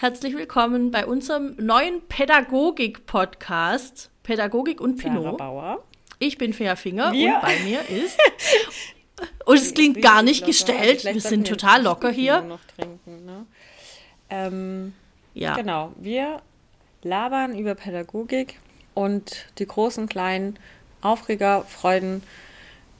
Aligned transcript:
herzlich 0.00 0.34
willkommen 0.34 0.90
bei 0.90 1.04
unserem 1.04 1.54
neuen 1.58 2.00
Pädagogik-Podcast. 2.08 4.08
Pädagogik 4.22 4.80
und 4.80 4.96
Pinot. 4.96 5.36
Bauer. 5.36 5.84
Ich 6.18 6.38
bin 6.38 6.54
Fea 6.54 6.74
Finger 6.74 7.12
Wir. 7.12 7.34
und 7.34 7.42
bei 7.42 7.58
mir 7.58 7.86
ist. 7.86 8.18
Und 9.44 9.56
es 9.56 9.74
klingt 9.74 10.00
gar 10.00 10.22
nicht 10.22 10.46
gestellt. 10.46 11.04
Wir 11.04 11.20
sind 11.20 11.46
total 11.46 11.82
locker 11.82 12.08
hier. 12.08 12.40
Noch 12.40 12.60
trinken, 12.74 13.26
ne? 13.26 13.44
ähm, 14.30 14.94
Ja. 15.34 15.56
Genau, 15.56 15.92
wir 15.98 16.40
labern 17.02 17.58
über 17.58 17.74
Pädagogik 17.74 18.58
und 18.94 19.44
die 19.58 19.66
großen, 19.66 20.08
kleinen 20.08 20.58
Aufreger, 21.02 21.66
Freuden 21.68 22.22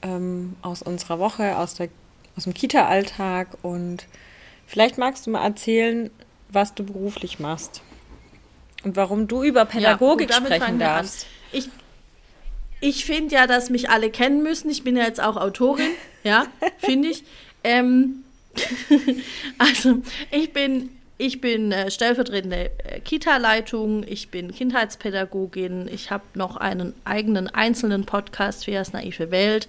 ähm, 0.02 0.56
aus 0.60 0.82
unserer 0.82 1.18
Woche, 1.18 1.56
aus, 1.56 1.76
der, 1.76 1.88
aus 2.36 2.44
dem 2.44 2.52
Kita-Alltag. 2.52 3.56
Und 3.62 4.06
vielleicht 4.66 4.98
magst 4.98 5.26
du 5.26 5.30
mal 5.30 5.42
erzählen, 5.42 6.10
was 6.52 6.74
du 6.74 6.84
beruflich 6.84 7.38
machst 7.38 7.82
und 8.84 8.96
warum 8.96 9.28
du 9.28 9.42
über 9.42 9.64
Pädagogik 9.64 10.30
Ja, 10.30 10.38
gut, 10.38 10.46
sprechen 10.46 10.78
darfst. 10.78 11.26
Ich, 11.52 11.68
ich 12.80 13.04
finde 13.04 13.34
ja, 13.34 13.46
dass 13.46 13.70
mich 13.70 13.90
alle 13.90 14.10
kennen 14.10 14.42
müssen. 14.42 14.70
Ich 14.70 14.84
bin 14.84 14.96
ja 14.96 15.04
jetzt 15.04 15.22
auch 15.22 15.36
Autorin, 15.36 15.90
ja, 16.24 16.46
finde 16.78 17.08
ich. 17.08 17.24
Ähm, 17.62 18.24
also 19.58 20.02
ich 20.30 20.52
bin, 20.52 20.90
ich 21.18 21.40
bin 21.40 21.72
äh, 21.72 21.90
stellvertretende 21.90 22.70
äh, 22.84 23.00
Kita-Leitung, 23.00 24.02
ich 24.06 24.30
bin 24.30 24.52
Kindheitspädagogin, 24.52 25.88
ich 25.92 26.10
habe 26.10 26.24
noch 26.34 26.56
einen 26.56 26.94
eigenen 27.04 27.48
einzelnen 27.48 28.06
Podcast 28.06 28.64
für 28.64 28.72
das 28.72 28.92
naive 28.92 29.30
Welt 29.30 29.68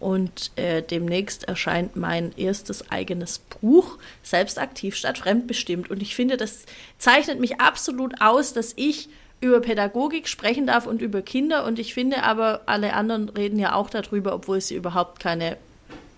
und 0.00 0.50
äh, 0.56 0.82
demnächst 0.82 1.44
erscheint 1.44 1.94
mein 1.94 2.32
erstes 2.36 2.90
eigenes 2.90 3.38
Buch, 3.38 3.98
Selbstaktiv 4.22 4.96
statt 4.96 5.18
fremdbestimmt. 5.18 5.90
Und 5.90 6.00
ich 6.00 6.16
finde, 6.16 6.38
das 6.38 6.64
zeichnet 6.98 7.38
mich 7.38 7.60
absolut 7.60 8.20
aus, 8.20 8.54
dass 8.54 8.72
ich 8.76 9.10
über 9.42 9.60
Pädagogik 9.60 10.26
sprechen 10.26 10.66
darf 10.66 10.86
und 10.86 11.02
über 11.02 11.22
Kinder. 11.22 11.64
Und 11.66 11.78
ich 11.78 11.94
finde 11.94 12.22
aber, 12.22 12.62
alle 12.66 12.94
anderen 12.94 13.28
reden 13.28 13.58
ja 13.58 13.74
auch 13.74 13.90
darüber, 13.90 14.34
obwohl 14.34 14.60
sie 14.60 14.74
überhaupt 14.74 15.20
keine 15.20 15.58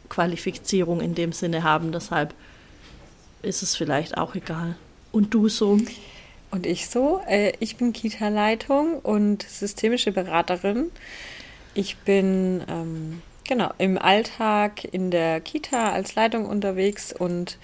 Qualifizierung 0.09 1.01
in 1.01 1.15
dem 1.15 1.33
Sinne 1.33 1.65
haben. 1.65 1.91
Deshalb 1.91 2.35
ist 3.43 3.63
es 3.63 3.77
vielleicht 3.77 4.17
auch 4.17 4.35
egal. 4.37 4.77
Und 5.11 5.35
du 5.35 5.49
so? 5.49 5.79
Und 6.51 6.67
ich 6.67 6.89
so, 6.89 7.21
äh, 7.27 7.53
ich 7.61 7.77
bin 7.77 7.93
Kita-Leitung 7.93 8.99
und 9.01 9.43
systemische 9.43 10.13
Beraterin. 10.13 10.91
Ich 11.75 11.97
bin 11.99 12.63
ähm, 12.69 13.23
genau 13.45 13.73
im 13.79 13.99
Alltag 13.99 14.85
in 14.85 15.11
der 15.11 15.41
Kita 15.41 15.93
als 15.93 16.15
Leitung 16.15 16.47
unterwegs 16.47 17.13
und 17.13 17.59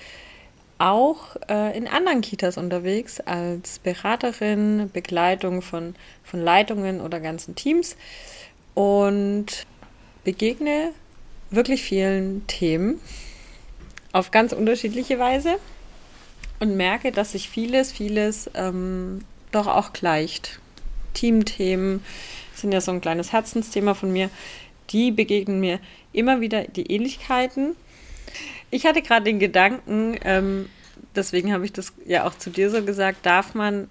auch 0.79 1.37
äh, 1.49 1.77
in 1.77 1.89
anderen 1.89 2.21
Kitas 2.21 2.57
unterwegs 2.57 3.21
als 3.21 3.81
Beraterin, 3.81 4.91
Begleitung 4.93 5.61
von, 5.63 5.95
von 6.23 6.41
Leitungen 6.41 7.01
oder 7.01 7.21
ganzen 7.21 7.57
Teams 7.57 7.97
und 8.75 9.67
begegne 10.25 10.93
wirklich 11.51 11.83
vielen 11.83 12.47
Themen 12.47 13.01
auf 14.13 14.31
ganz 14.31 14.53
unterschiedliche 14.53 15.19
Weise 15.19 15.59
und 16.61 16.77
merke, 16.77 17.13
dass 17.13 17.33
sich 17.33 17.49
vieles, 17.49 17.93
vieles 17.93 18.51
ähm, 18.55 19.25
doch 19.53 19.67
auch 19.67 19.93
gleicht. 19.93 20.61
Teamthemen 21.15 22.05
sind 22.55 22.73
ja 22.73 22.81
so 22.81 22.93
ein 22.93 23.01
kleines 23.01 23.33
Herzensthema 23.33 23.95
von 23.95 24.13
mir. 24.13 24.31
Die 24.91 25.11
begegnen 25.11 25.61
mir 25.61 25.81
immer 26.13 26.41
wieder 26.41 26.65
die 26.65 26.91
Ähnlichkeiten. 26.91 27.77
Ich 28.71 28.87
hatte 28.87 29.03
gerade 29.03 29.25
den 29.25 29.39
Gedanken, 29.39 30.17
ähm, 30.25 30.69
deswegen 31.15 31.53
habe 31.53 31.65
ich 31.65 31.73
das 31.73 31.93
ja 32.07 32.27
auch 32.27 32.35
zu 32.35 32.51
dir 32.51 32.71
so 32.71 32.83
gesagt, 32.83 33.25
darf 33.25 33.55
man 33.55 33.89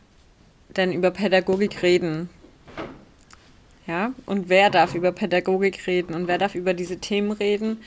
denn 0.75 0.91
über 0.91 1.12
Pädagogik 1.12 1.81
reden? 1.81 2.30
Ja, 3.88 4.12
und 4.25 4.50
wer 4.50 4.69
darf 4.69 4.96
über 4.96 5.12
Pädagogik 5.12 5.88
reden 5.88 6.13
und 6.13 6.28
wer 6.28 6.38
darf 6.38 6.56
über 6.56 6.74
diese 6.74 6.97
Themen 6.97 7.31
reden? 7.31 7.81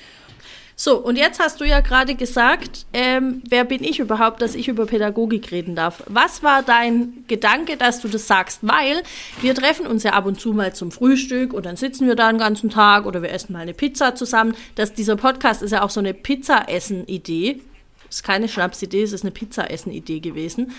So, 0.83 0.97
und 0.97 1.19
jetzt 1.19 1.39
hast 1.41 1.61
du 1.61 1.67
ja 1.67 1.81
gerade 1.81 2.15
gesagt, 2.15 2.87
ähm, 2.95 3.43
wer 3.47 3.65
bin 3.65 3.85
ich 3.85 3.99
überhaupt, 3.99 4.41
dass 4.41 4.55
ich 4.55 4.67
über 4.67 4.87
Pädagogik 4.87 5.53
reden 5.53 5.77
darf? 5.77 6.03
Was 6.07 6.43
war 6.43 6.63
dein 6.63 7.23
Gedanke, 7.29 7.77
dass 7.77 8.01
du 8.01 8.09
das 8.09 8.27
sagst? 8.27 8.61
Weil 8.63 9.03
wir 9.43 9.55
treffen 9.55 9.87
uns 9.87 10.05
ja 10.05 10.15
ab 10.15 10.25
und 10.25 10.41
zu 10.41 10.55
mal 10.55 10.75
zum 10.75 10.91
Frühstück 10.91 11.53
und 11.53 11.67
dann 11.67 11.77
sitzen 11.77 12.07
wir 12.07 12.15
da 12.15 12.33
den 12.33 12.39
ganzen 12.39 12.71
Tag 12.71 13.05
oder 13.05 13.21
wir 13.21 13.31
essen 13.31 13.53
mal 13.53 13.59
eine 13.59 13.75
Pizza 13.75 14.15
zusammen. 14.15 14.55
Das, 14.75 14.95
dieser 14.95 15.17
Podcast 15.17 15.61
ist 15.61 15.73
ja 15.73 15.83
auch 15.83 15.91
so 15.91 16.01
eine 16.01 16.15
Pizza-Essen-Idee. 16.15 17.61
Ist 18.09 18.25
keine 18.25 18.49
Schnapsidee, 18.49 19.03
es 19.03 19.13
ist 19.13 19.23
eine 19.23 19.33
Pizza-Essen-Idee 19.33 20.21
gewesen. 20.21 20.73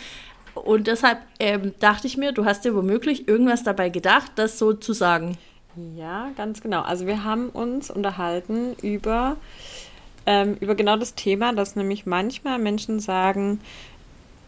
Und 0.56 0.88
deshalb 0.88 1.20
ähm, 1.38 1.76
dachte 1.80 2.08
ich 2.08 2.18
mir, 2.18 2.32
du 2.32 2.46
hast 2.46 2.66
dir 2.66 2.74
womöglich 2.74 3.28
irgendwas 3.28 3.62
dabei 3.62 3.90
gedacht, 3.90 4.32
das 4.34 4.58
so 4.58 4.74
zu 4.74 4.94
sagen. 4.94 5.38
Ja, 5.96 6.32
ganz 6.36 6.62
genau. 6.62 6.82
Also 6.82 7.06
wir 7.06 7.24
haben 7.24 7.50
uns 7.50 7.92
unterhalten 7.92 8.76
über, 8.82 9.38
ähm, 10.26 10.56
über 10.59 10.76
genau 10.76 10.98
das 10.98 11.16
Thema, 11.16 11.54
dass 11.54 11.76
nämlich 11.76 12.06
manchmal 12.06 12.59
Menschen 12.59 13.00
sagen, 13.00 13.59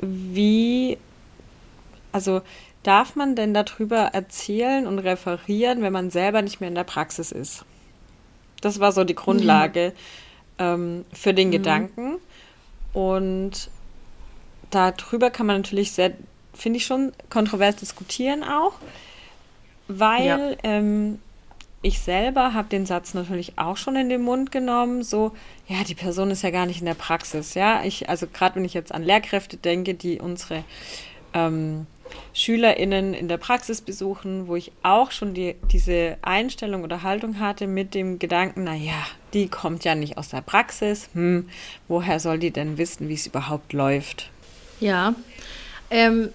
wie, 0.02 0.98
also 2.12 2.42
darf 2.84 3.16
man 3.16 3.36
denn 3.36 3.54
darüber 3.54 3.98
erzählen 3.98 4.86
und 4.88 5.00
referieren, 5.00 5.82
wenn 5.82 5.94
man 5.94 6.10
selber 6.12 6.42
nicht 6.42 6.60
mehr 6.60 6.68
in 6.70 6.76
der 6.76 6.84
Praxis 6.84 7.32
ist? 7.32 7.66
Das 8.62 8.80
war 8.80 8.92
so 8.92 9.04
die 9.04 9.16
Grundlage 9.16 9.94
ähm, 10.60 11.06
für 11.12 11.34
den 11.34 11.52
Gedanken. 11.52 12.16
Und 12.94 13.70
darüber 14.70 15.30
kann 15.32 15.48
man 15.48 15.58
natürlich 15.58 15.92
sehr, 15.92 16.12
finde 16.54 16.78
ich 16.78 16.86
schon, 16.86 17.12
kontrovers 17.30 17.78
diskutieren 17.78 18.44
auch, 18.44 18.74
weil 19.88 20.26
Ja. 20.26 20.58
ähm, 20.64 21.20
ich 21.84 22.00
selber 22.00 22.54
habe 22.54 22.70
den 22.70 22.86
Satz 22.86 23.14
natürlich 23.14 23.60
auch 23.60 23.78
schon 23.78 23.96
in 23.98 24.10
den 24.10 24.22
Mund 24.22 24.52
genommen, 24.52 25.04
so, 25.04 25.34
ja, 25.68 25.84
die 25.84 25.96
Person 25.96 26.32
ist 26.32 26.42
ja 26.42 26.50
gar 26.50 26.66
nicht 26.66 26.80
in 26.80 26.86
der 26.86 26.94
Praxis, 26.94 27.54
ja. 27.54 27.84
Ich, 27.84 28.10
also 28.10 28.26
gerade 28.26 28.56
wenn 28.56 28.66
ich 28.66 28.74
jetzt 28.74 28.94
an 28.94 29.04
Lehrkräfte 29.04 29.58
denke, 29.58 29.94
die 29.94 30.20
unsere 30.20 30.64
ähm, 31.34 31.86
SchülerInnen 32.34 33.14
in 33.14 33.28
der 33.28 33.38
Praxis 33.38 33.82
besuchen, 33.82 34.48
wo 34.48 34.56
ich 34.56 34.72
auch 34.82 35.12
schon 35.12 35.34
die, 35.34 35.56
diese 35.72 36.18
Einstellung 36.22 36.84
oder 36.84 37.04
Haltung 37.04 37.40
hatte 37.40 37.68
mit 37.68 37.94
dem 37.94 38.18
Gedanken, 38.18 38.64
naja, 38.64 39.06
die 39.34 39.50
kommt 39.50 39.84
ja 39.84 39.94
nicht 39.94 40.18
aus 40.18 40.30
der 40.30 40.42
Praxis, 40.42 41.10
hm, 41.14 41.50
woher 41.90 42.20
soll 42.22 42.40
die 42.40 42.52
denn 42.52 42.78
wissen, 42.78 43.10
wie 43.10 43.16
es 43.16 43.28
überhaupt 43.28 43.74
läuft? 43.74 44.30
Ja, 44.80 45.16
ähm, 45.90 46.30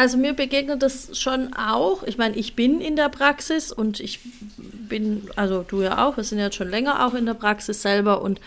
also 0.00 0.16
mir 0.16 0.32
begegnet 0.32 0.82
das 0.82 1.20
schon 1.20 1.52
auch. 1.52 2.04
Ich 2.04 2.16
meine, 2.16 2.34
ich 2.34 2.54
bin 2.54 2.80
in 2.80 2.96
der 2.96 3.10
Praxis 3.10 3.70
und 3.70 4.00
ich 4.00 4.20
bin, 4.56 5.28
also 5.36 5.62
du 5.62 5.82
ja 5.82 6.06
auch, 6.06 6.16
wir 6.16 6.24
sind 6.24 6.38
jetzt 6.38 6.56
schon 6.56 6.70
länger 6.70 7.06
auch 7.06 7.12
in 7.12 7.26
der 7.26 7.34
Praxis 7.34 7.82
selber 7.82 8.22
und 8.22 8.40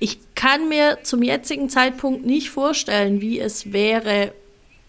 ich 0.00 0.18
kann 0.34 0.68
mir 0.68 0.98
zum 1.04 1.22
jetzigen 1.22 1.68
Zeitpunkt 1.68 2.26
nicht 2.26 2.50
vorstellen, 2.50 3.20
wie 3.20 3.38
es 3.38 3.72
wäre, 3.72 4.32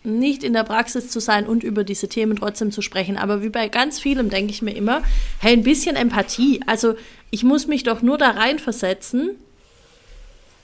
nicht 0.03 0.43
in 0.43 0.53
der 0.53 0.63
Praxis 0.63 1.09
zu 1.09 1.19
sein 1.19 1.45
und 1.45 1.63
über 1.63 1.83
diese 1.83 2.09
Themen 2.09 2.35
trotzdem 2.35 2.71
zu 2.71 2.81
sprechen. 2.81 3.15
Aber 3.15 3.43
wie 3.43 3.49
bei 3.49 3.67
ganz 3.67 3.99
vielem 3.99 4.31
denke 4.31 4.51
ich 4.51 4.63
mir 4.63 4.75
immer, 4.75 5.03
hey, 5.37 5.53
ein 5.53 5.61
bisschen 5.61 5.95
Empathie. 5.95 6.61
Also 6.65 6.95
ich 7.29 7.43
muss 7.43 7.67
mich 7.67 7.83
doch 7.83 8.01
nur 8.01 8.17
da 8.17 8.31
reinversetzen, 8.31 9.35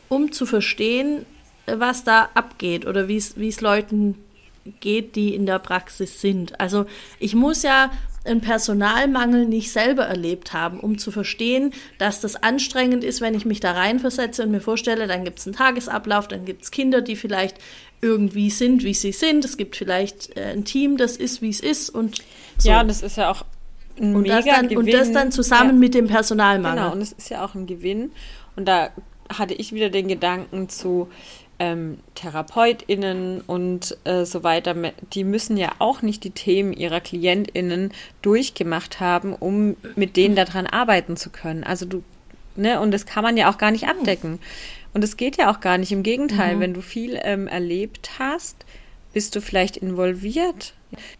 um 0.09 0.31
zu 0.31 0.47
verstehen, 0.47 1.27
was 1.67 2.03
da 2.03 2.29
abgeht 2.33 2.87
oder 2.87 3.07
wie 3.07 3.17
es 3.17 3.61
Leuten 3.61 4.15
geht, 4.79 5.15
die 5.15 5.33
in 5.33 5.45
der 5.45 5.59
Praxis 5.59 6.21
sind. 6.21 6.59
Also 6.59 6.85
ich 7.19 7.35
muss 7.35 7.63
ja 7.63 7.91
einen 8.25 8.41
Personalmangel 8.41 9.45
nicht 9.45 9.71
selber 9.71 10.03
erlebt 10.03 10.53
haben, 10.53 10.79
um 10.79 10.97
zu 10.97 11.11
verstehen, 11.11 11.73
dass 11.97 12.19
das 12.19 12.35
anstrengend 12.35 13.03
ist, 13.03 13.21
wenn 13.21 13.33
ich 13.33 13.45
mich 13.45 13.59
da 13.59 13.71
reinversetze 13.71 14.43
und 14.43 14.51
mir 14.51 14.61
vorstelle, 14.61 15.07
dann 15.07 15.23
gibt 15.23 15.39
es 15.39 15.47
einen 15.47 15.55
Tagesablauf, 15.55 16.27
dann 16.27 16.45
gibt 16.45 16.63
es 16.63 16.71
Kinder, 16.71 17.01
die 17.01 17.15
vielleicht 17.15 17.57
irgendwie 18.01 18.49
sind, 18.49 18.83
wie 18.83 18.93
sie 18.93 19.11
sind. 19.11 19.43
Es 19.45 19.57
gibt 19.57 19.75
vielleicht 19.75 20.35
äh, 20.37 20.51
ein 20.51 20.65
Team, 20.65 20.97
das 20.97 21.17
ist, 21.17 21.41
wie 21.41 21.49
es 21.49 21.59
ist 21.59 21.89
und 21.89 22.21
so. 22.57 22.69
Ja, 22.69 22.81
und 22.81 22.89
das 22.89 23.01
ist 23.01 23.17
ja 23.17 23.31
auch 23.31 23.45
ein 23.99 24.15
und, 24.15 24.21
mega 24.23 24.37
das 24.37 24.45
dann, 24.45 24.67
Gewinn. 24.67 24.77
und 24.77 24.93
das 24.93 25.11
dann 25.11 25.31
zusammen 25.31 25.71
ja. 25.71 25.75
mit 25.75 25.93
dem 25.93 26.07
Personalmangel. 26.07 26.83
Genau, 26.83 26.93
und 26.93 27.01
es 27.01 27.13
ist 27.13 27.29
ja 27.29 27.43
auch 27.43 27.55
ein 27.55 27.65
Gewinn. 27.65 28.11
Und 28.55 28.65
da 28.67 28.89
hatte 29.29 29.53
ich 29.53 29.73
wieder 29.73 29.89
den 29.89 30.07
Gedanken 30.07 30.69
zu 30.69 31.09
ähm, 31.59 31.99
TherapeutInnen 32.15 33.41
und 33.41 33.97
äh, 34.03 34.25
so 34.25 34.43
weiter. 34.43 34.75
Die 35.13 35.23
müssen 35.23 35.57
ja 35.57 35.71
auch 35.79 36.01
nicht 36.01 36.23
die 36.23 36.31
Themen 36.31 36.73
ihrer 36.73 36.99
KlientInnen 37.01 37.91
durchgemacht 38.21 38.99
haben, 38.99 39.33
um 39.33 39.75
mit 39.95 40.17
denen 40.17 40.35
daran 40.35 40.67
arbeiten 40.67 41.17
zu 41.17 41.29
können. 41.29 41.63
Also 41.63 41.85
du, 41.85 42.03
ne, 42.55 42.79
und 42.79 42.91
das 42.91 43.05
kann 43.05 43.23
man 43.23 43.37
ja 43.37 43.49
auch 43.51 43.57
gar 43.57 43.71
nicht 43.71 43.87
abdecken. 43.87 44.39
Und 44.93 45.03
es 45.03 45.17
geht 45.17 45.37
ja 45.37 45.51
auch 45.51 45.59
gar 45.59 45.77
nicht. 45.77 45.91
Im 45.91 46.03
Gegenteil, 46.03 46.55
Mhm. 46.55 46.59
wenn 46.59 46.73
du 46.73 46.81
viel 46.81 47.19
ähm, 47.23 47.47
erlebt 47.47 48.11
hast, 48.19 48.65
bist 49.13 49.35
du 49.35 49.41
vielleicht 49.41 49.77
involviert. 49.77 50.73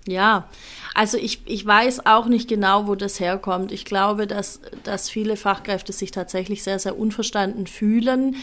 Ja, 0.08 0.48
also 0.94 1.18
ich, 1.18 1.42
ich 1.46 1.66
weiß 1.66 2.06
auch 2.06 2.28
nicht 2.28 2.48
genau, 2.48 2.88
wo 2.88 2.96
das 2.96 3.20
herkommt. 3.20 3.72
Ich 3.72 3.86
glaube, 3.86 4.28
dass, 4.28 4.62
dass 4.84 5.10
viele 5.10 5.36
Fachkräfte 5.36 5.92
sich 5.94 6.12
tatsächlich 6.12 6.64
sehr, 6.64 6.80
sehr 6.80 6.98
unverstanden 6.98 7.68
fühlen 7.68 8.36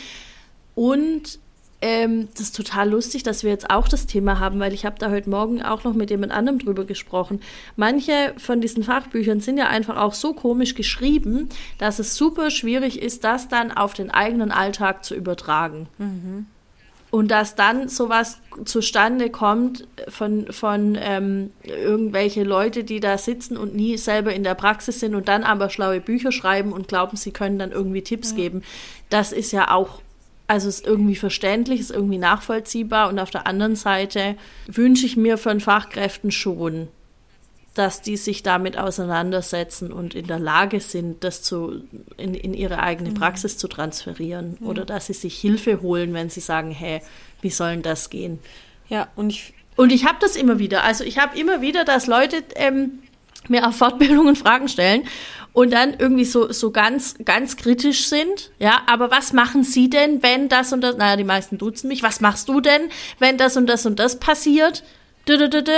und 0.74 1.38
ähm, 1.86 2.28
das 2.32 2.44
ist 2.44 2.56
total 2.56 2.88
lustig, 2.88 3.24
dass 3.24 3.44
wir 3.44 3.50
jetzt 3.50 3.68
auch 3.68 3.88
das 3.88 4.06
Thema 4.06 4.40
haben, 4.40 4.58
weil 4.58 4.72
ich 4.72 4.86
habe 4.86 4.98
da 4.98 5.10
heute 5.10 5.28
Morgen 5.28 5.60
auch 5.60 5.84
noch 5.84 5.92
mit 5.92 6.08
jemand 6.08 6.32
anderem 6.32 6.58
drüber 6.58 6.86
gesprochen. 6.86 7.42
Manche 7.76 8.32
von 8.38 8.62
diesen 8.62 8.84
Fachbüchern 8.84 9.40
sind 9.40 9.58
ja 9.58 9.68
einfach 9.68 9.98
auch 9.98 10.14
so 10.14 10.32
komisch 10.32 10.74
geschrieben, 10.74 11.50
dass 11.76 11.98
es 11.98 12.16
super 12.16 12.50
schwierig 12.50 13.02
ist, 13.02 13.22
das 13.22 13.48
dann 13.48 13.70
auf 13.70 13.92
den 13.92 14.10
eigenen 14.10 14.50
Alltag 14.50 15.04
zu 15.04 15.14
übertragen. 15.14 15.86
Mhm. 15.98 16.46
Und 17.10 17.30
dass 17.30 17.54
dann 17.54 17.88
sowas 17.88 18.38
zustande 18.64 19.28
kommt 19.28 19.86
von, 20.08 20.50
von 20.50 20.96
ähm, 20.98 21.52
irgendwelche 21.64 22.44
Leute, 22.44 22.82
die 22.82 22.98
da 22.98 23.18
sitzen 23.18 23.58
und 23.58 23.76
nie 23.76 23.98
selber 23.98 24.32
in 24.32 24.42
der 24.42 24.54
Praxis 24.54 25.00
sind 25.00 25.14
und 25.14 25.28
dann 25.28 25.44
aber 25.44 25.68
schlaue 25.68 26.00
Bücher 26.00 26.32
schreiben 26.32 26.72
und 26.72 26.88
glauben, 26.88 27.18
sie 27.18 27.30
können 27.30 27.58
dann 27.58 27.72
irgendwie 27.72 28.02
Tipps 28.02 28.30
ja. 28.30 28.36
geben. 28.36 28.62
Das 29.10 29.32
ist 29.32 29.52
ja 29.52 29.70
auch 29.70 30.00
also 30.46 30.68
ist 30.68 30.86
irgendwie 30.86 31.16
verständlich, 31.16 31.80
ist 31.80 31.90
irgendwie 31.90 32.18
nachvollziehbar 32.18 33.08
und 33.08 33.18
auf 33.18 33.30
der 33.30 33.46
anderen 33.46 33.76
Seite 33.76 34.36
wünsche 34.66 35.06
ich 35.06 35.16
mir 35.16 35.38
von 35.38 35.60
Fachkräften 35.60 36.30
schon, 36.30 36.88
dass 37.74 38.02
die 38.02 38.16
sich 38.16 38.42
damit 38.42 38.78
auseinandersetzen 38.78 39.92
und 39.92 40.14
in 40.14 40.26
der 40.26 40.38
Lage 40.38 40.80
sind, 40.80 41.24
das 41.24 41.42
zu, 41.42 41.82
in, 42.16 42.34
in 42.34 42.54
ihre 42.54 42.80
eigene 42.80 43.10
mhm. 43.10 43.14
Praxis 43.14 43.56
zu 43.56 43.68
transferieren 43.68 44.58
mhm. 44.60 44.66
oder 44.66 44.84
dass 44.84 45.06
sie 45.06 45.14
sich 45.14 45.36
Hilfe 45.38 45.80
holen, 45.80 46.12
wenn 46.12 46.30
sie 46.30 46.40
sagen, 46.40 46.70
hey, 46.70 47.00
wie 47.40 47.50
soll 47.50 47.72
denn 47.72 47.82
das 47.82 48.10
gehen? 48.10 48.38
Ja, 48.88 49.08
und 49.16 49.30
ich. 49.30 49.54
Und 49.76 49.90
ich 49.90 50.04
habe 50.04 50.18
das 50.20 50.36
immer 50.36 50.60
wieder. 50.60 50.84
Also 50.84 51.02
ich 51.02 51.18
habe 51.18 51.36
immer 51.36 51.60
wieder, 51.60 51.84
dass 51.84 52.06
Leute 52.06 52.44
ähm, 52.54 53.00
mir 53.48 53.66
auf 53.66 53.76
Fortbildungen 53.76 54.36
Fragen 54.36 54.68
stellen 54.68 55.02
und 55.54 55.72
dann 55.72 55.94
irgendwie 55.98 56.24
so, 56.24 56.52
so 56.52 56.72
ganz, 56.72 57.14
ganz 57.24 57.56
kritisch 57.56 58.08
sind. 58.08 58.50
Ja, 58.58 58.82
aber 58.86 59.10
was 59.10 59.32
machen 59.32 59.62
Sie 59.62 59.88
denn, 59.88 60.22
wenn 60.22 60.48
das 60.50 60.72
und 60.72 60.82
das, 60.82 60.96
naja, 60.96 61.16
die 61.16 61.24
meisten 61.24 61.56
duzen 61.56 61.88
mich, 61.88 62.02
was 62.02 62.20
machst 62.20 62.48
du 62.48 62.60
denn, 62.60 62.90
wenn 63.20 63.38
das 63.38 63.56
und 63.56 63.66
das 63.66 63.86
und 63.86 63.98
das 63.98 64.18
passiert? 64.18 64.82
Dö, 65.26 65.38
dö, 65.38 65.48
dö, 65.48 65.62
dö. 65.62 65.72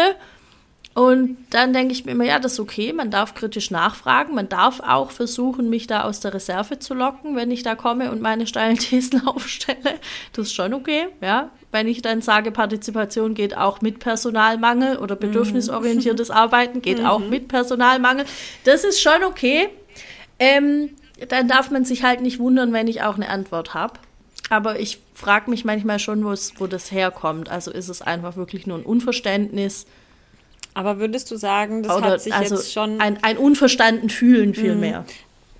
Und 0.97 1.37
dann 1.51 1.75
denke 1.75 1.93
ich 1.93 2.07
mir 2.07 2.13
immer, 2.13 2.25
ja, 2.25 2.39
das 2.39 2.55
ist 2.55 2.61
okay, 2.61 2.91
man 2.95 3.11
darf 3.11 3.35
kritisch 3.35 3.71
nachfragen, 3.71 4.35
man 4.35 4.49
darf 4.49 4.81
auch 4.81 5.11
versuchen, 5.11 5.69
mich 5.69 5.87
da 5.87 6.05
aus 6.05 6.21
der 6.21 6.33
Reserve 6.33 6.79
zu 6.79 6.95
locken, 6.95 7.37
wenn 7.37 7.51
ich 7.51 7.63
da 7.63 7.75
komme 7.75 8.11
und 8.11 8.23
meine 8.23 8.47
steilen 8.47 8.79
Thesen 8.79 9.29
aufstelle. 9.29 10.01
Das 10.33 10.47
ist 10.47 10.55
schon 10.55 10.73
okay, 10.73 11.09
ja. 11.21 11.51
Wenn 11.71 11.87
ich 11.87 12.01
dann 12.01 12.23
sage, 12.23 12.51
Partizipation 12.51 13.35
geht 13.35 13.55
auch 13.55 13.83
mit 13.83 13.99
Personalmangel 13.99 14.97
oder 14.97 15.17
bedürfnisorientiertes 15.17 16.31
Arbeiten 16.31 16.81
geht 16.81 17.05
auch 17.05 17.19
mhm. 17.19 17.29
mit 17.29 17.49
Personalmangel, 17.49 18.25
das 18.65 18.83
ist 18.83 18.99
schon 18.99 19.23
okay. 19.23 19.69
Ähm, 20.39 20.93
dann 21.29 21.47
darf 21.47 21.71
man 21.71 21.85
sich 21.85 22.05
halt 22.05 22.23
nicht 22.23 22.39
wundern, 22.39 22.73
wenn 22.73 22.89
ich 22.89 23.03
auch 23.03 23.17
eine 23.17 23.29
Antwort 23.29 23.75
habe. 23.75 24.01
Aber 24.49 24.81
ich 24.81 25.03
frage 25.13 25.51
mich 25.51 25.67
manchmal 25.67 25.99
schon, 25.99 26.25
wo 26.25 26.67
das 26.67 26.91
herkommt. 26.91 27.51
Also 27.51 27.71
ist 27.71 27.91
es 27.91 28.01
einfach 28.01 28.37
wirklich 28.37 28.67
nur 28.67 28.79
ein 28.79 28.85
Unverständnis? 28.85 29.85
Aber 30.76 30.99
würdest 30.99 31.31
du 31.31 31.37
sagen, 31.37 31.82
das 31.82 31.96
Oder, 31.96 32.11
hat 32.11 32.20
sich 32.20 32.34
also 32.34 32.56
jetzt 32.56 32.70
schon. 32.70 33.00
Ein, 33.00 33.17
ein 33.23 33.38
unverstanden 33.38 34.11
fühlen 34.11 34.55
vielmehr. 34.55 35.06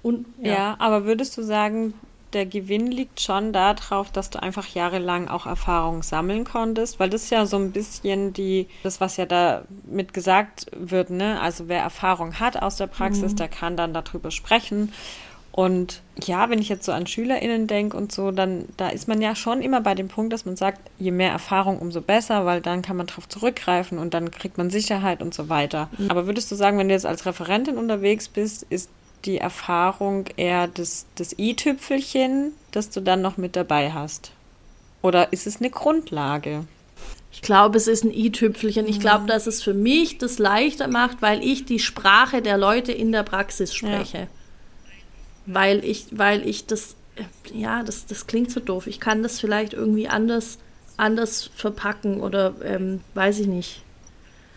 Mhm. 0.03 0.27
ja. 0.43 0.53
ja, 0.53 0.77
aber 0.79 1.07
würdest 1.07 1.39
du 1.39 1.43
sagen, 1.43 1.95
der 2.35 2.45
Gewinn 2.45 2.89
liegt 2.89 3.23
schon 3.23 3.55
darauf, 3.55 4.13
dass 4.13 4.29
du 4.29 4.43
einfach 4.43 4.67
jahrelang 4.67 5.29
auch 5.29 5.47
Erfahrung 5.47 6.03
sammeln 6.03 6.45
konntest, 6.45 7.01
weil 7.01 7.09
das 7.09 7.23
ist 7.23 7.31
ja 7.31 7.47
so 7.47 7.57
ein 7.57 7.73
bisschen 7.73 8.35
die, 8.35 8.69
das, 8.83 9.01
was 9.01 9.17
ja 9.17 9.25
da 9.25 9.63
mit 9.87 10.13
gesagt 10.13 10.67
wird, 10.77 11.09
ne? 11.09 11.41
Also 11.41 11.67
wer 11.69 11.81
Erfahrung 11.81 12.39
hat 12.39 12.61
aus 12.61 12.77
der 12.77 12.87
Praxis, 12.87 13.33
mhm. 13.33 13.37
der 13.37 13.49
kann 13.49 13.79
dann 13.79 13.95
darüber 13.95 14.31
sprechen. 14.31 14.93
Und 15.57 16.03
ja, 16.23 16.51
wenn 16.51 16.59
ich 16.59 16.69
jetzt 16.69 16.85
so 16.85 16.93
an 16.93 17.07
SchülerInnen 17.07 17.67
denke 17.67 17.97
und 17.97 18.13
so, 18.13 18.31
dann 18.31 18.67
da 18.77 18.91
ist 18.91 19.09
man 19.09 19.23
ja 19.23 19.35
schon 19.35 19.63
immer 19.63 19.81
bei 19.81 19.95
dem 19.95 20.09
Punkt, 20.09 20.35
dass 20.35 20.45
man 20.45 20.55
sagt, 20.55 20.79
je 20.99 21.11
mehr 21.11 21.31
Erfahrung, 21.31 21.79
umso 21.79 22.03
besser, 22.03 22.45
weil 22.45 22.61
dann 22.61 22.83
kann 22.83 22.99
man 22.99 23.07
darauf 23.07 23.27
zurückgreifen 23.27 23.97
und 23.97 24.13
dann 24.13 24.31
kriegt 24.31 24.59
man 24.59 24.69
Sicherheit 24.69 25.23
und 25.23 25.33
so 25.33 25.49
weiter. 25.49 25.89
Mhm. 25.97 26.11
Aber 26.11 26.27
würdest 26.27 26.51
du 26.51 26.57
sagen, 26.57 26.77
wenn 26.77 26.89
du 26.89 26.95
jetzt 26.95 27.07
als 27.07 27.25
Referentin 27.25 27.79
unterwegs 27.79 28.29
bist, 28.29 28.67
ist 28.69 28.91
die 29.25 29.39
Erfahrung 29.39 30.27
eher 30.37 30.69
das, 30.69 31.07
das 31.15 31.39
i-Tüpfelchen, 31.39 32.53
das 32.71 32.91
du 32.91 33.01
dann 33.01 33.23
noch 33.23 33.39
mit 33.39 33.57
dabei 33.57 33.93
hast? 33.93 34.33
Oder 35.01 35.33
ist 35.33 35.47
es 35.47 35.57
eine 35.61 35.71
Grundlage? 35.71 36.67
Ich 37.33 37.41
glaube, 37.41 37.79
es 37.79 37.89
ist 37.89 38.05
ein 38.05 38.13
i-Tüpfelchen. 38.13 38.87
Ich 38.87 39.01
glaube, 39.01 39.23
mhm. 39.23 39.29
dass 39.29 39.47
es 39.47 39.63
für 39.63 39.73
mich 39.73 40.19
das 40.19 40.39
leichter 40.39 40.89
macht, 40.89 41.23
weil 41.23 41.43
ich 41.43 41.65
die 41.65 41.79
Sprache 41.79 42.43
der 42.43 42.59
Leute 42.59 42.93
in 42.93 43.11
der 43.11 43.23
Praxis 43.23 43.75
spreche. 43.75 44.19
Ja 44.19 44.27
weil 45.47 45.85
ich, 45.85 46.07
weil 46.11 46.47
ich 46.47 46.67
das, 46.67 46.97
ja, 47.53 47.83
das, 47.83 48.07
das 48.07 48.27
klingt 48.27 48.51
so 48.51 48.61
doof. 48.61 48.87
Ich 48.87 49.01
kann 49.01 49.23
das 49.23 49.41
vielleicht 49.41 49.73
irgendwie 49.73 50.09
anders, 50.09 50.59
anders 50.97 51.51
verpacken 51.55 52.21
oder 52.21 52.55
ähm, 52.65 53.01
weiß 53.15 53.41
ich 53.41 53.47
nicht. 53.47 53.83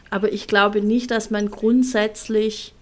Aber 0.09 0.31
ich 0.33 0.47
glaube 0.47 0.81
nicht, 0.81 1.11
dass 1.11 1.29
man 1.29 1.51
grundsätzlich 1.51 2.73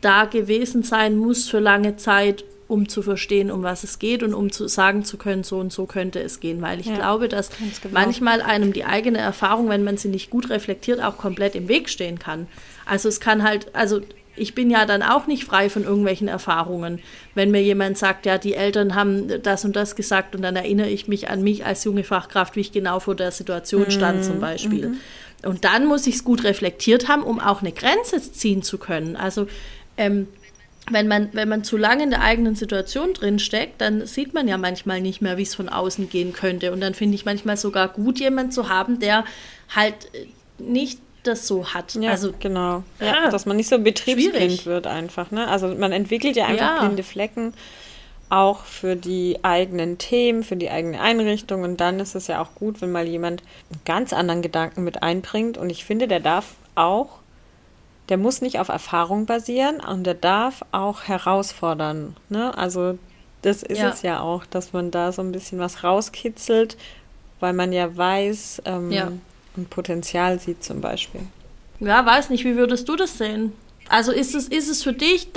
da 0.00 0.26
gewesen 0.26 0.82
sein 0.82 1.16
muss 1.16 1.48
für 1.48 1.58
lange 1.58 1.96
Zeit, 1.96 2.44
um 2.68 2.88
zu 2.88 3.00
verstehen, 3.02 3.50
um 3.50 3.62
was 3.62 3.84
es 3.84 3.98
geht 3.98 4.22
und 4.22 4.34
um 4.34 4.50
zu 4.50 4.68
sagen 4.68 5.04
zu 5.04 5.16
können, 5.16 5.44
so 5.44 5.58
und 5.58 5.72
so 5.72 5.86
könnte 5.86 6.20
es 6.20 6.40
gehen. 6.40 6.60
Weil 6.60 6.80
ich 6.80 6.86
ja, 6.86 6.96
glaube, 6.96 7.28
dass 7.28 7.50
genau. 7.50 7.92
manchmal 7.92 8.42
einem 8.42 8.72
die 8.72 8.84
eigene 8.84 9.18
Erfahrung, 9.18 9.68
wenn 9.68 9.84
man 9.84 9.96
sie 9.96 10.08
nicht 10.08 10.30
gut 10.30 10.50
reflektiert, 10.50 11.02
auch 11.02 11.16
komplett 11.16 11.54
im 11.54 11.68
Weg 11.68 11.88
stehen 11.88 12.18
kann. 12.18 12.48
Also 12.84 13.08
es 13.08 13.20
kann 13.20 13.42
halt, 13.42 13.74
also 13.74 14.00
ich 14.36 14.54
bin 14.54 14.70
ja 14.70 14.86
dann 14.86 15.02
auch 15.02 15.26
nicht 15.26 15.44
frei 15.44 15.68
von 15.70 15.84
irgendwelchen 15.84 16.28
Erfahrungen. 16.28 17.00
Wenn 17.34 17.50
mir 17.50 17.62
jemand 17.62 17.98
sagt, 17.98 18.26
ja, 18.26 18.38
die 18.38 18.54
Eltern 18.54 18.94
haben 18.94 19.42
das 19.42 19.64
und 19.64 19.76
das 19.76 19.96
gesagt 19.96 20.34
und 20.34 20.42
dann 20.42 20.56
erinnere 20.56 20.88
ich 20.88 21.08
mich 21.08 21.28
an 21.28 21.42
mich 21.42 21.64
als 21.64 21.84
junge 21.84 22.04
Fachkraft, 22.04 22.56
wie 22.56 22.60
ich 22.60 22.72
genau 22.72 23.00
vor 23.00 23.14
der 23.14 23.32
Situation 23.32 23.90
stand 23.90 24.24
zum 24.24 24.36
mhm. 24.36 24.40
Beispiel. 24.40 24.88
Mhm. 24.88 25.00
Und 25.44 25.64
dann 25.64 25.86
muss 25.86 26.06
ich 26.06 26.16
es 26.16 26.24
gut 26.24 26.44
reflektiert 26.44 27.08
haben, 27.08 27.22
um 27.22 27.40
auch 27.40 27.60
eine 27.60 27.72
Grenze 27.72 28.20
ziehen 28.20 28.62
zu 28.62 28.78
können. 28.78 29.16
Also 29.16 29.46
ähm, 29.96 30.28
wenn 30.90 31.08
man, 31.08 31.30
wenn 31.32 31.48
man 31.48 31.64
zu 31.64 31.76
lange 31.76 32.04
in 32.04 32.10
der 32.10 32.22
eigenen 32.22 32.54
Situation 32.54 33.12
drinsteckt, 33.12 33.80
dann 33.80 34.06
sieht 34.06 34.34
man 34.34 34.46
ja 34.46 34.56
manchmal 34.56 35.00
nicht 35.00 35.20
mehr, 35.20 35.36
wie 35.36 35.42
es 35.42 35.54
von 35.54 35.68
außen 35.68 36.08
gehen 36.08 36.32
könnte. 36.32 36.72
Und 36.72 36.80
dann 36.80 36.94
finde 36.94 37.16
ich 37.16 37.24
manchmal 37.24 37.56
sogar 37.56 37.88
gut, 37.88 38.20
jemanden 38.20 38.52
zu 38.52 38.68
haben, 38.68 39.00
der 39.00 39.24
halt 39.74 40.10
nicht 40.58 41.00
das 41.26 41.46
so 41.46 41.74
hat. 41.74 41.94
Ja, 41.94 42.10
also 42.10 42.32
genau. 42.38 42.82
Ja, 43.00 43.26
ah, 43.26 43.30
dass 43.30 43.46
man 43.46 43.56
nicht 43.56 43.68
so 43.68 43.78
betriebsblind 43.78 44.34
schwierig. 44.34 44.66
wird 44.66 44.86
einfach. 44.86 45.30
Ne? 45.30 45.46
Also 45.48 45.68
man 45.68 45.92
entwickelt 45.92 46.36
ja 46.36 46.46
einfach 46.46 46.76
ja. 46.76 46.84
blinde 46.84 47.02
Flecken 47.02 47.54
auch 48.28 48.64
für 48.64 48.96
die 48.96 49.38
eigenen 49.42 49.98
Themen, 49.98 50.42
für 50.42 50.56
die 50.56 50.70
eigene 50.70 51.00
Einrichtung. 51.00 51.62
Und 51.62 51.80
dann 51.80 52.00
ist 52.00 52.14
es 52.14 52.26
ja 52.26 52.42
auch 52.42 52.54
gut, 52.54 52.80
wenn 52.80 52.90
mal 52.90 53.06
jemand 53.06 53.42
einen 53.70 53.80
ganz 53.84 54.12
anderen 54.12 54.42
Gedanken 54.42 54.84
mit 54.84 55.02
einbringt. 55.02 55.58
Und 55.58 55.70
ich 55.70 55.84
finde, 55.84 56.08
der 56.08 56.20
darf 56.20 56.54
auch, 56.74 57.20
der 58.08 58.16
muss 58.16 58.40
nicht 58.40 58.58
auf 58.58 58.68
Erfahrung 58.68 59.26
basieren 59.26 59.80
und 59.80 60.04
der 60.04 60.14
darf 60.14 60.64
auch 60.72 61.04
herausfordern. 61.04 62.16
Ne? 62.28 62.56
Also 62.56 62.98
das 63.42 63.62
ist 63.62 63.78
ja. 63.78 63.90
es 63.90 64.02
ja 64.02 64.20
auch, 64.20 64.44
dass 64.44 64.72
man 64.72 64.90
da 64.90 65.12
so 65.12 65.22
ein 65.22 65.32
bisschen 65.32 65.58
was 65.58 65.84
rauskitzelt, 65.84 66.76
weil 67.38 67.52
man 67.52 67.72
ja 67.72 67.96
weiß, 67.96 68.62
ähm, 68.64 68.90
ja 68.90 69.12
ein 69.56 69.66
Potenzial 69.66 70.38
sieht 70.38 70.62
zum 70.62 70.80
Beispiel. 70.80 71.22
Ja, 71.80 72.04
weiß 72.04 72.30
nicht, 72.30 72.44
wie 72.44 72.56
würdest 72.56 72.88
du 72.88 72.96
das 72.96 73.18
sehen? 73.18 73.52
Also 73.88 74.10
ist 74.10 74.34
es, 74.34 74.48
ist 74.48 74.68
es 74.68 74.82
für 74.82 74.92
dich, 74.92 75.28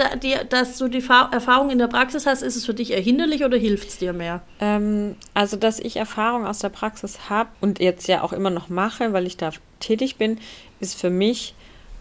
dass 0.49 0.77
du 0.77 0.87
die 0.87 1.03
Erfahrung 1.07 1.69
in 1.69 1.77
der 1.77 1.87
Praxis 1.87 2.25
hast, 2.25 2.41
ist 2.41 2.55
es 2.55 2.65
für 2.65 2.73
dich 2.73 2.91
eher 2.91 3.01
hinderlich 3.01 3.43
oder 3.43 3.57
hilft 3.57 3.89
es 3.89 3.97
dir 3.99 4.11
mehr? 4.11 4.41
Ähm, 4.59 5.15
also, 5.35 5.55
dass 5.55 5.79
ich 5.79 5.97
Erfahrung 5.97 6.47
aus 6.47 6.59
der 6.59 6.69
Praxis 6.69 7.29
habe 7.29 7.49
und 7.61 7.79
jetzt 7.79 8.07
ja 8.07 8.23
auch 8.23 8.33
immer 8.33 8.49
noch 8.49 8.69
mache, 8.69 9.13
weil 9.13 9.27
ich 9.27 9.37
da 9.37 9.51
tätig 9.79 10.15
bin, 10.15 10.39
ist 10.79 10.99
für 10.99 11.11
mich 11.11 11.53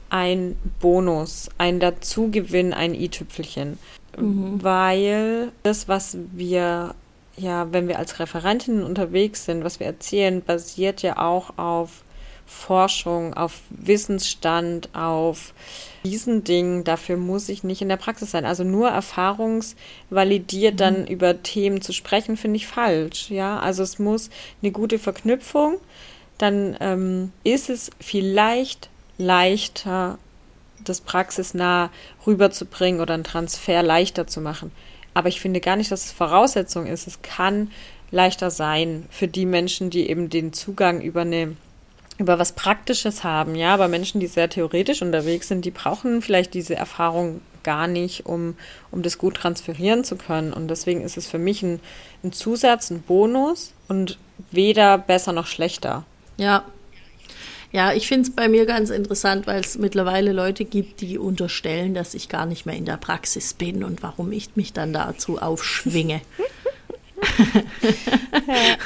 ein 0.08 0.56
Bonus, 0.80 1.50
ein 1.58 1.80
Dazugewinn, 1.80 2.72
ein 2.72 2.94
i-Tüpfelchen. 2.94 3.78
Mhm. 4.16 4.62
Weil 4.62 5.52
das, 5.62 5.86
was 5.86 6.16
wir 6.32 6.94
ja, 7.36 7.72
wenn 7.72 7.88
wir 7.88 7.98
als 7.98 8.18
Referentinnen 8.18 8.82
unterwegs 8.82 9.44
sind, 9.44 9.64
was 9.64 9.78
wir 9.78 9.86
erzählen, 9.86 10.42
basiert 10.42 11.02
ja 11.02 11.18
auch 11.18 11.56
auf 11.56 12.02
Forschung, 12.48 13.34
auf 13.34 13.60
Wissensstand, 13.70 14.88
auf 14.94 15.52
diesen 16.02 16.44
Dingen. 16.44 16.82
Dafür 16.82 17.16
muss 17.16 17.48
ich 17.48 17.62
nicht 17.62 17.82
in 17.82 17.88
der 17.88 17.98
Praxis 17.98 18.30
sein. 18.30 18.46
Also 18.46 18.64
nur 18.64 18.88
erfahrungsvalidiert 18.88 20.74
mhm. 20.74 20.78
dann 20.78 21.06
über 21.06 21.42
Themen 21.42 21.82
zu 21.82 21.92
sprechen, 21.92 22.36
finde 22.36 22.56
ich 22.56 22.66
falsch. 22.66 23.30
Ja, 23.30 23.60
also 23.60 23.82
es 23.82 23.98
muss 23.98 24.30
eine 24.62 24.72
gute 24.72 24.98
Verknüpfung. 24.98 25.76
Dann 26.38 26.76
ähm, 26.80 27.32
ist 27.44 27.68
es 27.68 27.90
vielleicht 28.00 28.88
leichter, 29.18 30.18
das 30.82 31.00
praxisnah 31.00 31.90
rüberzubringen 32.26 33.00
oder 33.00 33.14
einen 33.14 33.24
Transfer 33.24 33.82
leichter 33.82 34.26
zu 34.26 34.40
machen. 34.40 34.72
Aber 35.12 35.28
ich 35.28 35.40
finde 35.40 35.60
gar 35.60 35.76
nicht, 35.76 35.90
dass 35.90 36.06
es 36.06 36.12
Voraussetzung 36.12 36.86
ist. 36.86 37.06
Es 37.06 37.20
kann 37.22 37.70
leichter 38.10 38.50
sein 38.50 39.04
für 39.10 39.28
die 39.28 39.44
Menschen, 39.44 39.90
die 39.90 40.08
eben 40.08 40.30
den 40.30 40.52
Zugang 40.52 41.02
übernehmen 41.02 41.58
über 42.18 42.38
was 42.38 42.52
Praktisches 42.52 43.24
haben, 43.24 43.54
ja, 43.54 43.72
aber 43.72 43.88
Menschen, 43.88 44.20
die 44.20 44.26
sehr 44.26 44.50
theoretisch 44.50 45.02
unterwegs 45.02 45.48
sind, 45.48 45.64
die 45.64 45.70
brauchen 45.70 46.20
vielleicht 46.20 46.52
diese 46.52 46.74
Erfahrung 46.74 47.40
gar 47.62 47.86
nicht, 47.86 48.26
um, 48.26 48.56
um 48.90 49.02
das 49.02 49.18
gut 49.18 49.34
transferieren 49.34 50.02
zu 50.02 50.16
können. 50.16 50.52
Und 50.52 50.68
deswegen 50.68 51.02
ist 51.02 51.16
es 51.16 51.28
für 51.28 51.38
mich 51.38 51.62
ein, 51.62 51.80
ein 52.24 52.32
Zusatz, 52.32 52.90
ein 52.90 53.02
Bonus, 53.02 53.72
und 53.88 54.18
weder 54.50 54.98
besser 54.98 55.32
noch 55.32 55.46
schlechter. 55.46 56.04
Ja. 56.36 56.64
Ja, 57.70 57.92
ich 57.92 58.08
finde 58.08 58.28
es 58.28 58.34
bei 58.34 58.48
mir 58.48 58.64
ganz 58.64 58.88
interessant, 58.88 59.46
weil 59.46 59.60
es 59.60 59.76
mittlerweile 59.76 60.32
Leute 60.32 60.64
gibt, 60.64 61.02
die 61.02 61.18
unterstellen, 61.18 61.92
dass 61.92 62.14
ich 62.14 62.30
gar 62.30 62.46
nicht 62.46 62.64
mehr 62.64 62.76
in 62.76 62.86
der 62.86 62.96
Praxis 62.96 63.52
bin 63.52 63.84
und 63.84 64.02
warum 64.02 64.32
ich 64.32 64.56
mich 64.56 64.72
dann 64.72 64.94
dazu 64.94 65.38
aufschwinge. 65.38 66.22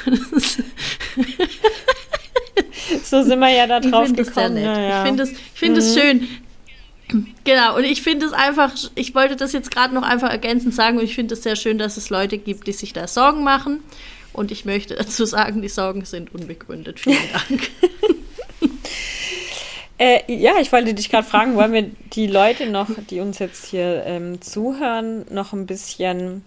so 3.13 3.21
sind 3.21 3.39
wir 3.39 3.49
ja 3.49 3.67
da 3.67 3.79
drauf 3.79 4.07
ich 4.09 4.15
gekommen. 4.15 4.57
Ja, 4.57 4.79
ja. 4.79 4.97
Ich 4.97 5.07
finde 5.07 5.23
es 5.23 5.31
find 5.53 5.75
mhm. 5.75 5.81
schön. 5.81 6.27
Genau, 7.43 7.77
und 7.77 7.83
ich 7.83 8.01
finde 8.01 8.25
es 8.25 8.33
einfach, 8.33 8.73
ich 8.95 9.13
wollte 9.13 9.35
das 9.35 9.53
jetzt 9.53 9.69
gerade 9.69 9.93
noch 9.93 10.01
einfach 10.01 10.31
ergänzend 10.31 10.73
sagen 10.73 10.97
und 10.97 11.03
ich 11.03 11.13
finde 11.13 11.35
es 11.35 11.43
sehr 11.43 11.55
schön, 11.55 11.77
dass 11.77 11.95
es 11.95 12.09
Leute 12.09 12.39
gibt, 12.39 12.65
die 12.65 12.71
sich 12.71 12.91
da 12.91 13.07
Sorgen 13.07 13.43
machen. 13.43 13.81
Und 14.31 14.51
ich 14.51 14.65
möchte 14.65 14.95
dazu 14.95 15.25
sagen, 15.25 15.61
die 15.61 15.69
Sorgen 15.69 16.05
sind 16.05 16.33
unbegründet. 16.33 16.99
Vielen 16.99 17.17
Dank. 17.31 17.69
Äh, 19.99 20.21
ja, 20.27 20.53
ich 20.59 20.71
wollte 20.71 20.95
dich 20.95 21.11
gerade 21.11 21.25
fragen, 21.25 21.55
wollen 21.55 21.71
wir 21.71 21.85
die 22.13 22.25
Leute 22.25 22.67
noch, 22.67 22.89
die 23.11 23.19
uns 23.19 23.37
jetzt 23.37 23.67
hier 23.67 24.03
ähm, 24.07 24.41
zuhören, 24.41 25.23
noch 25.29 25.53
ein 25.53 25.67
bisschen 25.67 26.43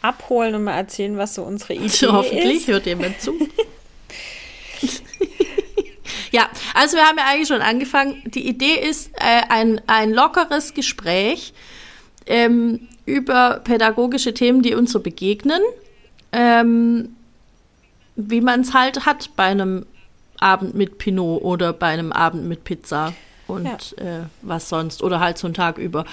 abholen 0.00 0.54
und 0.54 0.64
mal 0.64 0.72
erzählen, 0.72 1.18
was 1.18 1.34
so 1.34 1.42
unsere 1.42 1.74
Idee 1.74 1.82
also, 1.82 2.12
hoffentlich 2.14 2.60
ist? 2.62 2.68
hört 2.68 2.86
jemand 2.86 3.20
zu. 3.20 3.34
ja, 6.30 6.48
also 6.74 6.96
wir 6.96 7.04
haben 7.04 7.18
ja 7.18 7.24
eigentlich 7.26 7.48
schon 7.48 7.62
angefangen. 7.62 8.22
Die 8.26 8.46
Idee 8.48 8.74
ist 8.74 9.10
äh, 9.16 9.42
ein, 9.48 9.80
ein 9.86 10.12
lockeres 10.12 10.74
Gespräch 10.74 11.52
ähm, 12.26 12.88
über 13.06 13.60
pädagogische 13.64 14.34
Themen, 14.34 14.62
die 14.62 14.74
uns 14.74 14.92
so 14.92 15.00
begegnen. 15.00 15.60
Ähm, 16.32 17.16
wie 18.16 18.40
man 18.40 18.60
es 18.60 18.74
halt 18.74 19.06
hat 19.06 19.30
bei 19.36 19.44
einem 19.44 19.86
Abend 20.38 20.74
mit 20.74 20.98
Pinot 20.98 21.42
oder 21.42 21.72
bei 21.72 21.88
einem 21.88 22.12
Abend 22.12 22.46
mit 22.46 22.64
Pizza 22.64 23.14
und 23.48 23.94
ja. 23.98 24.04
äh, 24.04 24.20
was 24.42 24.68
sonst 24.68 25.02
oder 25.02 25.18
halt 25.18 25.38
so 25.38 25.46
einen 25.46 25.54
Tag 25.54 25.78
über. 25.78 26.04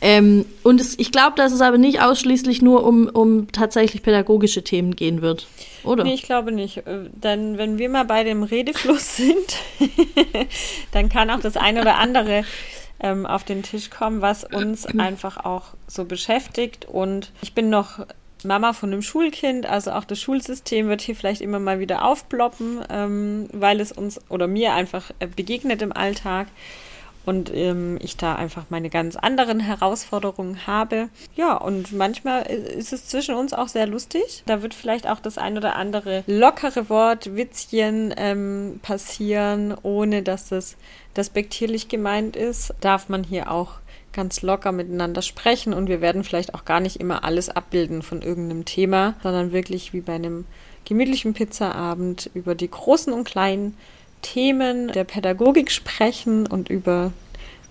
Ähm, 0.00 0.44
und 0.62 0.80
es, 0.80 0.98
ich 0.98 1.12
glaube, 1.12 1.36
dass 1.36 1.52
es 1.52 1.60
aber 1.60 1.78
nicht 1.78 2.00
ausschließlich 2.00 2.62
nur 2.62 2.84
um, 2.84 3.06
um 3.06 3.52
tatsächlich 3.52 4.02
pädagogische 4.02 4.64
Themen 4.64 4.96
gehen 4.96 5.22
wird, 5.22 5.46
oder? 5.84 6.02
Nee, 6.02 6.14
ich 6.14 6.22
glaube 6.22 6.50
nicht. 6.50 6.78
Äh, 6.78 7.10
denn 7.12 7.58
wenn 7.58 7.78
wir 7.78 7.88
mal 7.88 8.04
bei 8.04 8.24
dem 8.24 8.42
Redefluss 8.42 9.16
sind, 9.18 9.56
dann 10.92 11.08
kann 11.08 11.30
auch 11.30 11.40
das 11.40 11.56
eine 11.56 11.82
oder 11.82 11.98
andere 11.98 12.44
ähm, 13.00 13.26
auf 13.26 13.44
den 13.44 13.62
Tisch 13.62 13.90
kommen, 13.90 14.20
was 14.22 14.44
uns 14.44 14.86
einfach 14.98 15.44
auch 15.44 15.74
so 15.86 16.04
beschäftigt. 16.04 16.86
Und 16.86 17.32
ich 17.42 17.54
bin 17.54 17.70
noch 17.70 18.06
Mama 18.44 18.72
von 18.72 18.92
einem 18.92 19.02
Schulkind, 19.02 19.66
also 19.66 19.92
auch 19.92 20.04
das 20.04 20.20
Schulsystem 20.20 20.88
wird 20.88 21.00
hier 21.00 21.16
vielleicht 21.16 21.40
immer 21.40 21.58
mal 21.58 21.80
wieder 21.80 22.04
aufploppen, 22.04 22.80
ähm, 22.90 23.48
weil 23.52 23.80
es 23.80 23.92
uns 23.92 24.20
oder 24.28 24.46
mir 24.46 24.74
einfach 24.74 25.10
äh, 25.18 25.26
begegnet 25.26 25.82
im 25.82 25.92
Alltag 25.92 26.48
und 27.28 27.52
ähm, 27.54 27.98
ich 28.00 28.16
da 28.16 28.36
einfach 28.36 28.64
meine 28.70 28.88
ganz 28.88 29.14
anderen 29.14 29.60
Herausforderungen 29.60 30.66
habe. 30.66 31.10
Ja, 31.36 31.56
und 31.56 31.92
manchmal 31.92 32.44
ist 32.44 32.94
es 32.94 33.06
zwischen 33.06 33.34
uns 33.34 33.52
auch 33.52 33.68
sehr 33.68 33.86
lustig. 33.86 34.42
Da 34.46 34.62
wird 34.62 34.72
vielleicht 34.72 35.06
auch 35.06 35.20
das 35.20 35.36
ein 35.36 35.58
oder 35.58 35.76
andere 35.76 36.24
lockere 36.26 36.88
Wort, 36.88 37.36
Witzchen 37.36 38.14
ähm, 38.16 38.80
passieren, 38.82 39.74
ohne 39.82 40.22
dass 40.22 40.52
es 40.52 40.76
despektierlich 41.16 41.88
gemeint 41.88 42.34
ist. 42.34 42.72
Darf 42.80 43.10
man 43.10 43.24
hier 43.24 43.50
auch 43.50 43.72
ganz 44.18 44.42
locker 44.42 44.72
miteinander 44.72 45.22
sprechen 45.22 45.72
und 45.72 45.88
wir 45.88 46.00
werden 46.00 46.24
vielleicht 46.24 46.52
auch 46.52 46.64
gar 46.64 46.80
nicht 46.80 46.96
immer 46.96 47.22
alles 47.22 47.50
abbilden 47.50 48.02
von 48.02 48.20
irgendeinem 48.20 48.64
Thema, 48.64 49.14
sondern 49.22 49.52
wirklich 49.52 49.92
wie 49.92 50.00
bei 50.00 50.14
einem 50.14 50.44
gemütlichen 50.84 51.34
Pizzaabend 51.34 52.28
über 52.34 52.56
die 52.56 52.68
großen 52.68 53.12
und 53.12 53.22
kleinen 53.22 53.76
Themen 54.20 54.88
der 54.88 55.04
Pädagogik 55.04 55.70
sprechen 55.70 56.48
und 56.48 56.68
über 56.68 57.12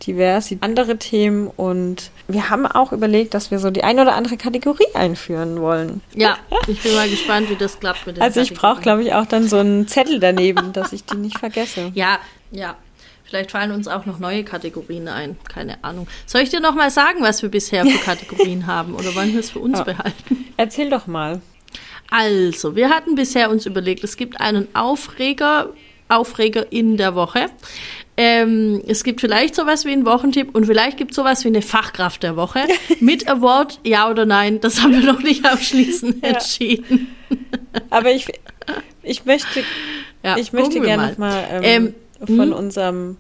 diverse 0.06 0.58
andere 0.62 0.96
Themen 0.96 1.48
und 1.48 2.12
wir 2.30 2.50
haben 2.50 2.66
auch 2.66 2.94
überlegt, 2.94 3.34
dass 3.34 3.52
wir 3.52 3.60
so 3.60 3.70
die 3.70 3.84
ein 3.84 4.00
oder 4.00 4.16
andere 4.16 4.38
Kategorie 4.38 4.88
einführen 4.94 5.60
wollen. 5.60 6.00
Ja, 6.16 6.38
ich 6.68 6.82
bin 6.82 6.96
mal 6.96 7.10
gespannt, 7.10 7.50
wie 7.50 7.58
das 7.58 7.78
klappt 7.78 8.08
mit 8.08 8.16
den 8.16 8.24
Also 8.24 8.40
ich 8.40 8.54
brauche, 8.54 8.80
glaube 8.80 9.04
ich, 9.04 9.14
auch 9.14 9.26
dann 9.26 9.50
so 9.50 9.58
einen 9.58 9.86
Zettel 9.90 10.22
daneben, 10.22 10.72
dass 10.72 10.94
ich 10.94 11.04
die 11.04 11.18
nicht 11.18 11.40
vergesse. 11.40 11.92
Ja, 11.94 12.20
ja, 12.52 12.78
Vielleicht 13.28 13.52
fallen 13.52 13.72
uns 13.72 13.88
auch 13.88 14.06
noch 14.06 14.20
neue 14.20 14.44
Kategorien 14.44 15.08
ein. 15.10 15.38
Keine 15.50 15.84
Ahnung. 15.84 16.08
Soll 16.26 16.42
ich 16.42 16.50
dir 16.50 16.62
noch 16.62 16.76
mal 16.76 16.90
sagen, 16.90 17.22
was 17.22 17.42
wir 17.42 17.50
bisher 17.50 17.86
für 17.86 17.98
Kategorien 18.06 18.68
haben? 18.68 18.96
Oder 18.96 19.14
wollen 19.16 19.34
wir 19.34 19.42
es 19.42 19.52
für 19.52 19.60
uns 19.60 19.80
ja. 19.80 19.84
behalten? 19.84 20.46
Erzähl 20.56 20.90
doch 20.90 21.08
mal. 21.08 21.42
Also, 22.10 22.76
wir 22.78 22.90
hatten 22.90 23.16
bisher 23.16 23.50
uns 23.50 23.66
überlegt, 23.66 24.04
es 24.06 24.16
gibt 24.16 24.40
einen 24.40 24.74
Aufreger, 24.74 25.74
Aufreger 26.08 26.72
in 26.72 26.96
der 26.96 27.16
Woche. 27.16 27.48
Ähm, 28.16 28.82
es 28.88 29.04
gibt 29.04 29.20
vielleicht 29.22 29.56
sowas 29.56 29.86
wie 29.86 29.92
einen 29.92 30.06
Wochentipp 30.06 30.56
und 30.56 30.66
vielleicht 30.66 30.98
gibt 30.98 31.12
es 31.12 31.18
sowas 31.18 31.44
wie 31.44 31.50
eine 31.50 31.62
Fachkraft 31.62 32.24
der 32.24 32.36
Woche. 32.36 32.62
Mit 33.00 33.28
Award, 33.28 33.80
ja 33.84 34.10
oder 34.10 34.26
nein, 34.26 34.62
das 34.62 34.82
haben 34.82 34.94
wir 34.94 35.04
noch 35.04 35.22
nicht 35.22 35.46
abschließend 35.46 36.24
ja. 36.24 36.30
entschieden. 36.30 37.16
Aber 37.90 38.10
ich, 38.10 38.26
ich 39.04 39.26
möchte, 39.26 39.64
ja, 40.24 40.38
ich 40.38 40.54
möchte 40.54 40.80
gerne 40.80 41.10
noch 41.10 41.18
mal 41.18 41.44
ähm, 41.52 41.64
ähm, 41.64 41.96
von 42.26 42.48
mhm. 42.48 42.54
unserem 42.54 43.18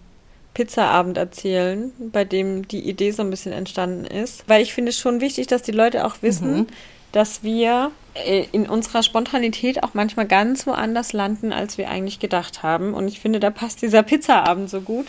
Pizzaabend 0.53 1.17
erzählen, 1.17 1.91
bei 1.99 2.25
dem 2.25 2.67
die 2.67 2.89
Idee 2.89 3.11
so 3.11 3.21
ein 3.21 3.29
bisschen 3.29 3.53
entstanden 3.53 4.05
ist. 4.05 4.43
Weil 4.47 4.63
ich 4.63 4.73
finde 4.73 4.89
es 4.89 4.97
schon 4.97 5.21
wichtig, 5.21 5.45
dass 5.47 5.61
die 5.61 5.71
Leute 5.71 6.03
auch 6.05 6.15
wissen, 6.21 6.57
mhm. 6.57 6.67
dass 7.11 7.43
wir 7.43 7.91
äh, 8.15 8.45
in 8.51 8.67
unserer 8.67 9.03
Spontanität 9.03 9.83
auch 9.83 9.93
manchmal 9.93 10.25
ganz 10.25 10.65
woanders 10.65 11.13
landen, 11.13 11.53
als 11.53 11.77
wir 11.77 11.89
eigentlich 11.89 12.19
gedacht 12.19 12.63
haben. 12.63 12.95
Und 12.95 13.07
ich 13.07 13.19
finde, 13.19 13.39
da 13.39 13.51
passt 13.51 13.83
dieser 13.83 14.01
Pizzaabend 14.01 14.69
so 14.69 14.81
gut. 14.81 15.05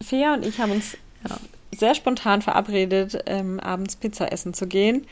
Fea 0.00 0.34
und 0.34 0.46
ich 0.46 0.60
haben 0.60 0.70
uns 0.70 0.96
ja. 1.28 1.36
sehr 1.76 1.96
spontan 1.96 2.40
verabredet, 2.40 3.24
ähm, 3.26 3.58
abends 3.58 3.96
Pizza 3.96 4.30
essen 4.30 4.54
zu 4.54 4.68
gehen. 4.68 5.04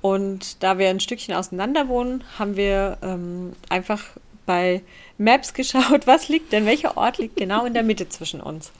Und 0.00 0.62
da 0.62 0.78
wir 0.78 0.88
ein 0.88 1.00
Stückchen 1.00 1.34
auseinander 1.34 1.88
wohnen, 1.88 2.24
haben 2.38 2.56
wir 2.56 2.96
ähm, 3.02 3.52
einfach 3.68 4.02
bei 4.46 4.82
Maps 5.22 5.54
geschaut, 5.54 6.06
was 6.06 6.28
liegt 6.28 6.52
denn, 6.52 6.66
welcher 6.66 6.96
Ort 6.96 7.18
liegt 7.18 7.36
genau 7.36 7.64
in 7.64 7.74
der 7.74 7.82
Mitte 7.82 8.08
zwischen 8.08 8.40
uns. 8.40 8.72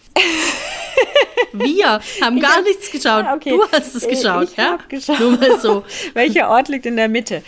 Wir 1.52 2.00
haben 2.20 2.40
gar 2.40 2.56
hab, 2.56 2.64
nichts 2.64 2.90
geschaut. 2.90 3.26
Okay. 3.34 3.50
Du 3.50 3.62
hast 3.70 3.94
es 3.94 4.08
geschaut, 4.08 4.50
ich 4.50 4.56
ja? 4.56 4.78
Geschaut. 4.88 5.20
Nur 5.20 5.32
mal 5.32 5.61
so. 5.61 5.84
welcher 6.14 6.49
Ort 6.49 6.68
liegt 6.68 6.87
in 6.87 6.96
der 6.96 7.08
Mitte? 7.08 7.42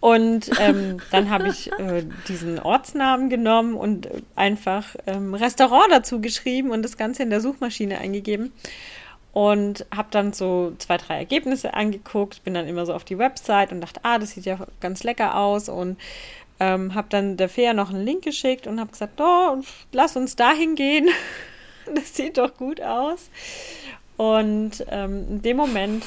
Und 0.00 0.50
ähm, 0.60 0.98
dann 1.10 1.30
habe 1.30 1.48
ich 1.48 1.72
äh, 1.72 2.04
diesen 2.28 2.58
Ortsnamen 2.58 3.30
genommen 3.30 3.74
und 3.74 4.08
einfach 4.34 4.94
ähm, 5.06 5.34
Restaurant 5.34 5.90
dazu 5.90 6.20
geschrieben 6.20 6.70
und 6.70 6.82
das 6.82 6.96
Ganze 6.96 7.22
in 7.22 7.30
der 7.30 7.40
Suchmaschine 7.40 7.98
eingegeben. 7.98 8.52
Und 9.32 9.84
habe 9.94 10.08
dann 10.10 10.32
so 10.32 10.72
zwei, 10.78 10.96
drei 10.96 11.16
Ergebnisse 11.16 11.74
angeguckt, 11.74 12.42
bin 12.44 12.54
dann 12.54 12.66
immer 12.66 12.86
so 12.86 12.94
auf 12.94 13.04
die 13.04 13.18
Website 13.18 13.70
und 13.70 13.80
dachte, 13.82 14.00
ah, 14.02 14.18
das 14.18 14.30
sieht 14.30 14.46
ja 14.46 14.58
ganz 14.80 15.02
lecker 15.02 15.36
aus 15.36 15.68
und 15.68 15.98
ähm, 16.60 16.94
habe 16.94 17.08
dann 17.10 17.36
der 17.36 17.48
Fea 17.48 17.72
noch 17.74 17.90
einen 17.90 18.04
Link 18.04 18.22
geschickt 18.22 18.66
und 18.66 18.80
habe 18.80 18.90
gesagt, 18.90 19.20
oh, 19.20 19.58
lass 19.92 20.16
uns 20.16 20.36
dahin 20.36 20.74
gehen. 20.74 21.08
das 21.94 22.14
sieht 22.14 22.38
doch 22.38 22.54
gut 22.56 22.80
aus. 22.80 23.30
Und 24.16 24.84
ähm, 24.90 25.26
in 25.28 25.42
dem 25.42 25.56
Moment, 25.56 26.04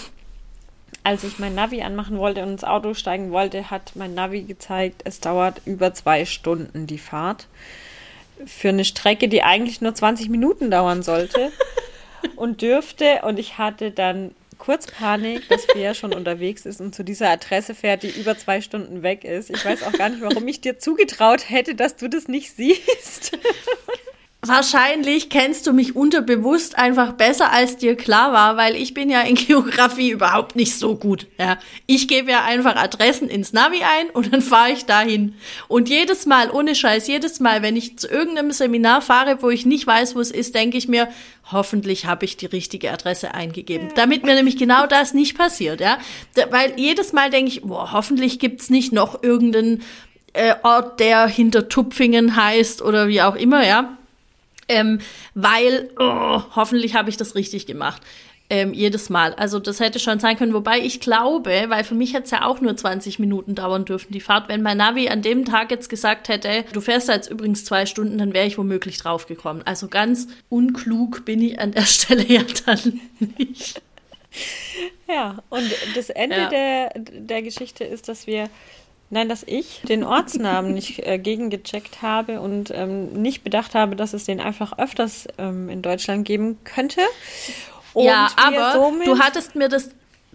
als 1.04 1.24
ich 1.24 1.40
mein 1.40 1.56
Navi 1.56 1.82
anmachen 1.82 2.18
wollte 2.18 2.42
und 2.42 2.50
ins 2.50 2.64
Auto 2.64 2.94
steigen 2.94 3.32
wollte, 3.32 3.70
hat 3.70 3.96
mein 3.96 4.16
Navi 4.16 4.42
gezeigt, 4.44 5.02
es 5.06 5.20
dauert 5.20 5.62
über 5.66 5.94
zwei 5.94 6.26
Stunden 6.26 6.88
die 6.88 6.98
Fahrt. 6.98 7.48
Für 8.46 8.70
eine 8.70 8.86
Strecke, 8.86 9.28
die 9.28 9.44
eigentlich 9.44 9.82
nur 9.82 9.94
20 9.94 10.30
Minuten 10.30 10.72
dauern 10.72 11.04
sollte 11.04 11.52
und 12.36 12.62
dürfte. 12.62 13.22
Und 13.24 13.38
ich 13.38 13.58
hatte 13.58 13.92
dann 13.92 14.32
kurz 14.60 14.86
Panik, 14.86 15.50
dass 15.50 15.66
Bea 15.66 15.94
schon 15.96 16.14
unterwegs 16.14 16.66
ist 16.66 16.82
und 16.82 16.94
zu 16.94 17.04
dieser 17.04 17.30
Adresse 17.30 17.74
fährt, 17.74 18.04
die 18.04 18.10
über 18.10 18.38
zwei 18.38 18.62
Stunden 18.62 19.02
weg 19.02 19.24
ist. 19.24 19.50
Ich 19.50 19.66
weiß 19.66 19.84
auch 19.84 19.94
gar 19.94 20.10
nicht, 20.10 20.22
warum 20.22 20.48
ich 20.48 20.62
dir 20.62 20.78
zugetraut 20.78 21.50
hätte, 21.50 21.74
dass 21.74 21.96
du 21.96 22.08
das 22.08 22.28
nicht 22.28 22.56
siehst. 22.56 23.38
Wahrscheinlich 24.42 25.30
kennst 25.30 25.68
du 25.68 25.74
mich 25.74 25.98
unterbewusst 25.98 26.78
einfach 26.78 27.12
besser, 27.12 27.52
als 27.52 27.76
dir 27.76 27.98
klar 27.98 28.32
war, 28.32 28.56
weil 28.56 28.78
ich 28.78 28.94
bin 28.94 29.10
ja 29.10 29.20
in 29.22 29.36
Geografie 29.48 30.12
überhaupt 30.12 30.56
nicht 30.56 30.78
so 30.78 30.96
gut. 30.96 31.28
Ja. 31.38 31.58
Ich 31.88 32.08
gebe 32.08 32.32
ja 32.32 32.46
einfach 32.46 32.78
Adressen 32.78 33.28
ins 33.28 33.52
Navi 33.52 33.82
ein 33.84 34.10
und 34.12 34.32
dann 34.32 34.42
fahre 34.42 34.72
ich 34.72 34.86
dahin. 34.86 35.36
Und 35.68 35.90
jedes 35.90 36.26
Mal, 36.26 36.52
ohne 36.52 36.74
Scheiß, 36.74 37.10
jedes 37.10 37.42
Mal, 37.42 37.62
wenn 37.64 37.76
ich 37.76 37.98
zu 37.98 38.08
irgendeinem 38.08 38.52
Seminar 38.52 39.02
fahre, 39.02 39.42
wo 39.42 39.50
ich 39.50 39.66
nicht 39.66 39.86
weiß, 39.86 40.16
wo 40.16 40.22
es 40.22 40.32
ist, 40.32 40.56
denke 40.56 40.78
ich 40.78 40.88
mir, 40.88 41.10
hoffentlich 41.52 42.06
habe 42.06 42.24
ich 42.24 42.38
die 42.38 42.46
richtige 42.46 42.94
Adresse 42.94 43.34
eingegeben. 43.34 43.90
Damit 43.96 44.24
mir 44.24 44.36
nämlich 44.36 44.56
genau 44.56 44.88
das 44.88 45.14
nicht 45.14 45.38
passiert, 45.38 45.82
ja. 45.82 45.98
Weil 46.50 46.80
jedes 46.80 47.12
Mal 47.12 47.30
denke 47.30 47.52
ich, 47.52 47.64
boah, 47.64 47.92
hoffentlich 47.92 48.40
gibt's 48.40 48.70
nicht 48.70 48.94
noch 48.94 49.22
irgendeinen 49.22 49.84
äh, 50.32 50.56
Ort, 50.64 51.02
der 51.02 51.28
hinter 51.28 51.68
Tupfingen 51.68 52.38
heißt 52.38 52.82
oder 52.82 53.10
wie 53.10 53.22
auch 53.22 53.36
immer, 53.36 53.68
ja 53.68 53.98
ähm, 54.70 55.00
weil 55.34 55.90
oh, 56.00 56.42
hoffentlich 56.56 56.96
habe 56.96 57.10
ich 57.10 57.18
das 57.18 57.36
richtig 57.36 57.66
gemacht. 57.66 58.02
Ähm, 58.52 58.74
jedes 58.74 59.12
Mal. 59.12 59.36
Also 59.36 59.60
das 59.60 59.80
hätte 59.80 60.00
schon 60.00 60.20
sein 60.20 60.36
können. 60.36 60.56
Wobei 60.56 60.80
ich 60.80 61.00
glaube, 61.00 61.66
weil 61.68 61.84
für 61.84 61.94
mich 61.94 62.16
hätte 62.16 62.24
es 62.24 62.32
ja 62.32 62.46
auch 62.46 62.62
nur 62.62 62.76
20 62.76 63.20
Minuten 63.20 63.54
dauern 63.54 63.86
dürfen, 63.86 64.12
die 64.12 64.22
Fahrt. 64.22 64.50
Wenn 64.50 64.64
mein 64.64 64.78
Navi 64.78 65.08
an 65.08 65.22
dem 65.22 65.46
Tag 65.46 65.70
jetzt 65.70 65.88
gesagt 65.88 66.30
hätte, 66.30 66.66
du 66.74 66.82
fährst 66.82 67.10
da 67.10 67.14
jetzt 67.14 67.30
übrigens 67.30 67.64
zwei 67.64 67.86
Stunden, 67.86 68.18
dann 68.18 68.34
wäre 68.34 68.48
ich 68.48 68.58
womöglich 68.58 68.98
draufgekommen. 68.98 69.62
Also 69.68 69.88
ganz 69.88 70.30
unklug 70.50 71.26
bin 71.26 71.44
ich 71.44 71.60
an 71.60 71.74
der 71.74 71.82
Stelle 71.86 72.26
ja 72.26 72.42
dann 72.66 73.00
nicht. 73.38 73.84
Ja, 75.08 75.44
und 75.50 75.72
das 75.96 76.10
Ende 76.10 76.38
ja. 76.38 76.50
der, 76.50 76.94
der 76.98 77.42
Geschichte 77.44 77.84
ist, 77.84 78.08
dass 78.10 78.26
wir 78.26 78.50
Nein, 79.12 79.28
dass 79.28 79.44
ich 79.44 79.82
den 79.88 80.04
Ortsnamen 80.04 80.74
nicht 80.74 81.00
äh, 81.00 81.18
gegengecheckt 81.18 82.04
habe 82.04 82.42
und 82.42 82.72
ähm, 82.72 83.12
nicht 83.14 83.44
bedacht 83.44 83.74
habe, 83.74 83.96
dass 83.96 84.14
es 84.14 84.26
den 84.26 84.40
einfach 84.40 84.78
öfters 84.78 85.28
ähm, 85.40 85.68
in 85.70 85.82
Deutschland 85.82 86.26
geben 86.26 86.60
könnte. 86.64 87.02
Und 87.94 88.06
ja, 88.06 88.30
aber 88.36 88.94
du 89.04 89.18
hattest 89.18 89.56
mir 89.56 89.68
das, 89.68 89.90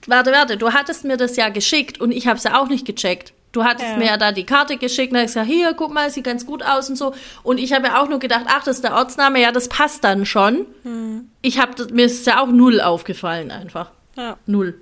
warte, 0.06 0.32
warte, 0.32 0.56
du 0.56 0.72
hattest 0.72 1.04
mir 1.04 1.16
das 1.16 1.36
ja 1.36 1.50
geschickt 1.50 2.00
und 2.00 2.10
ich 2.10 2.26
habe 2.26 2.36
es 2.36 2.44
ja 2.44 2.60
auch 2.60 2.68
nicht 2.68 2.84
gecheckt. 2.84 3.32
Du 3.52 3.62
hattest 3.62 3.90
ja. 3.90 3.96
mir 3.96 4.06
ja 4.06 4.16
da 4.16 4.32
die 4.32 4.44
Karte 4.44 4.76
geschickt 4.76 5.12
und 5.12 5.18
hast 5.20 5.26
gesagt, 5.26 5.46
hier, 5.46 5.74
guck 5.74 5.94
mal, 5.94 6.10
sieht 6.10 6.24
ganz 6.24 6.44
gut 6.44 6.64
aus 6.64 6.90
und 6.90 6.96
so. 6.96 7.14
Und 7.44 7.58
ich 7.58 7.72
habe 7.72 7.86
ja 7.86 8.02
auch 8.02 8.08
nur 8.08 8.18
gedacht, 8.18 8.46
ach, 8.48 8.64
das 8.64 8.76
ist 8.76 8.82
der 8.84 8.94
Ortsname, 8.94 9.40
ja, 9.40 9.52
das 9.52 9.68
passt 9.68 10.02
dann 10.02 10.26
schon. 10.26 10.66
Hm. 10.82 11.30
Ich 11.40 11.60
habe, 11.60 11.86
mir 11.92 12.06
ist 12.06 12.26
ja 12.26 12.42
auch 12.42 12.48
null 12.48 12.80
aufgefallen 12.80 13.52
einfach. 13.52 13.92
Ja. 14.16 14.36
Null. 14.46 14.80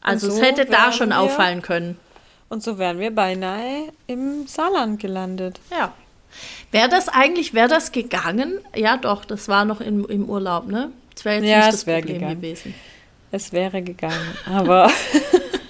Also 0.00 0.30
so 0.30 0.36
es 0.36 0.42
hätte 0.42 0.66
da 0.66 0.92
schon 0.92 1.12
auffallen 1.12 1.62
können. 1.62 1.98
Und 2.48 2.62
so 2.62 2.78
wären 2.78 3.00
wir 3.00 3.14
beinahe 3.14 3.92
im 4.06 4.46
Saarland 4.46 5.00
gelandet. 5.00 5.60
Ja. 5.70 5.92
Wäre 6.70 6.88
das 6.88 7.08
eigentlich, 7.08 7.54
wäre 7.54 7.68
das 7.68 7.92
gegangen? 7.92 8.60
Ja, 8.74 8.96
doch, 8.96 9.24
das 9.24 9.48
war 9.48 9.64
noch 9.64 9.80
im, 9.80 10.06
im 10.06 10.28
Urlaub, 10.28 10.66
ne? 10.66 10.90
Das 11.14 11.24
wäre 11.24 11.36
jetzt 11.36 11.48
ja, 11.48 11.58
nicht 11.58 11.72
das 11.72 11.84
Problem 11.84 12.06
gegangen. 12.06 12.40
gewesen. 12.40 12.74
Es 13.32 13.52
wäre 13.52 13.82
gegangen, 13.82 14.36
aber 14.44 14.90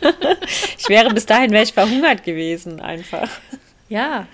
ich 0.79 0.89
wäre 0.89 1.15
bis 1.15 1.25
dahin 1.25 1.51
wäre 1.53 1.63
ich 1.63 1.73
verhungert 1.73 2.25
gewesen, 2.25 2.81
einfach. 2.81 3.29
Ja, 3.89 4.27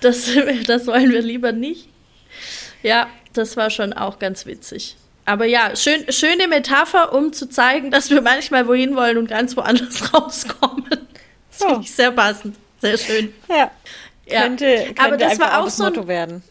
das, 0.00 0.30
das 0.66 0.86
wollen 0.86 1.10
wir 1.10 1.22
lieber 1.22 1.52
nicht. 1.52 1.88
Ja, 2.82 3.08
das 3.32 3.56
war 3.56 3.70
schon 3.70 3.92
auch 3.92 4.18
ganz 4.18 4.46
witzig. 4.46 4.96
Aber 5.24 5.44
ja, 5.44 5.76
schön, 5.76 6.04
schöne 6.10 6.48
Metapher, 6.48 7.12
um 7.12 7.32
zu 7.32 7.48
zeigen, 7.48 7.90
dass 7.90 8.10
wir 8.10 8.22
manchmal 8.22 8.66
wohin 8.66 8.96
wollen 8.96 9.18
und 9.18 9.28
ganz 9.28 9.56
woanders 9.56 10.12
rauskommen. 10.14 10.99
Das 11.60 11.66
oh. 11.66 11.72
finde 11.74 11.84
ich 11.84 11.94
sehr 11.94 12.10
passend. 12.10 12.56
Sehr 12.80 12.96
schön. 12.96 13.32
Ja. 13.48 13.70
ja. 14.26 14.42
Könnte, 14.42 14.84
könnte 14.86 15.02
Aber 15.02 15.16
das 15.16 15.38
war 15.38 15.58
auch, 15.58 15.66
auch 15.66 15.70
so 15.70 15.84
ein, 15.84 15.92
Motto 15.92 16.08
werden. 16.08 16.42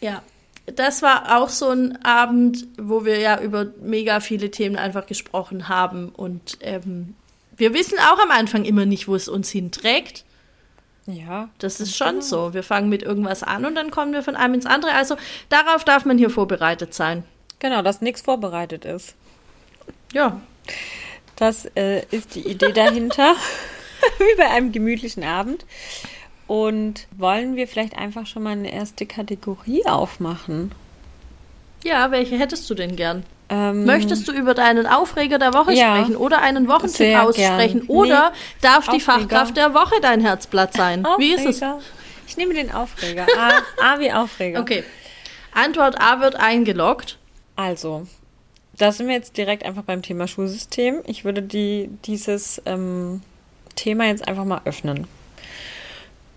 Ja. 0.00 0.22
Das 0.66 1.02
war 1.02 1.38
auch 1.38 1.48
so 1.48 1.70
ein 1.70 2.04
Abend, 2.04 2.66
wo 2.78 3.04
wir 3.04 3.18
ja 3.18 3.40
über 3.40 3.66
mega 3.80 4.20
viele 4.20 4.50
Themen 4.50 4.76
einfach 4.76 5.06
gesprochen 5.06 5.68
haben. 5.68 6.10
Und 6.10 6.58
ähm, 6.60 7.16
wir 7.56 7.74
wissen 7.74 7.98
auch 7.98 8.20
am 8.20 8.30
Anfang 8.30 8.64
immer 8.64 8.86
nicht, 8.86 9.08
wo 9.08 9.16
es 9.16 9.28
uns 9.28 9.50
hinträgt. 9.50 10.24
Ja. 11.06 11.48
Das 11.58 11.80
ist 11.80 11.96
schon 11.96 12.10
genau. 12.10 12.20
so. 12.20 12.54
Wir 12.54 12.62
fangen 12.62 12.88
mit 12.88 13.02
irgendwas 13.02 13.42
an 13.42 13.64
und 13.64 13.74
dann 13.74 13.90
kommen 13.90 14.12
wir 14.12 14.22
von 14.22 14.36
einem 14.36 14.54
ins 14.54 14.66
andere. 14.66 14.92
Also 14.92 15.16
darauf 15.48 15.82
darf 15.84 16.04
man 16.04 16.16
hier 16.16 16.30
vorbereitet 16.30 16.94
sein. 16.94 17.24
Genau, 17.58 17.82
dass 17.82 18.00
nichts 18.00 18.22
vorbereitet 18.22 18.84
ist. 18.84 19.16
Ja. 20.12 20.40
Das 21.34 21.64
äh, 21.74 22.04
ist 22.12 22.36
die 22.36 22.46
Idee 22.46 22.72
dahinter. 22.72 23.34
Wie 24.18 24.36
bei 24.36 24.48
einem 24.50 24.72
gemütlichen 24.72 25.24
Abend. 25.24 25.64
Und 26.46 27.06
wollen 27.16 27.56
wir 27.56 27.68
vielleicht 27.68 27.96
einfach 27.96 28.26
schon 28.26 28.42
mal 28.42 28.50
eine 28.50 28.72
erste 28.72 29.06
Kategorie 29.06 29.86
aufmachen? 29.86 30.72
Ja, 31.84 32.10
welche 32.10 32.38
hättest 32.38 32.68
du 32.68 32.74
denn 32.74 32.96
gern? 32.96 33.24
Ähm, 33.48 33.84
Möchtest 33.84 34.28
du 34.28 34.32
über 34.32 34.54
deinen 34.54 34.86
Aufreger 34.86 35.38
der 35.38 35.52
Woche 35.52 35.72
ja, 35.74 35.96
sprechen 35.96 36.16
oder 36.16 36.40
einen 36.40 36.68
Wochentipp 36.68 37.18
aussprechen? 37.18 37.86
Gern. 37.86 37.88
Oder 37.88 38.30
nee, 38.30 38.36
darf 38.62 38.86
die 38.88 38.96
Aufreger. 38.96 39.20
Fachkraft 39.20 39.56
der 39.56 39.74
Woche 39.74 40.00
dein 40.00 40.20
Herzblatt 40.20 40.74
sein? 40.74 41.06
Wie 41.18 41.32
ist 41.32 41.44
es? 41.44 41.60
Ich 42.26 42.36
nehme 42.36 42.54
den 42.54 42.72
Aufreger. 42.72 43.26
A, 43.36 43.94
A 43.94 43.98
wie 43.98 44.10
Aufreger. 44.10 44.60
Okay. 44.60 44.84
Antwort 45.52 46.00
A 46.00 46.20
wird 46.20 46.36
eingeloggt. 46.36 47.18
Also, 47.56 48.06
da 48.78 48.90
sind 48.90 49.08
wir 49.08 49.14
jetzt 49.14 49.36
direkt 49.36 49.66
einfach 49.66 49.82
beim 49.82 50.00
Thema 50.00 50.26
Schulsystem. 50.26 51.02
Ich 51.04 51.26
würde 51.26 51.42
die, 51.42 51.90
dieses 52.06 52.62
ähm, 52.64 53.20
Thema 53.74 54.06
jetzt 54.06 54.26
einfach 54.26 54.44
mal 54.44 54.60
öffnen. 54.64 55.06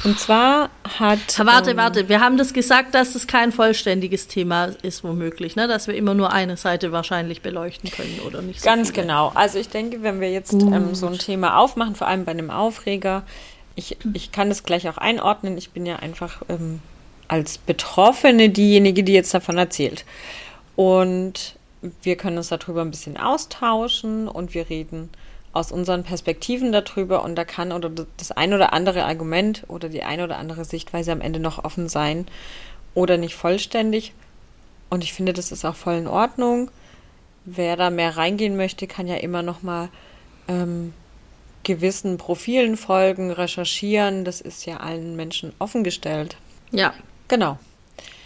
Und 0.03 0.19
zwar 0.19 0.69
hat. 0.99 1.39
Warte, 1.39 1.71
ähm, 1.71 1.77
warte, 1.77 2.09
wir 2.09 2.19
haben 2.19 2.37
das 2.37 2.53
gesagt, 2.53 2.93
dass 2.93 3.15
es 3.15 3.27
kein 3.27 3.51
vollständiges 3.51 4.27
Thema 4.27 4.65
ist, 4.81 5.03
womöglich, 5.03 5.55
ne? 5.55 5.67
Dass 5.67 5.87
wir 5.87 5.95
immer 5.95 6.13
nur 6.13 6.31
eine 6.31 6.57
Seite 6.57 6.91
wahrscheinlich 6.91 7.41
beleuchten 7.41 7.89
können 7.89 8.19
oder 8.25 8.41
nicht 8.41 8.61
so 8.61 8.65
Ganz 8.65 8.91
viele. 8.91 9.03
genau. 9.03 9.31
Also 9.33 9.57
ich 9.57 9.69
denke, 9.69 10.03
wenn 10.03 10.19
wir 10.19 10.31
jetzt 10.31 10.53
ähm, 10.53 10.93
so 10.93 11.07
ein 11.07 11.17
Thema 11.17 11.57
aufmachen, 11.57 11.95
vor 11.95 12.07
allem 12.07 12.25
bei 12.25 12.31
einem 12.31 12.51
Aufreger, 12.51 13.23
ich, 13.75 13.97
ich 14.13 14.31
kann 14.31 14.49
das 14.49 14.63
gleich 14.63 14.87
auch 14.89 14.97
einordnen. 14.97 15.57
Ich 15.57 15.71
bin 15.71 15.85
ja 15.85 15.95
einfach 15.95 16.41
ähm, 16.49 16.81
als 17.27 17.57
Betroffene 17.57 18.49
diejenige, 18.49 19.03
die 19.03 19.13
jetzt 19.13 19.33
davon 19.33 19.57
erzählt. 19.57 20.05
Und 20.75 21.55
wir 22.03 22.15
können 22.15 22.37
uns 22.37 22.49
darüber 22.49 22.81
ein 22.81 22.91
bisschen 22.91 23.17
austauschen 23.17 24.27
und 24.27 24.53
wir 24.53 24.69
reden 24.69 25.09
aus 25.55 25.71
unseren 25.71 26.03
Perspektiven 26.03 26.71
darüber 26.71 27.23
und 27.23 27.35
da 27.35 27.45
kann 27.45 27.71
oder 27.71 27.89
das 28.17 28.31
ein 28.31 28.53
oder 28.53 28.73
andere 28.73 29.05
Argument 29.05 29.63
oder 29.67 29.89
die 29.89 30.03
ein 30.03 30.21
oder 30.21 30.37
andere 30.37 30.65
Sichtweise 30.65 31.11
am 31.11 31.21
Ende 31.21 31.39
noch 31.39 31.63
offen 31.63 31.87
sein 31.87 32.27
oder 32.93 33.17
nicht 33.17 33.35
vollständig. 33.35 34.13
Und 34.89 35.03
ich 35.03 35.13
finde, 35.13 35.33
das 35.33 35.51
ist 35.51 35.65
auch 35.65 35.75
voll 35.75 35.95
in 35.95 36.07
Ordnung. 36.07 36.69
Wer 37.45 37.77
da 37.77 37.89
mehr 37.89 38.17
reingehen 38.17 38.57
möchte, 38.57 38.87
kann 38.87 39.07
ja 39.07 39.15
immer 39.15 39.43
noch 39.43 39.61
mal 39.61 39.89
ähm, 40.47 40.93
gewissen 41.63 42.17
Profilen 42.17 42.75
folgen, 42.75 43.31
recherchieren. 43.31 44.25
Das 44.25 44.41
ist 44.41 44.65
ja 44.65 44.77
allen 44.77 45.15
Menschen 45.15 45.53
offengestellt. 45.59 46.37
Ja. 46.71 46.93
Genau. 47.27 47.57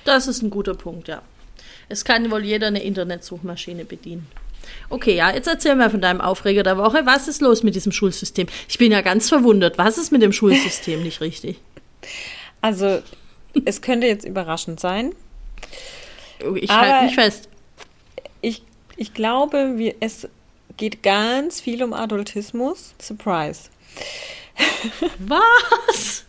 Das 0.03 0.27
ist 0.27 0.41
ein 0.41 0.49
guter 0.49 0.73
Punkt, 0.73 1.07
ja. 1.07 1.21
Es 1.89 2.05
kann 2.05 2.29
wohl 2.31 2.43
jeder 2.43 2.67
eine 2.67 2.83
Internetsuchmaschine 2.83 3.85
bedienen. 3.85 4.27
Okay, 4.89 5.15
ja, 5.15 5.33
jetzt 5.33 5.47
erzähl 5.47 5.75
mal 5.75 5.89
von 5.89 6.01
deinem 6.01 6.21
Aufreger 6.21 6.63
der 6.63 6.77
Woche. 6.77 7.05
Was 7.05 7.27
ist 7.27 7.41
los 7.41 7.63
mit 7.63 7.75
diesem 7.75 7.91
Schulsystem? 7.91 8.47
Ich 8.67 8.77
bin 8.77 8.91
ja 8.91 9.01
ganz 9.01 9.29
verwundert. 9.29 9.77
Was 9.77 9.97
ist 9.97 10.11
mit 10.11 10.21
dem 10.21 10.33
Schulsystem 10.33 11.03
nicht 11.03 11.21
richtig? 11.21 11.59
Also, 12.61 13.01
es 13.65 13.81
könnte 13.81 14.07
jetzt 14.07 14.25
überraschend 14.25 14.79
sein. 14.79 15.13
Ich 16.55 16.71
halte 16.71 17.05
mich 17.05 17.15
fest. 17.15 17.49
Ich, 18.41 18.63
ich 18.95 19.13
glaube, 19.13 19.77
wir, 19.77 19.95
es 19.99 20.27
geht 20.77 21.03
ganz 21.03 21.61
viel 21.61 21.83
um 21.83 21.93
Adultismus. 21.93 22.93
Surprise. 22.99 23.69
Was? 25.19 26.25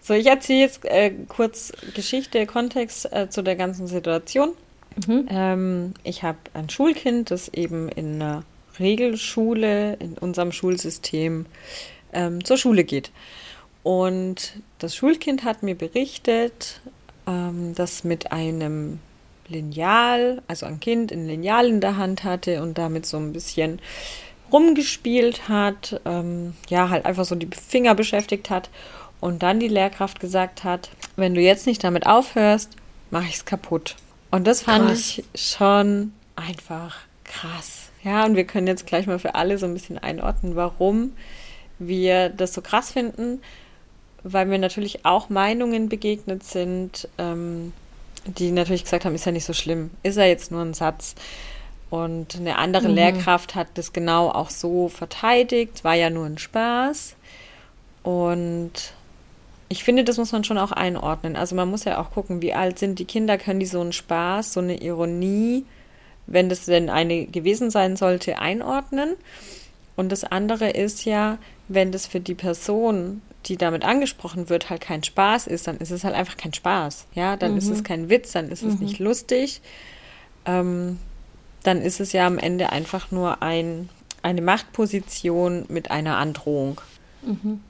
So, 0.00 0.14
ich 0.14 0.26
erzähle 0.26 0.60
jetzt 0.60 0.84
äh, 0.84 1.12
kurz 1.28 1.72
Geschichte, 1.94 2.44
Kontext 2.46 3.10
äh, 3.12 3.28
zu 3.30 3.42
der 3.42 3.56
ganzen 3.56 3.86
Situation. 3.86 4.52
Mhm. 5.06 5.26
Ähm, 5.30 5.94
ich 6.04 6.22
habe 6.22 6.38
ein 6.54 6.68
Schulkind, 6.68 7.30
das 7.30 7.48
eben 7.48 7.88
in 7.88 8.20
einer 8.20 8.44
Regelschule, 8.78 9.94
in 9.94 10.16
unserem 10.18 10.52
Schulsystem, 10.52 11.46
ähm, 12.12 12.44
zur 12.44 12.56
Schule 12.56 12.84
geht. 12.84 13.10
Und 13.82 14.60
das 14.78 14.94
Schulkind 14.94 15.44
hat 15.44 15.62
mir 15.62 15.74
berichtet, 15.74 16.80
ähm, 17.26 17.74
dass 17.74 18.04
mit 18.04 18.32
einem 18.32 19.00
Lineal, 19.48 20.42
also 20.46 20.66
ein 20.66 20.80
Kind 20.80 21.12
ein 21.12 21.26
Lineal 21.26 21.68
in 21.68 21.80
der 21.80 21.96
Hand 21.96 22.24
hatte 22.24 22.62
und 22.62 22.78
damit 22.78 23.06
so 23.06 23.16
ein 23.16 23.32
bisschen 23.32 23.80
rumgespielt 24.52 25.48
hat, 25.48 26.00
ähm, 26.04 26.54
ja, 26.68 26.90
halt 26.90 27.06
einfach 27.06 27.24
so 27.24 27.34
die 27.34 27.48
Finger 27.48 27.94
beschäftigt 27.94 28.50
hat 28.50 28.70
und 29.20 29.42
dann 29.42 29.60
die 29.60 29.68
Lehrkraft 29.68 30.20
gesagt 30.20 30.64
hat, 30.64 30.90
wenn 31.16 31.34
du 31.34 31.40
jetzt 31.40 31.66
nicht 31.66 31.82
damit 31.82 32.06
aufhörst, 32.06 32.70
mache 33.10 33.26
ich 33.28 33.36
es 33.36 33.44
kaputt. 33.44 33.96
Und 34.32 34.46
das 34.46 34.62
fand 34.62 34.88
krass. 34.88 35.18
ich 35.18 35.24
schon 35.34 36.12
einfach 36.36 36.96
krass. 37.22 37.90
Ja, 38.02 38.24
und 38.24 38.34
wir 38.34 38.44
können 38.44 38.66
jetzt 38.66 38.86
gleich 38.86 39.06
mal 39.06 39.18
für 39.18 39.34
alle 39.34 39.58
so 39.58 39.66
ein 39.66 39.74
bisschen 39.74 39.98
einordnen, 39.98 40.56
warum 40.56 41.12
wir 41.78 42.30
das 42.30 42.54
so 42.54 42.62
krass 42.62 42.92
finden, 42.92 43.42
weil 44.24 44.46
mir 44.46 44.58
natürlich 44.58 45.04
auch 45.04 45.28
Meinungen 45.28 45.90
begegnet 45.90 46.44
sind, 46.44 47.08
ähm, 47.18 47.74
die 48.24 48.52
natürlich 48.52 48.84
gesagt 48.84 49.04
haben, 49.04 49.14
ist 49.14 49.26
ja 49.26 49.32
nicht 49.32 49.44
so 49.44 49.52
schlimm, 49.52 49.90
ist 50.02 50.16
ja 50.16 50.24
jetzt 50.24 50.50
nur 50.50 50.62
ein 50.62 50.74
Satz. 50.74 51.14
Und 51.90 52.36
eine 52.36 52.56
andere 52.56 52.88
mhm. 52.88 52.94
Lehrkraft 52.94 53.54
hat 53.54 53.68
das 53.74 53.92
genau 53.92 54.30
auch 54.30 54.48
so 54.48 54.88
verteidigt, 54.88 55.84
war 55.84 55.94
ja 55.94 56.08
nur 56.08 56.24
ein 56.24 56.38
Spaß. 56.38 57.16
Und 58.02 58.94
ich 59.72 59.84
finde, 59.84 60.04
das 60.04 60.18
muss 60.18 60.32
man 60.32 60.44
schon 60.44 60.58
auch 60.58 60.70
einordnen. 60.70 61.34
Also 61.34 61.56
man 61.56 61.70
muss 61.70 61.84
ja 61.84 61.98
auch 61.98 62.10
gucken, 62.10 62.42
wie 62.42 62.52
alt 62.52 62.78
sind 62.78 62.98
die 62.98 63.06
Kinder, 63.06 63.38
können 63.38 63.58
die 63.58 63.66
so 63.66 63.80
einen 63.80 63.94
Spaß, 63.94 64.52
so 64.52 64.60
eine 64.60 64.82
Ironie, 64.82 65.64
wenn 66.26 66.50
das 66.50 66.66
denn 66.66 66.90
eine 66.90 67.24
gewesen 67.24 67.70
sein 67.70 67.96
sollte, 67.96 68.38
einordnen. 68.38 69.14
Und 69.96 70.12
das 70.12 70.24
andere 70.24 70.68
ist 70.68 71.06
ja, 71.06 71.38
wenn 71.68 71.90
das 71.90 72.06
für 72.06 72.20
die 72.20 72.34
Person, 72.34 73.22
die 73.46 73.56
damit 73.56 73.82
angesprochen 73.82 74.50
wird, 74.50 74.68
halt 74.68 74.82
kein 74.82 75.02
Spaß 75.02 75.46
ist, 75.46 75.66
dann 75.66 75.78
ist 75.78 75.90
es 75.90 76.04
halt 76.04 76.14
einfach 76.14 76.36
kein 76.36 76.52
Spaß. 76.52 77.06
Ja, 77.14 77.38
dann 77.38 77.52
mhm. 77.52 77.58
ist 77.58 77.70
es 77.70 77.78
mhm. 77.78 77.84
kein 77.84 78.10
Witz, 78.10 78.32
dann 78.32 78.50
ist 78.50 78.62
mhm. 78.62 78.68
es 78.68 78.78
nicht 78.78 78.98
lustig. 78.98 79.62
Ähm, 80.44 80.98
dann 81.62 81.80
ist 81.80 81.98
es 81.98 82.12
ja 82.12 82.26
am 82.26 82.36
Ende 82.36 82.72
einfach 82.72 83.10
nur 83.10 83.42
ein, 83.42 83.88
eine 84.20 84.42
Machtposition 84.42 85.64
mit 85.68 85.90
einer 85.90 86.18
Androhung. 86.18 86.82
Mhm. 87.22 87.60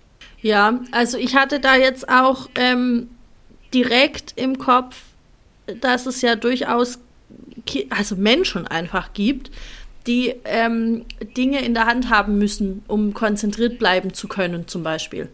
Ja, 0.43 0.81
also 0.91 1.19
ich 1.19 1.37
hatte 1.37 1.61
da 1.61 1.77
jetzt 1.77 2.09
auch 2.09 2.49
ähm, 2.57 3.09
direkt 3.73 4.35
im 4.37 4.59
Kopf, 4.59 4.97
dass 5.81 6.07
es 6.07 6.21
ja 6.21 6.35
durchaus 6.35 6.99
also 7.91 8.17
Menschen 8.17 8.67
einfach 8.67 9.13
gibt, 9.13 9.51
die 10.07 10.35
ähm, 10.45 11.05
Dinge 11.37 11.65
in 11.65 11.75
der 11.75 11.87
Hand 11.87 12.11
haben 12.11 12.39
müssen, 12.39 12.83
um 12.89 13.15
konzentriert 13.15 13.79
bleiben 13.79 14.15
zu 14.15 14.27
können, 14.27 14.67
zum 14.67 14.83
Beispiel. 14.83 15.29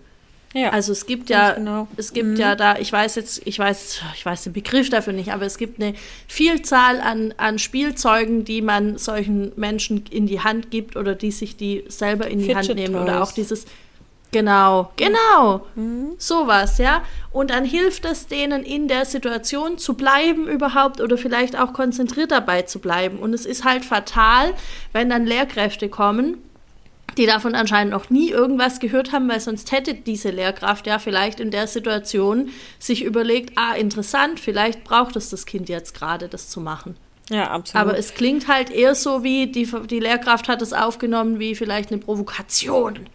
Ja, 0.54 0.70
also 0.70 0.92
es 0.92 1.04
gibt 1.04 1.28
ja, 1.28 1.52
genau. 1.52 1.88
es 1.96 2.12
gibt 2.12 2.30
mhm. 2.30 2.36
ja 2.36 2.54
da, 2.54 2.78
ich 2.78 2.90
weiß 2.90 3.16
jetzt, 3.16 3.42
ich 3.44 3.58
weiß, 3.58 4.00
ich 4.14 4.24
weiß 4.24 4.44
den 4.44 4.54
Begriff 4.54 4.88
dafür 4.88 5.12
nicht, 5.12 5.32
aber 5.32 5.44
es 5.44 5.58
gibt 5.58 5.80
eine 5.80 5.94
Vielzahl 6.26 7.00
an, 7.00 7.34
an 7.36 7.58
Spielzeugen, 7.58 8.44
die 8.44 8.62
man 8.62 8.96
solchen 8.96 9.52
Menschen 9.56 10.04
in 10.10 10.26
die 10.26 10.40
Hand 10.40 10.70
gibt 10.70 10.96
oder 10.96 11.14
die 11.14 11.32
sich 11.32 11.56
die 11.56 11.84
selber 11.88 12.28
in 12.28 12.38
die 12.38 12.46
Fidget 12.46 12.68
Hand 12.68 12.74
nehmen 12.76 12.94
Toys. 12.94 13.02
oder 13.02 13.22
auch 13.22 13.32
dieses 13.32 13.66
Genau, 14.30 14.92
genau. 14.96 15.66
Mhm. 15.74 16.14
Sowas, 16.18 16.78
ja. 16.78 17.02
Und 17.32 17.50
dann 17.50 17.64
hilft 17.64 18.04
es 18.04 18.26
denen 18.26 18.62
in 18.62 18.88
der 18.88 19.04
Situation 19.04 19.78
zu 19.78 19.94
bleiben 19.94 20.46
überhaupt 20.46 21.00
oder 21.00 21.16
vielleicht 21.16 21.58
auch 21.58 21.72
konzentriert 21.72 22.30
dabei 22.30 22.62
zu 22.62 22.78
bleiben. 22.78 23.18
Und 23.18 23.32
es 23.32 23.46
ist 23.46 23.64
halt 23.64 23.84
fatal, 23.84 24.52
wenn 24.92 25.08
dann 25.08 25.24
Lehrkräfte 25.24 25.88
kommen, 25.88 26.36
die 27.16 27.26
davon 27.26 27.54
anscheinend 27.54 27.92
noch 27.92 28.10
nie 28.10 28.30
irgendwas 28.30 28.80
gehört 28.80 29.12
haben, 29.12 29.28
weil 29.28 29.40
sonst 29.40 29.72
hätte 29.72 29.94
diese 29.94 30.30
Lehrkraft 30.30 30.86
ja 30.86 30.98
vielleicht 30.98 31.40
in 31.40 31.50
der 31.50 31.66
Situation 31.66 32.50
sich 32.78 33.02
überlegt, 33.02 33.52
ah, 33.56 33.74
interessant, 33.74 34.40
vielleicht 34.40 34.84
braucht 34.84 35.16
es 35.16 35.30
das 35.30 35.46
Kind 35.46 35.68
jetzt 35.68 35.94
gerade, 35.94 36.28
das 36.28 36.50
zu 36.50 36.60
machen. 36.60 36.96
Ja, 37.30 37.50
absolut. 37.50 37.88
Aber 37.88 37.98
es 37.98 38.14
klingt 38.14 38.46
halt 38.46 38.70
eher 38.70 38.94
so 38.94 39.24
wie, 39.24 39.46
die, 39.48 39.68
die 39.86 40.00
Lehrkraft 40.00 40.48
hat 40.48 40.62
es 40.62 40.72
aufgenommen 40.72 41.38
wie 41.38 41.54
vielleicht 41.54 41.90
eine 41.90 42.00
Provokation 42.00 43.08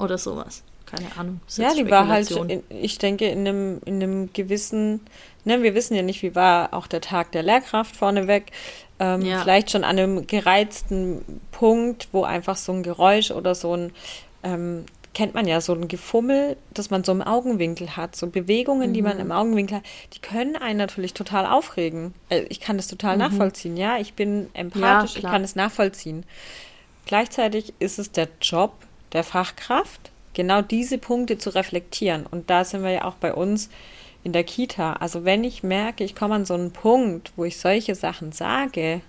oder 0.00 0.18
sowas. 0.18 0.62
Keine 0.86 1.16
Ahnung. 1.16 1.40
Ja, 1.56 1.72
die 1.74 1.88
war 1.88 2.08
halt, 2.08 2.30
in, 2.30 2.64
ich 2.68 2.98
denke, 2.98 3.26
in 3.28 3.46
einem, 3.46 3.80
in 3.84 4.02
einem 4.02 4.32
gewissen, 4.32 5.00
ne, 5.44 5.62
wir 5.62 5.74
wissen 5.74 5.94
ja 5.94 6.02
nicht, 6.02 6.22
wie 6.22 6.34
war 6.34 6.74
auch 6.74 6.88
der 6.88 7.00
Tag 7.00 7.30
der 7.32 7.42
Lehrkraft 7.42 7.96
vorneweg. 7.96 8.50
Ähm, 8.98 9.22
ja. 9.22 9.40
Vielleicht 9.40 9.70
schon 9.70 9.84
an 9.84 9.98
einem 9.98 10.26
gereizten 10.26 11.40
Punkt, 11.52 12.08
wo 12.12 12.24
einfach 12.24 12.56
so 12.56 12.72
ein 12.72 12.82
Geräusch 12.82 13.30
oder 13.30 13.54
so 13.54 13.74
ein, 13.74 13.92
ähm, 14.42 14.84
kennt 15.14 15.34
man 15.34 15.46
ja, 15.46 15.60
so 15.60 15.74
ein 15.74 15.86
Gefummel, 15.86 16.56
das 16.74 16.90
man 16.90 17.04
so 17.04 17.12
im 17.12 17.22
Augenwinkel 17.22 17.96
hat, 17.96 18.16
so 18.16 18.26
Bewegungen, 18.26 18.90
mhm. 18.90 18.94
die 18.94 19.02
man 19.02 19.14
mhm. 19.14 19.22
im 19.22 19.32
Augenwinkel 19.32 19.78
hat, 19.78 19.84
die 20.14 20.20
können 20.20 20.56
einen 20.56 20.78
natürlich 20.78 21.14
total 21.14 21.46
aufregen. 21.46 22.14
Äh, 22.30 22.40
ich 22.48 22.60
kann 22.60 22.76
das 22.76 22.88
total 22.88 23.14
mhm. 23.14 23.22
nachvollziehen, 23.22 23.76
ja. 23.76 23.98
Ich 23.98 24.14
bin 24.14 24.48
empathisch, 24.54 25.14
ja, 25.14 25.20
ich 25.20 25.24
kann 25.24 25.44
es 25.44 25.54
nachvollziehen. 25.54 26.24
Gleichzeitig 27.06 27.74
ist 27.78 27.98
es 27.98 28.10
der 28.10 28.28
Job 28.40 28.72
der 29.12 29.24
Fachkraft, 29.24 30.10
genau 30.34 30.62
diese 30.62 30.98
Punkte 30.98 31.38
zu 31.38 31.50
reflektieren. 31.50 32.26
Und 32.26 32.50
da 32.50 32.64
sind 32.64 32.82
wir 32.82 32.90
ja 32.90 33.04
auch 33.04 33.14
bei 33.14 33.34
uns 33.34 33.70
in 34.22 34.32
der 34.32 34.44
Kita. 34.44 34.94
Also 34.94 35.24
wenn 35.24 35.44
ich 35.44 35.62
merke, 35.62 36.04
ich 36.04 36.14
komme 36.14 36.34
an 36.34 36.44
so 36.44 36.54
einen 36.54 36.72
Punkt, 36.72 37.32
wo 37.36 37.44
ich 37.44 37.58
solche 37.58 37.94
Sachen 37.94 38.32
sage, 38.32 39.00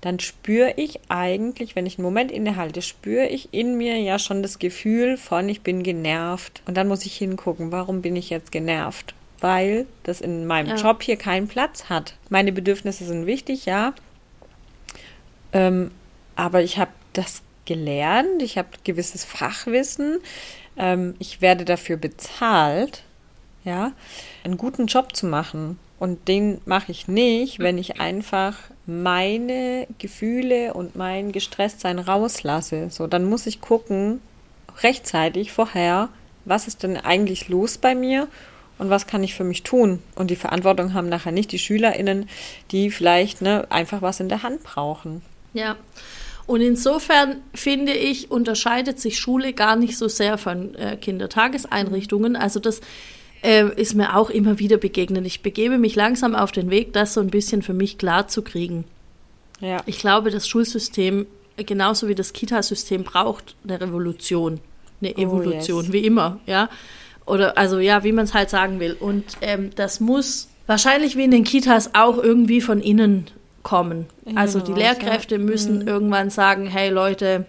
dann 0.00 0.20
spüre 0.20 0.74
ich 0.76 1.00
eigentlich, 1.08 1.74
wenn 1.74 1.86
ich 1.86 1.98
einen 1.98 2.04
Moment 2.04 2.30
innehalte, 2.30 2.82
spüre 2.82 3.26
ich 3.26 3.52
in 3.52 3.76
mir 3.76 3.98
ja 3.98 4.18
schon 4.18 4.42
das 4.42 4.58
Gefühl 4.58 5.16
von, 5.16 5.48
ich 5.48 5.62
bin 5.62 5.82
genervt. 5.82 6.62
Und 6.66 6.76
dann 6.76 6.88
muss 6.88 7.06
ich 7.06 7.16
hingucken, 7.16 7.72
warum 7.72 8.02
bin 8.02 8.14
ich 8.16 8.30
jetzt 8.30 8.52
genervt? 8.52 9.14
Weil 9.40 9.86
das 10.02 10.20
in 10.20 10.46
meinem 10.46 10.68
ja. 10.68 10.76
Job 10.76 11.02
hier 11.02 11.16
keinen 11.16 11.48
Platz 11.48 11.84
hat. 11.88 12.14
Meine 12.28 12.52
Bedürfnisse 12.52 13.04
sind 13.04 13.26
wichtig, 13.26 13.66
ja. 13.66 13.94
Ähm, 15.52 15.90
aber 16.36 16.62
ich 16.62 16.78
habe 16.78 16.90
das 17.12 17.42
gelernt, 17.66 18.42
ich 18.42 18.56
habe 18.58 18.68
gewisses 18.84 19.24
Fachwissen, 19.24 20.18
ähm, 20.76 21.14
ich 21.18 21.40
werde 21.40 21.64
dafür 21.64 21.96
bezahlt, 21.96 23.02
ja, 23.64 23.92
einen 24.44 24.56
guten 24.56 24.86
Job 24.86 25.14
zu 25.14 25.26
machen. 25.26 25.78
Und 25.98 26.28
den 26.28 26.60
mache 26.66 26.92
ich 26.92 27.08
nicht, 27.08 27.58
wenn 27.58 27.78
ich 27.78 28.00
einfach 28.00 28.56
meine 28.86 29.86
Gefühle 29.98 30.74
und 30.74 30.94
mein 30.94 31.32
Gestresstsein 31.32 31.98
rauslasse. 31.98 32.88
So, 32.90 33.06
dann 33.06 33.24
muss 33.24 33.46
ich 33.46 33.62
gucken, 33.62 34.20
rechtzeitig 34.82 35.52
vorher, 35.52 36.10
was 36.44 36.68
ist 36.68 36.82
denn 36.82 36.96
eigentlich 36.96 37.48
los 37.48 37.78
bei 37.78 37.94
mir 37.94 38.28
und 38.78 38.90
was 38.90 39.06
kann 39.06 39.24
ich 39.24 39.34
für 39.34 39.44
mich 39.44 39.62
tun? 39.62 40.02
Und 40.14 40.30
die 40.30 40.36
Verantwortung 40.36 40.92
haben 40.92 41.08
nachher 41.08 41.32
nicht 41.32 41.50
die 41.52 41.58
SchülerInnen, 41.58 42.28
die 42.70 42.90
vielleicht 42.90 43.40
ne, 43.40 43.66
einfach 43.70 44.02
was 44.02 44.20
in 44.20 44.28
der 44.28 44.42
Hand 44.42 44.62
brauchen. 44.62 45.22
Ja. 45.54 45.76
Und 46.46 46.60
insofern 46.60 47.42
finde 47.54 47.92
ich, 47.92 48.30
unterscheidet 48.30 49.00
sich 49.00 49.18
Schule 49.18 49.52
gar 49.52 49.76
nicht 49.76 49.98
so 49.98 50.08
sehr 50.08 50.38
von 50.38 50.74
äh, 50.76 50.96
Kindertageseinrichtungen. 50.96 52.36
Also 52.36 52.60
das 52.60 52.80
äh, 53.42 53.68
ist 53.74 53.94
mir 53.94 54.16
auch 54.16 54.30
immer 54.30 54.58
wieder 54.58 54.76
begegnet. 54.76 55.26
Ich 55.26 55.42
begebe 55.42 55.78
mich 55.78 55.96
langsam 55.96 56.34
auf 56.34 56.52
den 56.52 56.70
Weg, 56.70 56.92
das 56.92 57.14
so 57.14 57.20
ein 57.20 57.30
bisschen 57.30 57.62
für 57.62 57.74
mich 57.74 57.98
klar 57.98 58.28
zu 58.28 58.42
kriegen. 58.42 58.84
Ja. 59.60 59.82
Ich 59.86 59.98
glaube, 59.98 60.30
das 60.30 60.46
Schulsystem, 60.46 61.26
genauso 61.56 62.06
wie 62.06 62.14
das 62.14 62.32
Kitasystem, 62.32 63.02
braucht 63.02 63.56
eine 63.64 63.80
Revolution, 63.80 64.60
eine 65.00 65.14
oh, 65.16 65.20
Evolution, 65.20 65.78
oh, 65.78 65.82
yes. 65.84 65.92
wie 65.92 66.06
immer, 66.06 66.38
ja. 66.46 66.68
Oder 67.24 67.58
also 67.58 67.80
ja, 67.80 68.04
wie 68.04 68.12
man 68.12 68.24
es 68.24 68.34
halt 68.34 68.50
sagen 68.50 68.78
will. 68.78 68.96
Und 68.98 69.24
ähm, 69.40 69.70
das 69.74 69.98
muss 69.98 70.48
wahrscheinlich 70.68 71.16
wie 71.16 71.24
in 71.24 71.32
den 71.32 71.42
Kitas 71.42 71.94
auch 71.94 72.18
irgendwie 72.18 72.60
von 72.60 72.80
innen 72.80 73.26
kommen. 73.66 74.06
Also 74.36 74.60
die 74.60 74.72
Lehrkräfte 74.72 75.38
müssen 75.38 75.80
mhm. 75.80 75.88
irgendwann 75.88 76.30
sagen, 76.30 76.68
hey 76.68 76.88
Leute, 76.88 77.46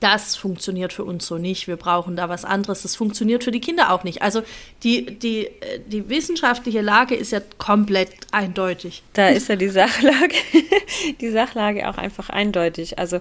das 0.00 0.34
funktioniert 0.34 0.94
für 0.94 1.04
uns 1.04 1.26
so 1.26 1.36
nicht, 1.36 1.68
wir 1.68 1.76
brauchen 1.76 2.16
da 2.16 2.30
was 2.30 2.46
anderes, 2.46 2.80
das 2.80 2.96
funktioniert 2.96 3.44
für 3.44 3.50
die 3.50 3.60
Kinder 3.60 3.92
auch 3.92 4.02
nicht. 4.02 4.22
Also 4.22 4.40
die, 4.82 5.18
die, 5.18 5.50
die 5.88 6.08
wissenschaftliche 6.08 6.80
Lage 6.80 7.14
ist 7.14 7.32
ja 7.32 7.40
komplett 7.58 8.08
eindeutig. 8.32 9.02
Da 9.12 9.28
ist 9.28 9.50
ja 9.50 9.56
die 9.56 9.68
Sachlage, 9.68 10.36
die 11.20 11.28
Sachlage 11.28 11.86
auch 11.86 11.98
einfach 11.98 12.30
eindeutig. 12.30 12.98
Also 12.98 13.20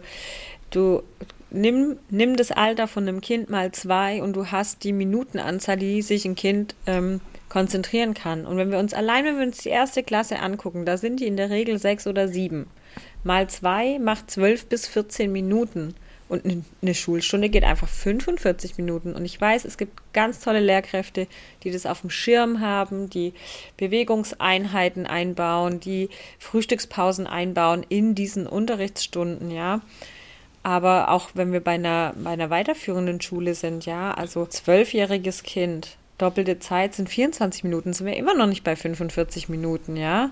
du 0.70 1.04
nimm, 1.52 1.98
nimm 2.10 2.38
das 2.38 2.52
Alter 2.52 2.88
von 2.88 3.10
einem 3.10 3.20
Kind 3.20 3.50
mal 3.50 3.74
zwei 3.74 4.24
und 4.24 4.38
du 4.38 4.54
hast 4.54 4.86
die 4.86 4.94
Minutenanzahl, 4.94 5.76
die 5.76 6.02
sich 6.02 6.24
ein 6.24 6.36
Kind 6.36 6.76
ähm, 6.88 7.20
konzentrieren 7.56 8.14
kann. 8.14 8.46
Und 8.46 8.58
wenn 8.58 8.70
wir 8.70 8.80
uns 8.80 8.94
allein, 8.94 9.24
wenn 9.24 9.38
wir 9.38 9.46
uns 9.46 9.60
die 9.60 9.70
erste 9.70 10.04
Klasse 10.04 10.40
angucken, 10.40 10.84
da 10.84 10.98
sind 10.98 11.22
die 11.22 11.26
in 11.26 11.38
der 11.38 11.50
Regel 11.50 11.80
sechs 11.80 12.06
oder 12.06 12.28
sieben. 12.28 12.68
Mal 13.24 13.50
zwei 13.50 13.98
macht 13.98 14.30
zwölf 14.30 14.66
bis 14.66 14.88
14 14.88 15.32
Minuten. 15.32 15.96
Und 16.28 16.44
eine 16.82 16.94
Schulstunde 16.94 17.48
geht 17.48 17.64
einfach 17.64 17.88
45 17.88 18.78
Minuten. 18.78 19.14
Und 19.14 19.24
ich 19.24 19.40
weiß, 19.40 19.64
es 19.64 19.78
gibt 19.78 19.94
ganz 20.12 20.42
tolle 20.42 20.60
Lehrkräfte, 20.60 21.28
die 21.64 21.72
das 21.72 21.86
auf 21.86 22.02
dem 22.02 22.10
Schirm 22.10 22.60
haben, 22.60 23.10
die 23.10 23.34
Bewegungseinheiten 23.78 25.06
einbauen, 25.06 25.80
die 25.80 26.10
Frühstückspausen 26.40 27.26
einbauen 27.26 27.86
in 27.88 28.16
diesen 28.16 28.48
Unterrichtsstunden, 28.48 29.50
ja. 29.50 29.80
Aber 30.62 31.10
auch 31.10 31.30
wenn 31.36 31.54
wir 31.54 31.62
bei 31.62 31.76
einer, 31.76 32.16
bei 32.18 32.32
einer 32.32 32.50
weiterführenden 32.50 33.22
Schule 33.22 33.56
sind, 33.56 33.86
ja, 33.86 34.14
also 34.14 34.46
zwölfjähriges 34.46 35.44
Kind, 35.44 35.96
doppelte 36.18 36.60
Zeit 36.60 36.94
sind 36.94 37.10
24 37.10 37.64
Minuten, 37.64 37.94
sind 37.94 38.08
wir 38.08 38.16
immer 38.16 38.36
noch 38.36 38.48
nicht 38.48 38.64
bei 38.64 38.76
45 38.76 39.50
Minuten, 39.50 39.96
ja. 39.96 40.32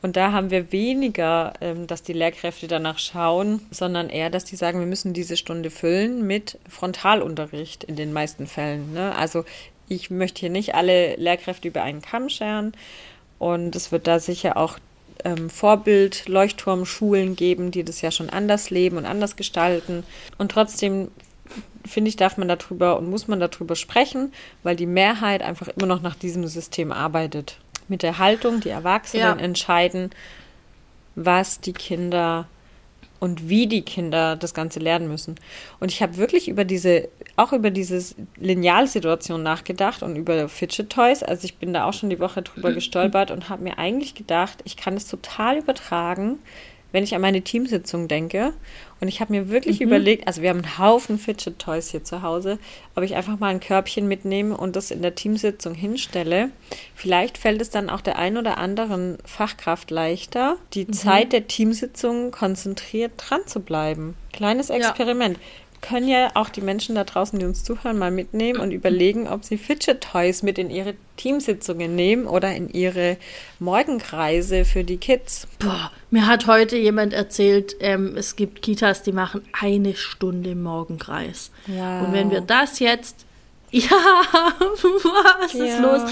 Und 0.00 0.16
da 0.16 0.30
haben 0.30 0.50
wir 0.50 0.70
weniger, 0.70 1.54
ähm, 1.60 1.88
dass 1.88 2.02
die 2.02 2.12
Lehrkräfte 2.12 2.68
danach 2.68 2.98
schauen, 2.98 3.60
sondern 3.70 4.10
eher, 4.10 4.30
dass 4.30 4.44
die 4.44 4.54
sagen, 4.54 4.78
wir 4.78 4.86
müssen 4.86 5.12
diese 5.12 5.36
Stunde 5.36 5.70
füllen 5.70 6.26
mit 6.26 6.58
Frontalunterricht 6.68 7.82
in 7.84 7.96
den 7.96 8.12
meisten 8.12 8.46
Fällen. 8.46 8.92
Ne? 8.92 9.14
Also 9.16 9.44
ich 9.88 10.10
möchte 10.10 10.40
hier 10.40 10.50
nicht 10.50 10.74
alle 10.74 11.16
Lehrkräfte 11.16 11.68
über 11.68 11.82
einen 11.82 12.02
Kamm 12.02 12.28
scheren. 12.28 12.72
Und 13.40 13.74
es 13.74 13.90
wird 13.90 14.06
da 14.06 14.20
sicher 14.20 14.56
auch 14.56 14.78
ähm, 15.24 15.50
Vorbild, 15.50 16.28
Leuchtturmschulen 16.28 17.34
geben, 17.34 17.70
die 17.70 17.84
das 17.84 18.00
ja 18.00 18.10
schon 18.10 18.30
anders 18.30 18.70
leben 18.70 18.98
und 18.98 19.06
anders 19.06 19.34
gestalten. 19.36 20.04
Und 20.38 20.52
trotzdem 20.52 21.10
finde 21.84 22.08
ich, 22.08 22.16
darf 22.16 22.36
man 22.36 22.48
darüber 22.48 22.98
und 22.98 23.08
muss 23.08 23.28
man 23.28 23.40
darüber 23.40 23.76
sprechen, 23.76 24.32
weil 24.62 24.76
die 24.76 24.86
Mehrheit 24.86 25.42
einfach 25.42 25.68
immer 25.68 25.86
noch 25.86 26.02
nach 26.02 26.14
diesem 26.14 26.46
System 26.46 26.92
arbeitet. 26.92 27.58
Mit 27.88 28.02
der 28.02 28.18
Haltung, 28.18 28.60
die 28.60 28.68
Erwachsenen 28.68 29.38
ja. 29.38 29.44
entscheiden, 29.44 30.10
was 31.14 31.60
die 31.60 31.72
Kinder 31.72 32.46
und 33.20 33.48
wie 33.48 33.66
die 33.66 33.82
Kinder 33.82 34.36
das 34.36 34.54
Ganze 34.54 34.78
lernen 34.78 35.08
müssen. 35.08 35.36
Und 35.80 35.90
ich 35.90 36.02
habe 36.02 36.16
wirklich 36.16 36.48
über 36.48 36.64
diese, 36.64 37.08
auch 37.36 37.52
über 37.52 37.70
diese 37.70 38.14
Linealsituation 38.36 39.42
nachgedacht 39.42 40.02
und 40.02 40.16
über 40.16 40.48
Fidget 40.48 40.90
Toys. 40.90 41.22
Also 41.22 41.44
ich 41.44 41.56
bin 41.56 41.72
da 41.72 41.84
auch 41.84 41.92
schon 41.92 42.10
die 42.10 42.20
Woche 42.20 42.42
drüber 42.42 42.72
gestolpert 42.74 43.30
und 43.30 43.48
habe 43.48 43.64
mir 43.64 43.78
eigentlich 43.78 44.14
gedacht, 44.14 44.58
ich 44.64 44.76
kann 44.76 44.94
es 44.94 45.08
total 45.08 45.58
übertragen, 45.58 46.38
wenn 46.92 47.04
ich 47.04 47.14
an 47.14 47.20
meine 47.20 47.42
Teamsitzung 47.42 48.08
denke 48.08 48.52
und 49.00 49.08
ich 49.08 49.20
habe 49.20 49.32
mir 49.32 49.48
wirklich 49.48 49.80
mhm. 49.80 49.86
überlegt, 49.86 50.26
also 50.26 50.42
wir 50.42 50.50
haben 50.50 50.62
einen 50.62 50.78
Haufen 50.78 51.18
Fidget 51.18 51.58
Toys 51.58 51.90
hier 51.90 52.02
zu 52.02 52.22
Hause, 52.22 52.58
ob 52.94 53.04
ich 53.04 53.14
einfach 53.14 53.38
mal 53.38 53.48
ein 53.48 53.60
Körbchen 53.60 54.08
mitnehme 54.08 54.56
und 54.56 54.74
das 54.74 54.90
in 54.90 55.02
der 55.02 55.14
Teamsitzung 55.14 55.74
hinstelle. 55.74 56.50
Vielleicht 56.94 57.38
fällt 57.38 57.60
es 57.60 57.70
dann 57.70 57.90
auch 57.90 58.00
der 58.00 58.18
ein 58.18 58.36
oder 58.36 58.58
anderen 58.58 59.18
Fachkraft 59.24 59.90
leichter, 59.90 60.56
die 60.74 60.86
mhm. 60.86 60.92
Zeit 60.92 61.32
der 61.32 61.46
Teamsitzung 61.46 62.30
konzentriert 62.30 63.12
dran 63.16 63.40
zu 63.46 63.60
bleiben. 63.60 64.14
Kleines 64.32 64.70
Experiment. 64.70 65.36
Ja 65.36 65.42
können 65.80 66.08
ja 66.08 66.30
auch 66.34 66.48
die 66.48 66.60
Menschen 66.60 66.94
da 66.94 67.04
draußen, 67.04 67.38
die 67.38 67.44
uns 67.44 67.64
zuhören, 67.64 67.98
mal 67.98 68.10
mitnehmen 68.10 68.60
und 68.60 68.72
überlegen, 68.72 69.28
ob 69.28 69.44
sie 69.44 69.58
Fidget 69.58 70.00
Toys 70.00 70.42
mit 70.42 70.58
in 70.58 70.70
ihre 70.70 70.94
Teamsitzungen 71.16 71.94
nehmen 71.94 72.26
oder 72.26 72.54
in 72.54 72.68
ihre 72.68 73.16
Morgenkreise 73.58 74.64
für 74.64 74.84
die 74.84 74.96
Kids. 74.96 75.46
Boah, 75.58 75.90
mir 76.10 76.26
hat 76.26 76.46
heute 76.46 76.76
jemand 76.76 77.12
erzählt, 77.12 77.76
ähm, 77.80 78.16
es 78.16 78.36
gibt 78.36 78.62
Kitas, 78.62 79.02
die 79.02 79.12
machen 79.12 79.42
eine 79.58 79.94
Stunde 79.94 80.54
Morgenkreis. 80.54 81.50
Wow. 81.66 82.06
Und 82.06 82.12
wenn 82.12 82.30
wir 82.30 82.40
das 82.40 82.78
jetzt 82.78 83.24
ja, 83.70 83.90
was 83.90 85.54
ist 85.54 85.60
ja, 85.60 85.80
los? 85.80 86.02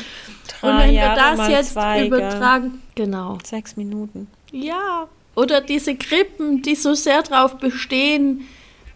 Und 0.60 0.78
wenn 0.78 0.92
wir 0.92 1.14
das 1.14 1.48
jetzt 1.48 1.72
Zweige. 1.72 2.06
übertragen, 2.08 2.82
genau. 2.94 3.38
Sechs 3.44 3.76
Minuten. 3.76 4.28
Ja. 4.52 5.08
Oder 5.34 5.62
diese 5.62 5.96
Krippen, 5.96 6.60
die 6.60 6.74
so 6.74 6.92
sehr 6.92 7.22
darauf 7.22 7.56
bestehen, 7.56 8.46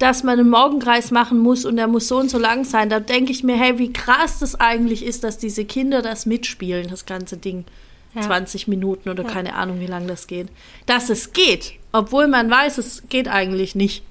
dass 0.00 0.22
man 0.22 0.40
einen 0.40 0.48
Morgenkreis 0.48 1.10
machen 1.10 1.38
muss 1.38 1.66
und 1.66 1.76
der 1.76 1.86
muss 1.86 2.08
so 2.08 2.16
und 2.16 2.30
so 2.30 2.38
lang 2.38 2.64
sein. 2.64 2.88
Da 2.88 3.00
denke 3.00 3.32
ich 3.32 3.44
mir, 3.44 3.56
hey, 3.56 3.78
wie 3.78 3.92
krass 3.92 4.38
das 4.38 4.58
eigentlich 4.58 5.04
ist, 5.04 5.24
dass 5.24 5.36
diese 5.36 5.66
Kinder 5.66 6.00
das 6.00 6.24
mitspielen, 6.24 6.88
das 6.88 7.04
ganze 7.04 7.36
Ding. 7.36 7.66
Ja. 8.14 8.22
20 8.22 8.66
Minuten 8.66 9.08
oder 9.10 9.22
ja. 9.22 9.28
keine 9.28 9.54
Ahnung, 9.54 9.78
wie 9.78 9.86
lange 9.86 10.06
das 10.06 10.26
geht. 10.26 10.48
Dass 10.86 11.10
es 11.10 11.32
geht, 11.32 11.74
obwohl 11.92 12.26
man 12.26 12.50
weiß, 12.50 12.78
es 12.78 13.04
geht 13.08 13.28
eigentlich 13.28 13.74
nicht. 13.74 14.02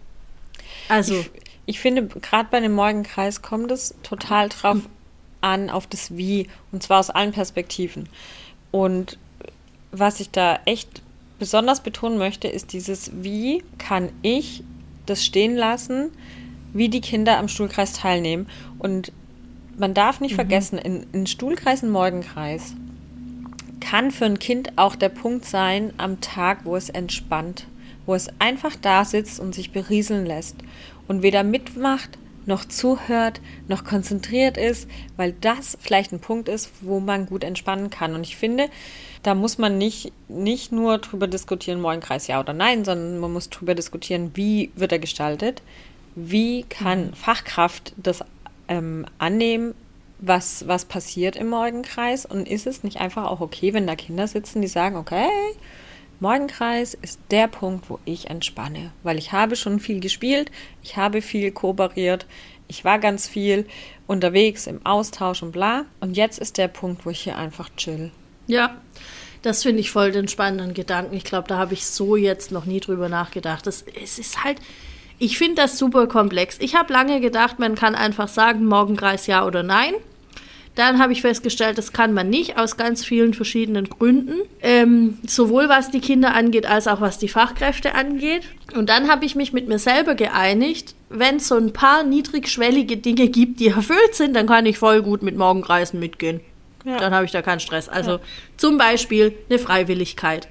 Also. 0.88 1.16
Ich, 1.16 1.32
ich 1.66 1.80
finde, 1.80 2.06
gerade 2.06 2.48
bei 2.52 2.60
dem 2.60 2.74
Morgenkreis 2.74 3.42
kommt 3.42 3.72
es 3.72 3.96
total 4.04 4.50
drauf 4.50 4.78
an, 5.42 5.72
auf 5.72 5.88
das 5.88 6.16
Wie. 6.16 6.48
Und 6.72 6.84
zwar 6.84 7.00
aus 7.00 7.10
allen 7.10 7.32
Perspektiven. 7.32 8.08
Und 8.72 9.18
was 9.92 10.20
ich 10.20 10.30
da 10.30 10.60
echt 10.66 11.02
besonders 11.40 11.82
betonen 11.82 12.20
möchte, 12.20 12.48
ist 12.48 12.74
dieses 12.74 13.12
Wie 13.24 13.64
kann 13.80 14.10
ich 14.22 14.64
das 15.10 15.26
stehen 15.26 15.56
lassen, 15.56 16.12
wie 16.74 16.90
die 16.90 17.02
Kinder 17.02 17.38
am 17.38 17.48
Stuhlkreis 17.48 17.94
teilnehmen. 17.94 18.48
Und 18.78 19.12
man 19.78 19.94
darf 19.94 20.20
nicht 20.20 20.32
mhm. 20.32 20.36
vergessen, 20.36 20.78
in, 20.78 21.08
in 21.12 21.28
Stuhlkreis 21.28 21.84
und 21.84 21.90
Morgenkreis 21.90 22.76
kann 23.80 24.12
für 24.12 24.26
ein 24.26 24.40
Kind 24.40 24.78
auch 24.78 24.96
der 24.96 25.10
Punkt 25.10 25.46
sein 25.46 25.94
am 25.98 26.22
Tag, 26.22 26.66
wo 26.66 26.76
es 26.76 26.90
entspannt, 26.90 27.66
wo 28.06 28.14
es 28.14 28.30
einfach 28.40 28.76
da 28.76 29.06
sitzt 29.06 29.40
und 29.40 29.56
sich 29.56 29.72
berieseln 29.72 30.26
lässt 30.26 30.58
und 31.08 31.24
weder 31.24 31.44
mitmacht, 31.44 32.18
noch 32.46 32.66
zuhört, 32.66 33.42
noch 33.68 33.84
konzentriert 33.84 34.58
ist, 34.58 34.90
weil 35.18 35.34
das 35.40 35.78
vielleicht 35.80 36.12
ein 36.12 36.20
Punkt 36.20 36.50
ist, 36.50 36.72
wo 36.82 37.00
man 37.00 37.26
gut 37.26 37.44
entspannen 37.44 37.90
kann. 37.90 38.16
Und 38.16 38.22
ich 38.22 38.38
finde, 38.38 38.70
da 39.30 39.36
muss 39.36 39.60
man 39.60 39.78
nicht, 39.78 40.12
nicht 40.28 40.72
nur 40.72 40.98
drüber 40.98 41.28
diskutieren, 41.28 41.82
Morgenkreis 41.82 42.26
ja 42.26 42.40
oder 42.40 42.54
nein, 42.54 42.84
sondern 42.84 43.20
man 43.20 43.32
muss 43.32 43.52
drüber 43.52 43.76
diskutieren, 43.76 44.32
wie 44.34 44.72
wird 44.74 44.92
er 44.92 44.98
gestaltet, 44.98 45.62
wie 46.16 46.64
kann 46.64 47.10
mhm. 47.10 47.14
Fachkraft 47.14 47.94
das 47.96 48.24
ähm, 48.68 49.06
annehmen, 49.20 49.76
was, 50.18 50.68
was 50.68 50.86
passiert 50.86 51.36
im 51.36 51.50
Morgenkreis 51.50 52.26
und 52.26 52.48
ist 52.48 52.66
es 52.66 52.84
nicht 52.84 53.02
einfach 53.02 53.26
auch 53.26 53.40
okay, 53.40 53.72
wenn 53.72 53.86
da 53.86 53.96
Kinder 53.96 54.28
sitzen, 54.28 54.64
die 54.64 54.68
sagen, 54.68 54.96
okay, 54.96 55.30
Morgenkreis 56.20 56.96
ist 57.00 57.20
der 57.30 57.48
Punkt, 57.48 57.88
wo 57.88 58.00
ich 58.06 58.32
entspanne, 58.32 58.92
weil 59.04 59.20
ich 59.20 59.32
habe 59.32 59.56
schon 59.56 59.80
viel 59.80 60.00
gespielt, 60.00 60.50
ich 60.82 60.98
habe 60.98 61.22
viel 61.22 61.52
kooperiert, 61.52 62.26
ich 62.68 62.84
war 62.84 62.98
ganz 62.98 63.28
viel 63.28 63.68
unterwegs 64.08 64.66
im 64.66 64.84
Austausch 64.88 65.44
und 65.44 65.52
bla 65.52 65.86
und 66.00 66.18
jetzt 66.18 66.40
ist 66.40 66.58
der 66.58 66.68
Punkt, 66.68 67.06
wo 67.06 67.12
ich 67.12 67.20
hier 67.20 67.38
einfach 67.38 67.70
chill. 67.78 68.10
Ja, 68.50 68.76
das 69.44 69.62
finde 69.62 69.80
ich 69.80 69.92
voll 69.92 70.12
den 70.12 70.28
spannenden 70.28 70.74
Gedanken. 70.74 71.16
Ich 71.16 71.24
glaube, 71.24 71.48
da 71.48 71.58
habe 71.58 71.76
ich 71.76 71.86
so 71.86 72.16
jetzt 72.16 72.52
noch 72.52 72.66
nie 72.66 72.80
drüber 72.80 73.08
nachgedacht. 73.08 73.68
Das, 73.68 73.86
es 74.04 74.18
ist 74.18 74.44
halt, 74.44 74.58
ich 75.20 75.38
finde 75.38 75.62
das 75.62 75.78
super 75.78 76.08
komplex. 76.08 76.58
Ich 76.60 76.76
habe 76.76 76.92
lange 76.92 77.22
gedacht, 77.22 77.60
man 77.60 77.76
kann 77.76 77.94
einfach 77.94 78.28
sagen, 78.28 78.66
Morgenkreis 78.66 79.28
ja 79.28 79.46
oder 79.46 79.62
nein. 79.62 79.94
Dann 80.74 80.98
habe 80.98 81.14
ich 81.14 81.22
festgestellt, 81.22 81.78
das 81.78 81.94
kann 81.94 82.14
man 82.14 82.30
nicht, 82.30 82.58
aus 82.58 82.76
ganz 82.76 83.06
vielen 83.06 83.36
verschiedenen 83.36 83.88
Gründen. 83.88 84.40
Ähm, 84.62 85.20
sowohl 85.28 85.70
was 85.70 85.92
die 85.92 86.00
Kinder 86.00 86.34
angeht, 86.34 86.66
als 86.66 86.88
auch 86.88 87.02
was 87.02 87.20
die 87.20 87.28
Fachkräfte 87.28 87.94
angeht. 87.94 88.44
Und 88.76 88.90
dann 88.90 89.10
habe 89.10 89.26
ich 89.26 89.36
mich 89.36 89.54
mit 89.54 89.68
mir 89.68 89.80
selber 89.80 90.16
geeinigt, 90.16 90.96
wenn 91.10 91.36
es 91.36 91.50
so 91.50 91.56
ein 91.56 91.72
paar 91.72 92.04
niedrigschwellige 92.04 92.98
Dinge 92.98 93.28
gibt, 93.28 93.60
die 93.60 93.68
erfüllt 93.68 94.16
sind, 94.16 94.36
dann 94.36 94.48
kann 94.48 94.66
ich 94.66 94.80
voll 94.80 95.04
gut 95.04 95.22
mit 95.22 95.38
Morgenkreisen 95.38 96.00
mitgehen. 96.00 96.40
Ja. 96.86 96.98
Dann 96.98 97.14
habe 97.14 97.26
ich 97.26 97.32
da 97.32 97.42
keinen 97.42 97.60
Stress. 97.60 97.90
Also 97.90 98.12
ja. 98.12 98.20
zum 98.58 98.78
Beispiel 98.78 99.36
eine 99.50 99.60
Freiwilligkeit. 99.60 100.48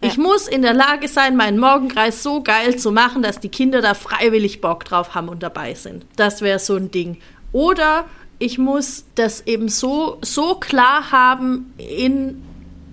Ja. 0.00 0.08
Ich 0.08 0.18
muss 0.18 0.48
in 0.48 0.62
der 0.62 0.74
Lage 0.74 1.08
sein, 1.08 1.36
meinen 1.36 1.58
Morgenkreis 1.58 2.22
so 2.22 2.42
geil 2.42 2.76
zu 2.76 2.92
machen, 2.92 3.22
dass 3.22 3.40
die 3.40 3.48
Kinder 3.48 3.80
da 3.80 3.94
freiwillig 3.94 4.60
Bock 4.60 4.84
drauf 4.84 5.14
haben 5.14 5.28
und 5.28 5.42
dabei 5.42 5.74
sind. 5.74 6.04
Das 6.16 6.40
wäre 6.40 6.58
so 6.58 6.76
ein 6.76 6.90
Ding. 6.90 7.18
Oder 7.52 8.04
ich 8.38 8.58
muss 8.58 9.04
das 9.14 9.46
eben 9.46 9.68
so, 9.68 10.18
so 10.22 10.56
klar 10.56 11.10
haben 11.10 11.72
in 11.78 12.42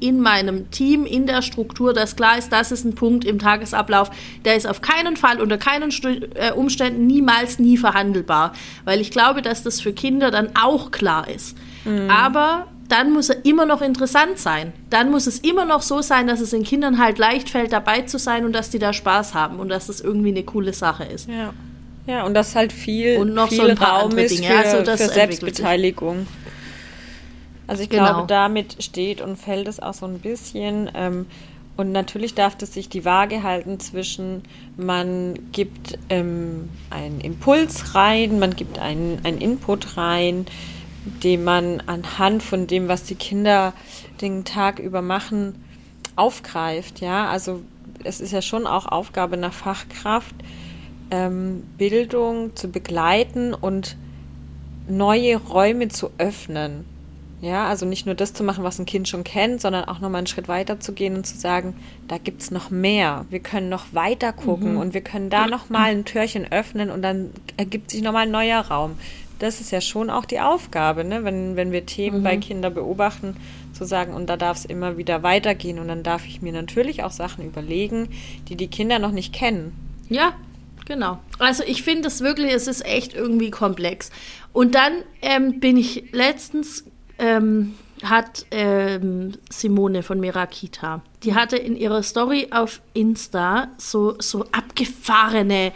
in 0.02 0.20
meinem 0.20 0.70
Team, 0.72 1.06
in 1.06 1.28
der 1.28 1.44
Struktur, 1.44 1.94
dass 1.94 2.16
klar 2.16 2.38
ist, 2.38 2.52
das 2.52 2.72
ist 2.72 2.84
ein 2.84 2.96
Punkt 2.96 3.24
im 3.24 3.40
Tagesablauf, 3.40 4.10
der 4.44 4.56
ist 4.56 4.68
auf 4.68 4.82
keinen 4.82 5.16
Fall 5.16 5.40
unter 5.40 5.58
keinen 5.58 5.92
äh, 6.36 6.52
Umständen 6.52 7.06
niemals 7.06 7.60
nie 7.60 7.78
verhandelbar, 7.78 8.54
weil 8.84 9.00
ich 9.00 9.12
glaube, 9.12 9.42
dass 9.44 9.64
das 9.64 9.80
für 9.80 9.94
Kinder 9.94 10.32
dann 10.32 10.50
auch 10.60 10.90
klar 10.90 11.30
ist. 11.30 11.56
Mhm. 11.86 12.10
Aber 12.10 12.68
dann 12.88 13.14
muss 13.14 13.30
er 13.30 13.46
immer 13.46 13.66
noch 13.66 13.82
interessant 13.82 14.38
sein. 14.38 14.74
Dann 14.90 15.12
muss 15.12 15.26
es 15.26 15.40
immer 15.40 15.66
noch 15.66 15.82
so 15.82 16.02
sein, 16.02 16.28
dass 16.28 16.42
es 16.42 16.50
den 16.50 16.64
Kindern 16.64 16.98
halt 16.98 17.18
leicht 17.18 17.50
fällt, 17.50 17.72
dabei 17.72 18.02
zu 18.02 18.20
sein 18.20 18.46
und 18.46 18.54
dass 18.54 18.70
die 18.70 18.80
da 18.80 18.92
Spaß 18.92 19.34
haben 19.34 19.60
und 19.60 19.70
dass 19.70 19.88
das 19.88 20.02
irgendwie 20.02 20.30
eine 20.30 20.44
coole 20.44 20.74
Sache 20.74 21.06
ist. 21.06 21.30
Ja. 21.30 21.54
Ja, 22.08 22.26
und 22.26 22.34
dass 22.34 22.56
halt 22.56 22.74
viel, 22.74 23.18
und 23.18 23.34
noch 23.36 23.50
viel 23.50 23.76
so 23.78 23.84
Raum 23.84 24.18
ist 24.18 24.44
für, 24.44 24.58
also 24.58 24.92
für 24.92 24.98
Selbstbeteiligung. 24.98 26.26
Also 27.68 27.84
ich 27.84 27.90
genau. 27.90 28.06
glaube, 28.06 28.28
damit 28.28 28.84
steht 28.84 29.22
und 29.22 29.38
fällt 29.38 29.68
es 29.68 29.80
auch 29.80 29.94
so 29.94 30.08
ein 30.08 30.20
bisschen. 30.20 30.90
Ähm, 30.94 31.28
und 31.78 31.92
natürlich 31.92 32.34
darf 32.34 32.58
es 32.62 32.74
sich 32.74 32.90
die 32.90 33.06
Waage 33.06 33.44
halten 33.44 33.80
zwischen, 33.80 34.44
man 34.78 35.40
gibt 35.52 35.98
ähm, 36.10 36.70
einen 36.90 37.22
Impuls 37.22 37.96
rein, 37.96 38.40
man 38.40 38.56
gibt 38.56 38.78
einen, 38.78 39.20
einen 39.24 39.38
Input 39.38 39.96
rein, 39.96 40.48
den 41.06 41.44
man 41.44 41.82
anhand 41.82 42.44
von 42.44 42.68
dem, 42.68 42.88
was 42.88 43.04
die 43.04 43.16
Kinder 43.16 43.74
den 44.22 44.46
Tag 44.46 44.80
über 44.80 45.02
machen, 45.02 45.56
aufgreift. 46.16 47.00
Ja, 47.00 47.28
also 47.30 47.62
es 48.04 48.22
ist 48.22 48.32
ja 48.32 48.42
schon 48.42 48.68
auch 48.68 48.86
Aufgabe 48.86 49.38
nach 49.38 49.54
Fachkraft, 49.54 50.36
ähm, 51.10 51.64
Bildung 51.78 52.56
zu 52.56 52.70
begleiten 52.70 53.54
und 53.54 53.98
neue 54.88 55.38
Räume 55.38 55.88
zu 55.88 56.12
öffnen. 56.18 56.86
Ja, 57.42 57.68
also 57.68 57.88
nicht 57.88 58.06
nur 58.06 58.14
das 58.14 58.34
zu 58.34 58.44
machen, 58.44 58.64
was 58.64 58.78
ein 58.78 58.86
Kind 58.86 59.10
schon 59.10 59.24
kennt, 59.24 59.62
sondern 59.62 59.86
auch 59.86 60.00
nochmal 60.00 60.20
einen 60.20 60.28
Schritt 60.28 60.48
weiter 60.48 60.80
zu 60.80 60.94
gehen 60.94 61.16
und 61.16 61.26
zu 61.26 61.36
sagen, 61.36 61.74
da 62.08 62.20
gibt 62.20 62.44
es 62.44 62.52
noch 62.52 62.70
mehr. 62.70 63.26
Wir 63.32 63.40
können 63.40 63.68
noch 63.68 63.86
weiter 63.94 64.32
gucken 64.32 64.74
mhm. 64.74 64.80
und 64.80 64.94
wir 64.94 65.02
können 65.02 65.32
da 65.32 65.48
nochmal 65.48 65.90
ein 65.90 66.06
Türchen 66.06 66.52
öffnen 66.52 66.92
und 66.92 67.02
dann 67.02 67.32
ergibt 67.58 67.90
sich 67.90 68.04
nochmal 68.04 68.28
ein 68.28 68.32
neuer 68.32 68.60
Raum. 68.60 68.92
Das 69.42 69.62
ist 69.62 69.72
ja 69.72 69.82
schon 69.82 70.10
auch 70.10 70.26
die 70.26 70.40
Aufgabe, 70.40 71.04
ne? 71.04 71.24
wenn, 71.24 71.56
wenn 71.56 71.72
wir 71.72 71.86
Themen 71.86 72.20
mhm. 72.20 72.24
bei 72.24 72.38
Kindern 72.38 72.74
beobachten, 72.74 73.36
zu 73.74 73.86
sagen, 73.86 74.14
und 74.14 74.30
da 74.30 74.38
darf 74.38 74.58
es 74.58 74.66
immer 74.66 74.98
wieder 74.98 75.24
weitergehen. 75.24 75.80
Und 75.80 75.88
dann 75.88 76.04
darf 76.04 76.26
ich 76.26 76.42
mir 76.42 76.54
natürlich 76.54 77.04
auch 77.04 77.12
Sachen 77.12 77.46
überlegen, 77.46 78.10
die 78.50 78.56
die 78.56 78.68
Kinder 78.68 79.00
noch 79.00 79.12
nicht 79.12 79.34
kennen. 79.34 79.74
Ja, 80.10 80.34
Genau. 80.88 81.20
Also 81.40 81.64
ich 81.66 81.84
finde 81.84 82.08
es 82.08 82.22
wirklich, 82.22 82.52
es 82.52 82.68
ist 82.68 82.84
echt 82.86 83.14
irgendwie 83.14 83.52
komplex. 83.52 84.10
Und 84.52 84.76
dann 84.76 84.92
ähm, 85.22 85.60
bin 85.60 85.78
ich 85.78 86.12
letztens 86.12 86.84
ähm, 87.18 87.76
hat 88.04 88.46
ähm, 88.52 89.34
Simone 89.50 90.04
von 90.04 90.20
Merakita, 90.20 91.02
die 91.24 91.36
hatte 91.36 91.58
in 91.58 91.76
ihrer 91.76 92.04
Story 92.04 92.48
auf 92.52 92.82
Insta 92.94 93.70
so, 93.78 94.16
so 94.20 94.46
abgefahrene, 94.52 95.72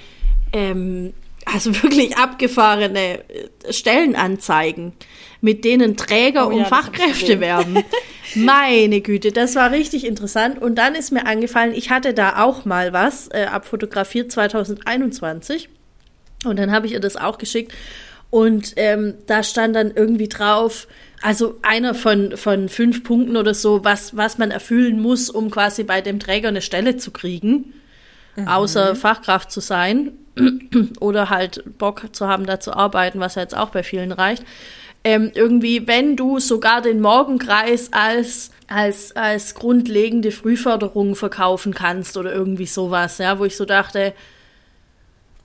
ähm, 0.51 1.13
also 1.45 1.84
wirklich 1.84 2.17
abgefahrene 2.17 3.19
äh, 3.29 3.71
Stellenanzeigen, 3.71 4.93
mit 5.41 5.63
denen 5.63 5.95
Träger 5.95 6.47
oh, 6.47 6.51
und 6.51 6.60
ja, 6.60 6.65
Fachkräfte 6.65 7.39
werben. 7.39 7.84
Meine 8.36 9.01
Güte, 9.01 9.31
das 9.31 9.55
war 9.55 9.71
richtig 9.71 10.05
interessant. 10.05 10.62
Und 10.62 10.75
dann 10.75 10.95
ist 10.95 11.12
mir 11.12 11.25
angefallen, 11.25 11.73
ich 11.73 11.91
hatte 11.91 12.13
da 12.13 12.43
auch 12.43 12.65
mal 12.65 12.91
was 12.91 13.29
äh, 13.29 13.45
abfotografiert 13.45 14.31
2021. 14.31 15.69
Und 16.43 16.58
dann 16.58 16.71
habe 16.71 16.88
ich 16.88 16.93
ihr 16.93 16.99
das 16.99 17.15
auch 17.15 17.38
geschickt. 17.38 17.73
Und 18.31 18.73
ähm, 18.75 19.13
da 19.27 19.43
stand 19.43 19.75
dann 19.75 19.91
irgendwie 19.95 20.27
drauf, 20.27 20.88
also 21.21 21.58
einer 21.62 21.93
von, 21.93 22.36
von 22.36 22.67
fünf 22.67 23.03
Punkten 23.03 23.38
oder 23.38 23.53
so, 23.53 23.86
was, 23.86 24.17
was 24.17 24.38
man 24.38 24.51
erfüllen 24.51 24.99
muss, 24.99 25.29
um 25.29 25.51
quasi 25.51 25.84
bei 25.84 26.01
dem 26.01 26.19
Träger 26.19 26.49
eine 26.49 26.62
Stelle 26.62 26.97
zu 26.97 27.12
kriegen, 27.12 27.73
mhm. 28.36 28.47
außer 28.47 28.95
Fachkraft 28.95 29.51
zu 29.51 29.62
sein 29.62 30.12
oder 31.00 31.30
halt 31.30 31.63
Bock 31.78 32.08
zu 32.12 32.28
haben, 32.28 32.45
da 32.45 32.60
zu 32.60 32.76
arbeiten, 32.76 33.19
was 33.19 33.36
ja 33.36 33.41
jetzt 33.41 33.56
auch 33.56 33.69
bei 33.69 33.84
vielen 33.84 34.12
reicht. 34.12 34.43
Ähm, 35.04 35.32
irgendwie, 35.36 35.88
wenn 35.88 36.15
du 36.15 36.39
sogar 36.39 36.82
den 36.82 37.00
Morgenkreis 37.00 37.93
als, 37.93 38.52
als, 38.67 39.15
als 39.15 39.54
grundlegende 39.54 40.32
Frühförderung 40.32 41.15
verkaufen 41.15 41.74
kannst 41.74 42.17
oder 42.17 42.34
irgendwie 42.34 42.65
sowas, 42.65 43.19
ja, 43.19 43.38
wo 43.38 43.45
ich 43.45 43.56
so 43.56 43.65
dachte, 43.65 44.13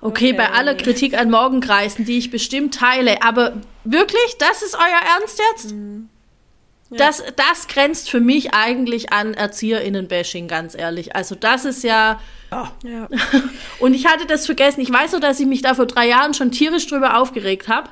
Okay, 0.02 0.30
okay, 0.30 0.32
bei 0.32 0.50
aller 0.50 0.74
Kritik 0.74 1.18
an 1.18 1.30
Morgenkreisen, 1.30 2.06
die 2.06 2.16
ich 2.16 2.30
bestimmt 2.30 2.74
teile, 2.74 3.22
aber 3.22 3.52
wirklich, 3.84 4.36
das 4.38 4.62
ist 4.62 4.74
euer 4.74 5.18
Ernst 5.18 5.40
jetzt? 5.52 5.74
Mhm. 5.74 6.08
Ja. 6.90 6.96
Das, 6.98 7.22
das 7.36 7.68
grenzt 7.68 8.10
für 8.10 8.20
mich 8.20 8.52
eigentlich 8.52 9.12
an 9.12 9.34
ErzieherInnen-Bashing, 9.34 10.48
ganz 10.48 10.74
ehrlich. 10.74 11.14
Also 11.14 11.36
das 11.36 11.64
ist 11.64 11.84
ja. 11.84 12.18
Oh. 12.50 12.66
ja. 12.82 13.08
Und 13.78 13.94
ich 13.94 14.06
hatte 14.06 14.26
das 14.26 14.46
vergessen. 14.46 14.80
Ich 14.80 14.92
weiß 14.92 15.12
nur, 15.12 15.20
dass 15.20 15.38
ich 15.38 15.46
mich 15.46 15.62
da 15.62 15.74
vor 15.74 15.86
drei 15.86 16.08
Jahren 16.08 16.34
schon 16.34 16.50
tierisch 16.50 16.88
drüber 16.88 17.18
aufgeregt 17.18 17.68
habe. 17.68 17.90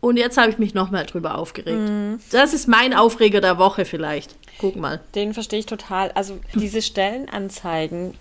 Und 0.00 0.16
jetzt 0.16 0.38
habe 0.38 0.50
ich 0.50 0.58
mich 0.58 0.74
nochmal 0.74 1.04
drüber 1.04 1.36
aufgeregt. 1.36 1.78
Mhm. 1.78 2.18
Das 2.30 2.54
ist 2.54 2.66
mein 2.66 2.94
Aufreger 2.94 3.40
der 3.40 3.58
Woche 3.58 3.84
vielleicht. 3.84 4.34
Guck 4.58 4.74
mal. 4.76 5.00
Den 5.14 5.34
verstehe 5.34 5.60
ich 5.60 5.66
total. 5.66 6.10
Also 6.12 6.40
diese 6.54 6.80
Stellenanzeigen 6.80 8.14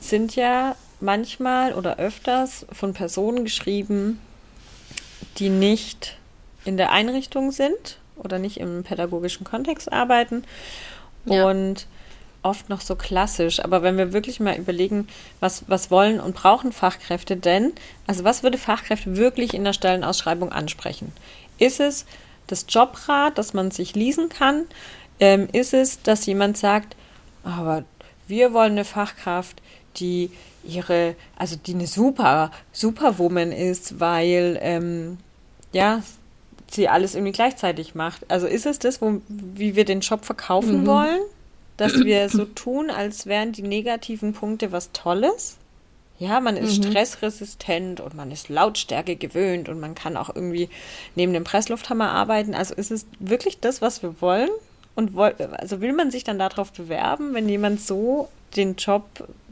sind 0.00 0.36
ja 0.36 0.76
manchmal 1.00 1.74
oder 1.74 1.98
öfters 1.98 2.64
von 2.72 2.94
Personen 2.94 3.44
geschrieben, 3.44 4.20
die 5.38 5.48
nicht 5.48 6.16
in 6.64 6.76
der 6.76 6.92
Einrichtung 6.92 7.50
sind 7.50 7.98
oder 8.16 8.38
nicht 8.38 8.58
im 8.58 8.82
pädagogischen 8.82 9.44
Kontext 9.44 9.92
arbeiten 9.92 10.44
ja. 11.26 11.46
und 11.46 11.86
oft 12.42 12.68
noch 12.68 12.80
so 12.80 12.94
klassisch. 12.94 13.62
Aber 13.62 13.82
wenn 13.82 13.98
wir 13.98 14.12
wirklich 14.12 14.40
mal 14.40 14.56
überlegen, 14.56 15.08
was, 15.40 15.64
was 15.68 15.90
wollen 15.90 16.20
und 16.20 16.36
brauchen 16.36 16.72
Fachkräfte 16.72 17.36
denn? 17.36 17.72
Also 18.06 18.24
was 18.24 18.42
würde 18.42 18.58
Fachkräfte 18.58 19.16
wirklich 19.16 19.52
in 19.52 19.64
der 19.64 19.72
Stellenausschreibung 19.72 20.52
ansprechen? 20.52 21.12
Ist 21.58 21.80
es 21.80 22.06
das 22.46 22.66
Jobrad, 22.68 23.36
das 23.38 23.52
man 23.52 23.70
sich 23.70 23.94
leasen 23.94 24.28
kann? 24.28 24.64
Ähm, 25.18 25.48
ist 25.52 25.74
es, 25.74 26.02
dass 26.02 26.26
jemand 26.26 26.56
sagt, 26.56 26.94
aber 27.42 27.84
wir 28.28 28.52
wollen 28.52 28.72
eine 28.72 28.84
Fachkraft, 28.84 29.60
die 29.96 30.30
ihre, 30.62 31.14
also 31.36 31.56
die 31.56 31.74
eine 31.74 31.86
super, 31.86 32.50
Superwoman 32.72 33.52
ist, 33.52 34.00
weil, 34.00 34.58
ähm, 34.60 35.18
ja, 35.72 36.02
sie 36.70 36.88
alles 36.88 37.14
irgendwie 37.14 37.32
gleichzeitig 37.32 37.94
macht. 37.94 38.28
Also 38.30 38.46
ist 38.46 38.66
es 38.66 38.78
das, 38.78 39.00
wo, 39.00 39.20
wie 39.28 39.76
wir 39.76 39.84
den 39.84 40.00
Job 40.00 40.24
verkaufen 40.24 40.82
mhm. 40.82 40.86
wollen? 40.86 41.20
Dass 41.76 41.94
wir 42.04 42.28
so 42.28 42.44
tun, 42.44 42.90
als 42.90 43.26
wären 43.26 43.52
die 43.52 43.62
negativen 43.62 44.32
Punkte 44.32 44.72
was 44.72 44.92
Tolles? 44.92 45.56
Ja, 46.18 46.40
man 46.40 46.56
ist 46.56 46.78
mhm. 46.78 46.90
stressresistent 46.90 48.00
und 48.00 48.14
man 48.14 48.30
ist 48.30 48.48
Lautstärke 48.48 49.16
gewöhnt 49.16 49.68
und 49.68 49.80
man 49.80 49.94
kann 49.94 50.16
auch 50.16 50.34
irgendwie 50.34 50.70
neben 51.14 51.34
dem 51.34 51.44
Presslufthammer 51.44 52.10
arbeiten. 52.10 52.54
Also 52.54 52.74
ist 52.74 52.90
es 52.90 53.06
wirklich 53.18 53.60
das, 53.60 53.82
was 53.82 54.02
wir 54.02 54.20
wollen? 54.22 54.48
Und 54.94 55.16
also 55.18 55.82
will 55.82 55.92
man 55.92 56.10
sich 56.10 56.24
dann 56.24 56.38
darauf 56.38 56.72
bewerben, 56.72 57.34
wenn 57.34 57.48
jemand 57.50 57.82
so 57.82 58.28
den 58.56 58.76
Job 58.76 59.04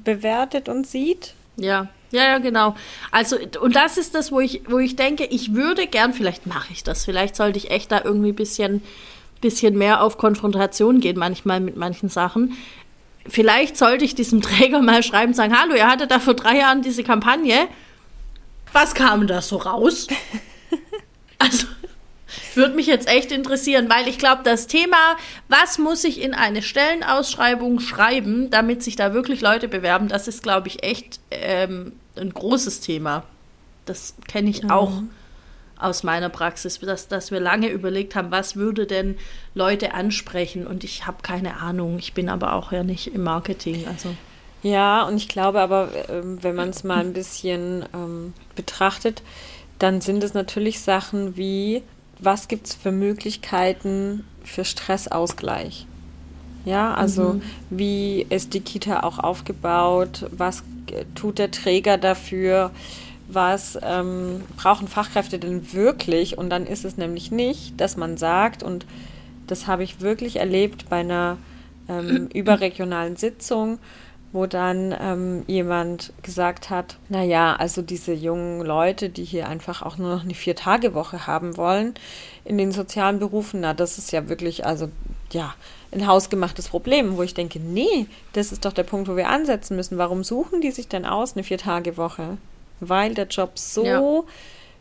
bewertet 0.03 0.71
und 0.71 0.87
sieht. 0.87 1.35
Ja, 1.57 1.89
ja, 2.11 2.25
ja, 2.25 2.39
genau. 2.39 2.77
Also, 3.11 3.37
und 3.61 3.75
das 3.75 3.99
ist 3.99 4.15
das, 4.15 4.31
wo 4.31 4.41
ich, 4.41 4.63
wo 4.69 4.79
ich 4.79 4.97
denke, 4.97 5.25
ich 5.25 5.55
würde 5.55 5.87
gern, 5.87 6.13
vielleicht 6.13 6.47
mache 6.47 6.73
ich 6.73 6.85
das, 6.85 7.05
vielleicht 7.05 7.35
sollte 7.37 7.59
ich 7.59 7.71
echt 7.71 7.91
da 7.91 8.03
irgendwie 8.05 8.29
ein 8.29 8.37
bisschen, 8.37 8.83
bisschen 9.41 9.77
mehr 9.77 10.03
auf 10.03 10.17
Konfrontation 10.17 11.01
gehen, 11.01 11.19
manchmal 11.19 11.61
mit 11.61 11.77
manchen 11.77 12.09
Sachen. 12.09 12.57
Vielleicht 13.27 13.77
sollte 13.77 14.05
ich 14.05 14.15
diesem 14.15 14.43
Träger 14.43 14.81
mal 14.81 15.03
schreiben 15.03 15.29
und 15.29 15.35
sagen, 15.35 15.59
hallo, 15.59 15.75
ihr 15.75 15.89
hattet 15.89 16.11
da 16.11 16.21
vor 16.21 16.35
drei 16.35 16.59
Jahren 16.59 16.83
diese 16.83 17.03
Kampagne. 17.03 17.67
Was 18.73 18.95
kam 18.95 19.27
da 19.27 19.43
so 19.43 19.57
raus? 19.57 20.07
also, 21.39 21.67
würde 22.57 22.75
mich 22.75 22.87
jetzt 22.87 23.09
echt 23.09 23.33
interessieren, 23.33 23.89
weil 23.89 24.09
ich 24.09 24.19
glaube, 24.19 24.43
das 24.45 24.67
Thema, 24.67 25.17
was 25.49 25.79
muss 25.79 26.05
ich 26.05 26.21
in 26.21 26.35
eine 26.35 26.63
Stellenausschreibung 26.63 27.81
schreiben, 27.81 28.51
damit 28.51 28.83
sich 28.83 28.97
da 28.97 29.15
wirklich 29.15 29.41
Leute 29.41 29.69
bewerben, 29.69 30.09
das 30.09 30.29
ist, 30.29 30.43
glaube 30.43 30.69
ich, 30.69 30.83
echt 30.83 31.21
ähm, 31.31 31.93
ein 32.17 32.33
großes 32.33 32.81
Thema. 32.81 33.25
Das 33.87 34.15
kenne 34.29 34.51
ich 34.51 34.63
mhm. 34.63 34.71
auch 34.71 34.93
aus 35.77 36.03
meiner 36.03 36.29
Praxis, 36.29 36.79
dass, 36.81 37.09
dass 37.09 37.31
wir 37.31 37.41
lange 37.41 37.69
überlegt 37.69 38.15
haben, 38.15 38.31
was 38.31 38.57
würde 38.57 38.87
denn 38.87 39.17
Leute 39.55 39.93
ansprechen 39.93 40.67
und 40.67 40.85
ich 40.85 41.07
habe 41.07 41.19
keine 41.23 41.59
Ahnung. 41.61 41.99
Ich 41.99 42.15
bin 42.15 42.29
aber 42.29 42.55
auch 42.55 42.73
ja 42.73 42.83
nicht 42.83 43.09
im 43.09 43.23
Marketing. 43.23 43.87
Also. 43.87 44.15
Ja, 44.63 45.03
und 45.03 45.17
ich 45.17 45.29
glaube 45.29 45.61
aber, 45.61 45.91
ähm, 46.09 46.43
wenn 46.43 46.55
man 46.55 46.71
es 46.71 46.85
mal 46.85 47.01
ein 47.01 47.13
bisschen 47.13 47.85
ähm, 47.93 48.33
betrachtet, 48.55 49.23
dann 49.79 50.01
sind 50.01 50.25
es 50.25 50.33
natürlich 50.33 50.81
Sachen 50.81 51.37
wie 51.37 51.83
was 52.25 52.49
gibt 52.49 52.67
es 52.67 52.75
für 52.75 52.93
Möglichkeiten 52.93 54.25
für 54.43 54.65
Stressausgleich? 54.65 55.87
Ja, 56.65 56.95
also 56.95 57.35
mhm. 57.35 57.43
wie 57.71 58.27
ist 58.31 58.55
die 58.55 58.61
Kita 58.61 59.01
auch 59.01 59.19
aufgebaut? 59.19 60.27
Was 60.31 60.63
tut 61.15 61.39
der 61.39 61.51
Träger 61.51 61.99
dafür? 61.99 62.71
Was 63.29 63.79
ähm, 63.83 64.43
brauchen 64.57 64.89
Fachkräfte 64.89 65.39
denn 65.39 65.73
wirklich? 65.73 66.39
Und 66.39 66.51
dann 66.51 66.67
ist 66.67 66.85
es 66.85 66.97
nämlich 66.97 67.31
nicht, 67.31 67.81
dass 67.81 67.97
man 67.97 68.17
sagt, 68.17 68.63
und 68.63 68.87
das 69.47 69.67
habe 69.67 69.83
ich 69.83 70.01
wirklich 70.01 70.37
erlebt 70.37 70.89
bei 70.89 71.01
einer 71.01 71.37
ähm, 71.89 72.29
überregionalen 72.35 73.17
Sitzung, 73.17 73.79
wo 74.35 74.47
dann 74.47 74.93
ähm, 75.01 75.45
jemand 75.47 76.13
gesagt 76.25 76.69
hat, 76.69 76.97
naja, 77.09 77.55
also 77.55 77.83
diese 77.83 78.13
jungen 78.13 78.63
Leute, 78.63 79.09
die 79.09 79.23
hier 79.23 79.49
einfach 79.49 79.83
auch 79.83 79.97
nur 79.97 80.13
noch 80.13 80.25
eine 80.25 80.35
Vier-Tage-Woche 80.35 81.29
haben 81.29 81.57
wollen 81.57 81.95
in 82.45 82.59
den 82.59 82.73
sozialen 82.73 83.21
Berufen, 83.21 83.61
na, 83.61 83.75
das 83.75 83.97
ist 83.97 84.11
ja 84.11 84.29
wirklich, 84.29 84.67
also 84.67 84.89
ja, 85.31 85.55
ein 85.93 86.09
hausgemachtes 86.09 86.67
Problem, 86.67 87.17
wo 87.17 87.23
ich 87.23 87.35
denke, 87.35 87.61
nee, 87.61 88.07
das 88.33 88.51
ist 88.51 88.65
doch 88.65 88.73
der 88.73 88.83
Punkt, 88.83 89.09
wo 89.09 89.15
wir 89.15 89.29
ansetzen 89.29 89.77
müssen. 89.77 89.99
Warum 89.99 90.25
suchen 90.25 90.61
die 90.61 90.73
sich 90.73 90.89
denn 90.89 91.07
aus, 91.07 91.35
eine 91.35 91.45
Vier-Tage-Woche? 91.45 92.37
Weil 92.81 93.15
der 93.15 93.29
Job 93.29 93.57
so 93.57 93.85
ja. 93.85 94.23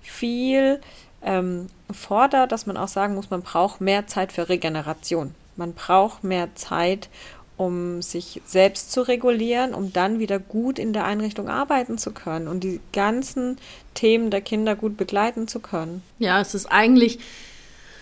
viel 0.02 0.82
ähm, 1.22 1.68
fordert, 1.92 2.52
dass 2.52 2.66
man 2.66 2.76
auch 2.76 2.88
sagen 2.88 3.14
muss, 3.14 3.30
man 3.30 3.44
braucht 3.44 3.82
mehr 3.82 4.08
Zeit 4.08 4.32
für 4.32 4.50
Regeneration. 4.50 5.36
Man 5.56 5.74
braucht 5.74 6.24
mehr 6.24 6.56
Zeit, 6.56 7.10
um 7.58 8.02
sich 8.02 8.42
selbst 8.46 8.92
zu 8.92 9.02
regulieren, 9.02 9.74
um 9.74 9.94
dann 9.94 10.20
wieder 10.20 10.40
gut 10.40 10.80
in 10.80 10.94
der 10.94 11.06
Einrichtung 11.06 11.50
arbeiten 11.50 11.98
zu 11.98 12.12
können 12.12 12.48
und 12.48 12.64
die 12.64 12.80
ganzen 12.92 13.58
Themen 13.94 14.32
der 14.32 14.42
Kinder 14.42 14.76
gut 14.76 14.98
begleiten 14.98 15.48
zu 15.48 15.60
können. 15.60 16.02
Ja, 16.20 16.42
es 16.42 16.56
ist 16.56 16.66
eigentlich 16.66 17.20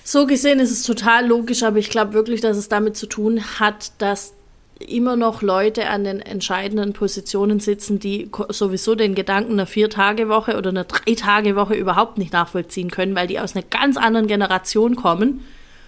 so 0.03 0.25
gesehen 0.25 0.59
ist 0.59 0.71
es 0.71 0.83
total 0.83 1.27
logisch, 1.27 1.63
aber 1.63 1.77
ich 1.77 1.89
glaube 1.89 2.13
wirklich, 2.13 2.41
dass 2.41 2.57
es 2.57 2.69
damit 2.69 2.97
zu 2.97 3.05
tun 3.05 3.41
hat, 3.59 3.91
dass 3.99 4.33
immer 4.79 5.15
noch 5.15 5.43
Leute 5.43 5.87
an 5.87 6.03
den 6.03 6.19
entscheidenden 6.19 6.93
Positionen 6.93 7.59
sitzen, 7.59 7.99
die 7.99 8.29
sowieso 8.49 8.95
den 8.95 9.13
Gedanken 9.13 9.53
einer 9.53 9.67
Vier-Tage-Woche 9.67 10.57
oder 10.57 10.71
einer 10.71 10.85
Drei-Tage-Woche 10.85 11.75
überhaupt 11.75 12.17
nicht 12.17 12.33
nachvollziehen 12.33 12.89
können, 12.89 13.15
weil 13.15 13.27
die 13.27 13.39
aus 13.39 13.55
einer 13.55 13.65
ganz 13.69 13.95
anderen 13.97 14.25
Generation 14.25 14.95
kommen. 14.95 15.45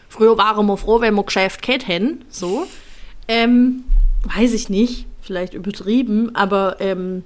Früher 0.10 0.38
waren 0.38 0.67
wir 0.67 0.78
froh, 0.78 1.02
wenn 1.02 1.15
wir 1.15 1.23
Geschäft 1.23 1.67
hätten, 1.67 2.23
so. 2.30 2.67
Ähm, 3.28 3.84
weiß 4.24 4.54
ich 4.54 4.70
nicht, 4.70 5.06
vielleicht 5.22 5.54
übertrieben, 5.54 6.36
aber 6.36 6.78
ähm, 6.80 7.24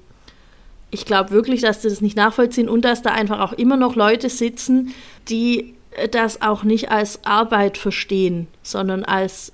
ich 0.91 1.05
glaube 1.05 1.31
wirklich, 1.31 1.61
dass 1.61 1.81
sie 1.81 1.89
das 1.89 2.01
nicht 2.01 2.15
nachvollziehen 2.15 2.69
und 2.69 2.83
dass 2.83 3.01
da 3.01 3.11
einfach 3.11 3.39
auch 3.39 3.53
immer 3.53 3.77
noch 3.77 3.95
Leute 3.95 4.29
sitzen, 4.29 4.93
die 5.29 5.73
das 6.11 6.41
auch 6.41 6.63
nicht 6.63 6.91
als 6.91 7.25
Arbeit 7.25 7.77
verstehen, 7.77 8.47
sondern 8.61 9.03
als, 9.03 9.51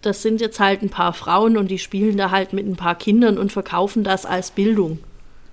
das 0.00 0.22
sind 0.22 0.40
jetzt 0.40 0.58
halt 0.58 0.82
ein 0.82 0.88
paar 0.88 1.12
Frauen 1.12 1.56
und 1.56 1.70
die 1.70 1.78
spielen 1.78 2.16
da 2.16 2.30
halt 2.30 2.52
mit 2.52 2.66
ein 2.66 2.76
paar 2.76 2.94
Kindern 2.94 3.38
und 3.38 3.52
verkaufen 3.52 4.04
das 4.04 4.24
als 4.24 4.50
Bildung. 4.50 4.98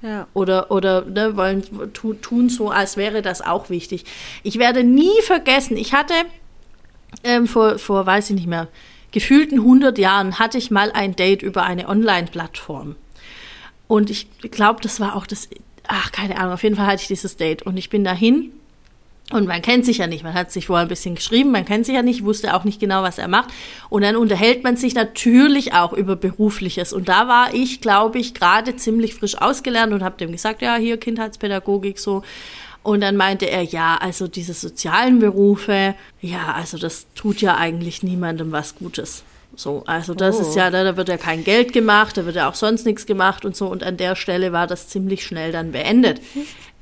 Ja. 0.01 0.27
Oder, 0.33 0.71
oder 0.71 1.03
ne, 1.03 1.35
wollen 1.35 1.63
tu, 1.93 2.13
tun 2.13 2.47
so, 2.47 2.69
als 2.69 2.95
wäre 2.95 3.21
das 3.21 3.41
auch 3.41 3.69
wichtig. 3.69 4.05
Ich 4.43 4.57
werde 4.57 4.85
nie 4.85 5.21
vergessen, 5.23 5.75
ich 5.75 5.93
hatte 5.93 6.13
ähm, 7.25 7.47
vor, 7.47 7.77
vor, 7.79 8.05
weiß 8.05 8.29
ich 8.29 8.35
nicht 8.37 8.47
mehr, 8.47 8.69
gefühlten 9.11 9.59
100 9.59 9.97
Jahren 9.97 10.39
hatte 10.39 10.57
ich 10.57 10.71
mal 10.71 10.91
ein 10.91 11.15
Date 11.15 11.41
über 11.41 11.63
eine 11.63 11.87
Online-Plattform. 11.87 12.95
Und 13.87 14.09
ich 14.09 14.27
glaube, 14.51 14.81
das 14.81 14.99
war 14.99 15.15
auch 15.15 15.25
das, 15.25 15.49
ach, 15.87 16.11
keine 16.11 16.37
Ahnung, 16.37 16.53
auf 16.53 16.63
jeden 16.63 16.75
Fall 16.75 16.85
hatte 16.85 17.01
ich 17.01 17.07
dieses 17.07 17.37
Date. 17.37 17.63
Und 17.63 17.77
ich 17.77 17.89
bin 17.89 18.03
dahin 18.03 18.51
und 19.31 19.47
man 19.47 19.61
kennt 19.61 19.85
sich 19.85 19.99
ja 19.99 20.07
nicht, 20.07 20.23
man 20.23 20.33
hat 20.33 20.51
sich 20.51 20.65
vorher 20.67 20.85
ein 20.85 20.89
bisschen 20.89 21.13
geschrieben, 21.13 21.51
man 21.51 21.65
kennt 21.65 21.85
sich 21.85 21.93
ja 21.93 22.01
nicht, 22.01 22.23
wusste 22.23 22.55
auch 22.55 22.63
nicht 22.63 22.79
genau, 22.79 23.03
was 23.03 23.19
er 23.19 23.27
macht. 23.27 23.49
Und 23.89 24.01
dann 24.01 24.15
unterhält 24.15 24.63
man 24.63 24.75
sich 24.75 24.95
natürlich 24.95 25.73
auch 25.73 25.93
über 25.93 26.15
Berufliches. 26.15 26.93
Und 26.93 27.09
da 27.09 27.27
war 27.27 27.53
ich, 27.53 27.79
glaube 27.79 28.17
ich, 28.17 28.33
gerade 28.33 28.75
ziemlich 28.75 29.13
frisch 29.13 29.39
ausgelernt 29.39 29.93
und 29.93 30.03
habe 30.03 30.17
dem 30.17 30.31
gesagt, 30.31 30.61
ja, 30.63 30.75
hier 30.77 30.97
Kindheitspädagogik 30.97 31.99
so. 31.99 32.23
Und 32.89 33.01
dann 33.01 33.17
meinte 33.17 33.45
er, 33.45 33.61
ja, 33.61 33.97
also 34.01 34.27
diese 34.27 34.53
sozialen 34.53 35.19
Berufe, 35.19 35.93
ja, 36.21 36.53
also 36.53 36.79
das 36.79 37.05
tut 37.13 37.39
ja 37.39 37.55
eigentlich 37.55 38.01
niemandem 38.01 38.51
was 38.51 38.73
Gutes. 38.73 39.21
So, 39.55 39.83
also 39.85 40.15
das 40.15 40.37
oh. 40.37 40.41
ist 40.41 40.55
ja, 40.55 40.71
da, 40.71 40.83
da 40.83 40.97
wird 40.97 41.07
ja 41.07 41.17
kein 41.17 41.43
Geld 41.43 41.71
gemacht, 41.71 42.17
da 42.17 42.25
wird 42.25 42.37
ja 42.37 42.49
auch 42.49 42.55
sonst 42.55 42.87
nichts 42.87 43.05
gemacht 43.05 43.45
und 43.45 43.55
so. 43.55 43.67
Und 43.67 43.83
an 43.83 43.97
der 43.97 44.15
Stelle 44.15 44.53
war 44.53 44.65
das 44.65 44.87
ziemlich 44.87 45.23
schnell 45.23 45.51
dann 45.51 45.71
beendet. 45.71 46.19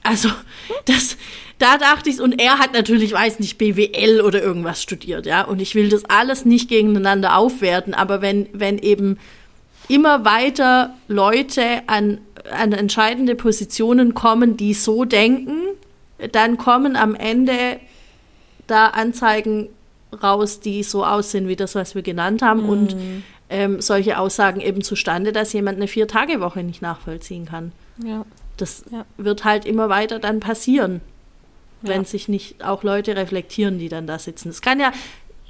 Also, 0.02 0.30
das, 0.86 1.18
da 1.60 1.78
dachte 1.78 2.10
ich, 2.10 2.22
und 2.22 2.40
er 2.40 2.60
hat 2.60 2.72
natürlich, 2.72 3.12
weiß 3.12 3.40
nicht, 3.40 3.58
BWL 3.58 4.22
oder 4.22 4.42
irgendwas 4.42 4.82
studiert, 4.82 5.26
ja. 5.26 5.42
Und 5.42 5.62
ich 5.62 5.76
will 5.76 5.90
das 5.90 6.06
alles 6.06 6.46
nicht 6.46 6.70
gegeneinander 6.70 7.36
aufwerten, 7.36 7.94
aber 7.94 8.22
wenn, 8.22 8.48
wenn 8.54 8.78
eben 8.78 9.18
immer 9.90 10.24
weiter 10.24 10.96
Leute 11.10 11.82
an, 11.88 12.20
an 12.50 12.72
entscheidende 12.72 13.36
Positionen 13.36 14.14
kommen, 14.14 14.56
die 14.56 14.74
so 14.74 15.04
denken, 15.04 15.68
dann 16.32 16.58
kommen 16.58 16.96
am 16.96 17.16
Ende 17.16 17.80
da 18.68 18.88
Anzeigen 18.88 19.70
raus, 20.24 20.60
die 20.60 20.84
so 20.84 21.06
aussehen 21.06 21.48
wie 21.48 21.56
das, 21.56 21.76
was 21.76 21.96
wir 21.96 22.02
genannt 22.02 22.42
haben 22.42 22.64
mhm. 22.64 22.70
und 22.70 22.96
ähm, 23.50 23.82
solche 23.82 24.18
Aussagen 24.18 24.62
eben 24.62 24.82
zustande, 24.82 25.32
dass 25.32 25.54
jemand 25.54 25.78
eine 25.78 25.88
Vier-Tage-Woche 25.88 26.64
nicht 26.64 26.82
nachvollziehen 26.82 27.46
kann. 27.46 27.72
Ja. 28.04 28.26
Das 28.58 28.84
ja. 28.92 29.06
wird 29.18 29.44
halt 29.44 29.66
immer 29.66 29.90
weiter 29.90 30.20
dann 30.20 30.40
passieren, 30.40 31.02
wenn 31.82 32.02
ja. 32.02 32.08
sich 32.08 32.28
nicht 32.28 32.64
auch 32.64 32.84
Leute 32.84 33.16
reflektieren, 33.16 33.80
die 33.80 33.90
dann 33.90 34.08
da 34.08 34.20
sitzen. 34.20 34.50
Es 34.50 34.62
kann 34.62 34.80
ja, 34.80 34.92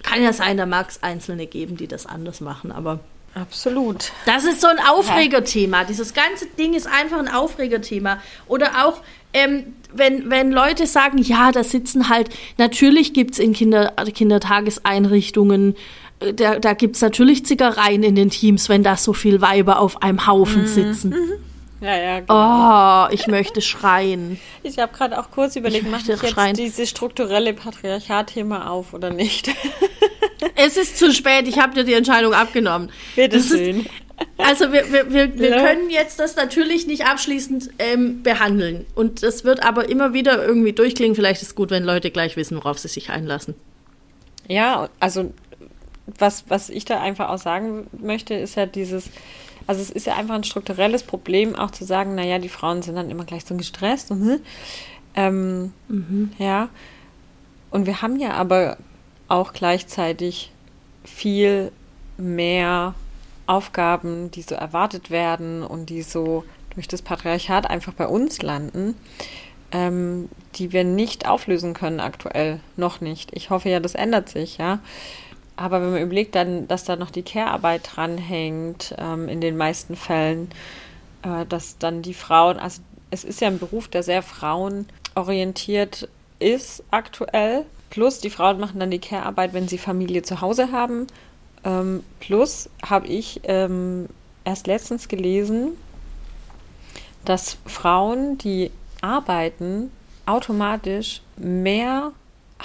kann 0.04 0.22
ja 0.22 0.34
sein, 0.34 0.58
da 0.58 0.66
mag 0.66 0.90
es 0.90 1.02
Einzelne 1.02 1.48
geben, 1.48 1.78
die 1.78 1.88
das 1.88 2.06
anders 2.06 2.42
machen, 2.42 2.72
aber 2.72 3.00
Absolut. 3.42 4.12
Das 4.26 4.46
ist 4.46 4.62
so 4.62 4.68
ein 4.68 4.80
Aufregerthema. 4.80 5.84
Dieses 5.84 6.14
ganze 6.14 6.48
Ding 6.58 6.74
ist 6.74 6.88
einfach 6.88 7.20
ein 7.20 7.28
Aufregerthema. 7.28 8.20
Oder 8.48 8.86
auch, 8.86 9.02
ähm, 9.34 9.76
wenn, 9.94 10.30
wenn 10.30 10.52
Leute 10.52 10.88
sagen, 10.88 11.20
ja, 11.20 11.52
da 11.52 11.64
sitzen 11.64 12.10
halt, 12.10 12.30
natürlich 12.58 13.14
gibt 13.14 13.34
es 13.34 13.40
in 13.40 13.54
Kinder, 13.54 13.94
Kindertageseinrichtungen, 14.14 15.76
äh, 16.20 16.34
da, 16.34 16.58
da 16.58 16.74
gibt 16.74 16.96
es 16.96 17.02
natürlich 17.02 17.46
Zickereien 17.46 18.02
in 18.02 18.16
den 18.16 18.32
Teams, 18.32 18.70
wenn 18.70 18.82
da 18.82 18.98
so 18.98 19.14
viele 19.14 19.40
Weiber 19.42 19.80
auf 19.80 20.02
einem 20.02 20.26
Haufen 20.26 20.64
mhm. 20.64 20.68
sitzen. 20.68 21.10
Mhm. 21.10 21.34
Ja, 21.80 21.96
ja, 21.96 22.20
genau. 22.22 23.08
Oh, 23.08 23.14
ich 23.14 23.28
möchte 23.28 23.62
schreien. 23.62 24.40
Ich 24.64 24.80
habe 24.80 24.96
gerade 24.96 25.20
auch 25.20 25.30
kurz 25.30 25.56
überlegt, 25.56 25.90
mache 25.90 26.02
ich 26.02 26.08
jetzt 26.08 26.28
schreien. 26.28 26.56
dieses 26.56 26.90
strukturelle 26.90 27.54
Patriarchat-Thema 27.54 28.70
auf 28.70 28.94
oder 28.94 29.12
nicht? 29.12 29.50
Es 30.56 30.78
ist 30.78 30.98
zu 30.98 31.12
spät, 31.14 31.48
ich 31.48 31.60
habe 31.60 31.74
dir 31.74 31.84
die 31.84 31.94
Entscheidung 31.94 32.34
abgenommen. 32.34 32.92
Bitte 33.16 33.42
schön. 33.42 33.88
Also 34.38 34.72
wir, 34.72 34.92
wir, 34.92 35.12
wir, 35.12 35.40
wir 35.40 35.50
können 35.52 35.90
jetzt 35.90 36.20
das 36.20 36.36
natürlich 36.36 36.88
nicht 36.88 37.06
abschließend 37.06 37.72
ähm, 37.80 38.24
behandeln. 38.24 38.86
Und 38.96 39.24
das 39.24 39.44
wird 39.44 39.64
aber 39.64 39.90
immer 39.90 40.14
wieder 40.14 40.44
irgendwie 40.46 40.74
durchklingen. 40.74 41.16
Vielleicht 41.16 41.42
ist 41.42 41.50
es 41.50 41.56
gut, 41.56 41.72
wenn 41.72 41.84
Leute 41.84 42.12
gleich 42.12 42.36
wissen, 42.38 42.58
worauf 42.58 42.80
sie 42.80 42.88
sich 42.88 43.10
einlassen. 43.10 43.56
Ja, 44.48 44.90
also 45.00 45.34
was, 46.06 46.46
was 46.48 46.70
ich 46.70 46.86
da 46.86 47.02
einfach 47.02 47.30
auch 47.30 47.38
sagen 47.38 47.88
möchte, 48.00 48.34
ist 48.34 48.56
ja 48.56 48.66
dieses, 48.66 49.10
also 49.68 49.82
es 49.82 49.90
ist 49.90 50.08
ja 50.08 50.16
einfach 50.16 50.36
ein 50.36 50.46
strukturelles 50.46 51.04
Problem, 51.04 51.56
auch 51.56 51.72
zu 51.72 51.84
sagen, 51.84 52.16
naja, 52.16 52.40
die 52.40 52.50
Frauen 52.50 52.82
sind 52.82 52.96
dann 52.96 53.12
immer 53.12 53.26
gleich 53.26 53.46
so 53.46 53.56
gestresst 53.56 54.12
und 54.12 54.22
hm, 54.22 54.40
ähm, 55.16 55.74
mhm. 55.90 56.32
ja. 56.38 56.70
Und 57.70 57.86
wir 57.86 58.02
haben 58.02 58.18
ja 58.18 58.32
aber 58.32 58.78
auch 59.28 59.52
gleichzeitig 59.52 60.52
viel 61.04 61.72
mehr 62.18 62.96
Aufgaben, 63.46 64.32
die 64.32 64.42
so 64.42 64.56
erwartet 64.56 65.12
werden 65.12 65.64
und 65.64 65.90
die 65.90 66.02
so 66.02 66.44
durch 66.74 66.88
das 66.88 67.02
Patriarchat 67.02 67.70
einfach 67.70 67.94
bei 67.94 68.08
uns 68.08 68.42
landen, 68.42 68.96
ähm, 69.72 70.30
die 70.56 70.72
wir 70.72 70.84
nicht 70.84 71.28
auflösen 71.28 71.74
können 71.74 72.00
aktuell. 72.00 72.60
Noch 72.78 73.02
nicht. 73.02 73.36
Ich 73.36 73.50
hoffe 73.50 73.70
ja, 73.70 73.80
das 73.80 73.96
ändert 73.96 74.30
sich, 74.30 74.58
ja. 74.58 74.80
Aber 75.58 75.82
wenn 75.82 75.92
man 75.92 76.02
überlegt 76.02 76.36
dann, 76.36 76.68
dass 76.68 76.86
da 76.86 76.96
noch 76.96 77.12
die 77.12 77.24
Care-Arbeit 77.24 77.90
dranhängt, 77.96 78.96
ähm, 78.98 79.28
in 79.28 79.42
den 79.42 79.58
meisten 79.58 79.96
Fällen, 79.96 80.50
äh, 81.24 81.46
dass 81.48 81.78
dann 81.80 82.04
die 82.04 82.14
Frauen, 82.14 82.58
also 82.60 82.82
es 83.10 83.24
ist 83.24 83.42
ja 83.42 83.48
ein 83.48 83.60
Beruf, 83.60 83.88
der 83.88 84.04
sehr 84.04 84.22
frauenorientiert 84.22 86.08
ist 86.40 86.84
aktuell. 86.92 87.66
Plus 87.90 88.20
die 88.20 88.30
Frauen 88.30 88.60
machen 88.60 88.80
dann 88.80 88.92
die 88.92 89.00
Care-Arbeit, 89.00 89.54
wenn 89.54 89.68
sie 89.68 89.80
Familie 89.80 90.22
zu 90.22 90.42
Hause 90.42 90.72
haben. 90.72 91.08
Ähm, 91.64 92.04
plus 92.20 92.70
habe 92.86 93.08
ich 93.08 93.42
ähm, 93.44 94.08
erst 94.46 94.68
letztens 94.68 95.08
gelesen, 95.08 95.70
dass 97.26 97.58
Frauen, 97.66 98.38
die 98.38 98.72
arbeiten, 99.02 99.92
automatisch 100.26 101.22
mehr 101.36 102.12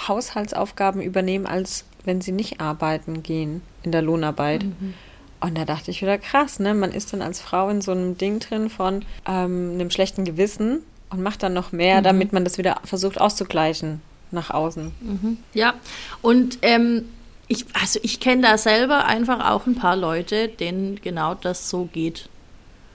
Haushaltsaufgaben 0.07 1.01
übernehmen 1.01 1.45
als 1.45 1.85
wenn 2.05 2.21
sie 2.21 2.31
nicht 2.31 2.59
arbeiten 2.61 3.23
gehen 3.23 3.61
in 3.83 3.91
der 3.91 4.01
Lohnarbeit. 4.01 4.63
Mhm. 4.63 4.93
Und 5.39 5.57
da 5.57 5.65
dachte 5.65 5.91
ich 5.91 6.01
wieder 6.01 6.17
krass, 6.17 6.59
ne? 6.59 6.73
Man 6.73 6.91
ist 6.91 7.11
dann 7.11 7.21
als 7.21 7.41
Frau 7.41 7.69
in 7.69 7.81
so 7.81 7.91
einem 7.91 8.17
Ding 8.17 8.39
drin 8.39 8.69
von 8.69 9.03
ähm, 9.27 9.71
einem 9.73 9.89
schlechten 9.89 10.23
Gewissen 10.23 10.79
und 11.09 11.21
macht 11.21 11.43
dann 11.43 11.53
noch 11.53 11.71
mehr, 11.71 11.99
mhm. 11.99 12.03
damit 12.03 12.33
man 12.33 12.43
das 12.43 12.57
wieder 12.57 12.77
versucht 12.85 13.19
auszugleichen 13.19 14.01
nach 14.31 14.49
außen. 14.49 14.91
Mhm. 15.01 15.37
Ja, 15.53 15.73
und 16.21 16.59
ähm, 16.61 17.09
ich, 17.47 17.65
also 17.73 17.99
ich 18.03 18.19
kenne 18.19 18.41
da 18.41 18.57
selber 18.57 19.05
einfach 19.05 19.51
auch 19.51 19.67
ein 19.67 19.75
paar 19.75 19.95
Leute, 19.95 20.47
denen 20.47 20.99
genau 21.01 21.35
das 21.35 21.69
so 21.69 21.85
geht. 21.91 22.29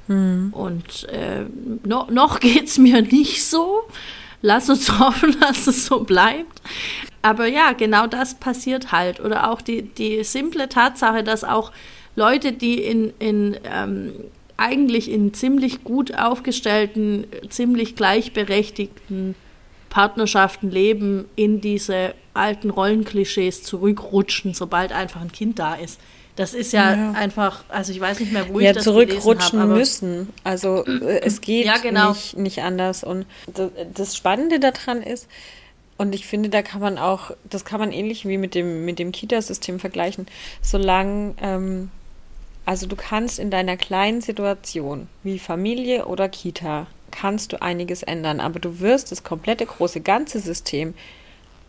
Mhm. 0.08 0.52
Und 0.52 1.04
äh, 1.10 1.44
no, 1.84 2.06
noch 2.10 2.40
geht 2.40 2.64
es 2.64 2.78
mir 2.78 3.02
nicht 3.02 3.44
so. 3.44 3.82
Lass 4.42 4.68
uns 4.70 4.98
hoffen, 4.98 5.36
dass 5.40 5.66
es 5.66 5.86
so 5.86 6.00
bleibt. 6.00 6.62
Aber 7.22 7.46
ja, 7.46 7.72
genau 7.72 8.06
das 8.06 8.34
passiert 8.34 8.92
halt. 8.92 9.20
Oder 9.20 9.50
auch 9.50 9.60
die, 9.60 9.82
die 9.82 10.22
simple 10.24 10.68
Tatsache, 10.68 11.24
dass 11.24 11.44
auch 11.44 11.72
Leute, 12.14 12.52
die 12.52 12.82
in, 12.82 13.12
in 13.18 13.56
ähm, 13.64 14.12
eigentlich 14.56 15.10
in 15.10 15.34
ziemlich 15.34 15.84
gut 15.84 16.16
aufgestellten, 16.16 17.26
ziemlich 17.48 17.96
gleichberechtigten 17.96 19.34
Partnerschaften 19.88 20.70
leben, 20.70 21.26
in 21.36 21.60
diese 21.60 22.14
alten 22.34 22.70
Rollenklischees 22.70 23.62
zurückrutschen, 23.62 24.54
sobald 24.54 24.92
einfach 24.92 25.20
ein 25.20 25.32
Kind 25.32 25.58
da 25.58 25.74
ist. 25.74 26.00
Das 26.38 26.54
ist 26.54 26.72
ja, 26.72 26.94
ja, 26.94 27.10
einfach, 27.14 27.64
also 27.68 27.90
ich 27.90 27.98
weiß 27.98 28.20
nicht 28.20 28.32
mehr, 28.32 28.48
wo 28.48 28.60
ja, 28.60 28.70
ich 28.70 28.76
das 28.76 28.84
zurückrutschen 28.84 29.58
hab, 29.58 29.70
müssen. 29.70 30.32
Also 30.44 30.84
äh, 30.86 31.18
es 31.22 31.40
geht 31.40 31.66
ja, 31.66 31.78
genau. 31.78 32.10
nicht, 32.10 32.36
nicht 32.36 32.62
anders. 32.62 33.02
Und 33.02 33.26
das 33.94 34.16
Spannende 34.16 34.60
daran 34.60 35.02
ist, 35.02 35.26
und 35.96 36.14
ich 36.14 36.28
finde, 36.28 36.48
da 36.48 36.62
kann 36.62 36.80
man 36.80 36.96
auch, 36.96 37.32
das 37.42 37.64
kann 37.64 37.80
man 37.80 37.90
ähnlich 37.90 38.24
wie 38.24 38.38
mit 38.38 38.54
dem, 38.54 38.84
mit 38.84 39.00
dem 39.00 39.10
Kita-System 39.10 39.80
vergleichen. 39.80 40.28
Solange, 40.62 41.34
ähm, 41.42 41.90
also 42.64 42.86
du 42.86 42.94
kannst 42.94 43.40
in 43.40 43.50
deiner 43.50 43.76
kleinen 43.76 44.20
Situation, 44.20 45.08
wie 45.24 45.40
Familie 45.40 46.06
oder 46.06 46.28
Kita, 46.28 46.86
kannst 47.10 47.52
du 47.52 47.60
einiges 47.60 48.04
ändern, 48.04 48.38
aber 48.38 48.60
du 48.60 48.78
wirst 48.78 49.10
das 49.10 49.24
komplette 49.24 49.66
große 49.66 50.02
ganze 50.02 50.38
System 50.38 50.94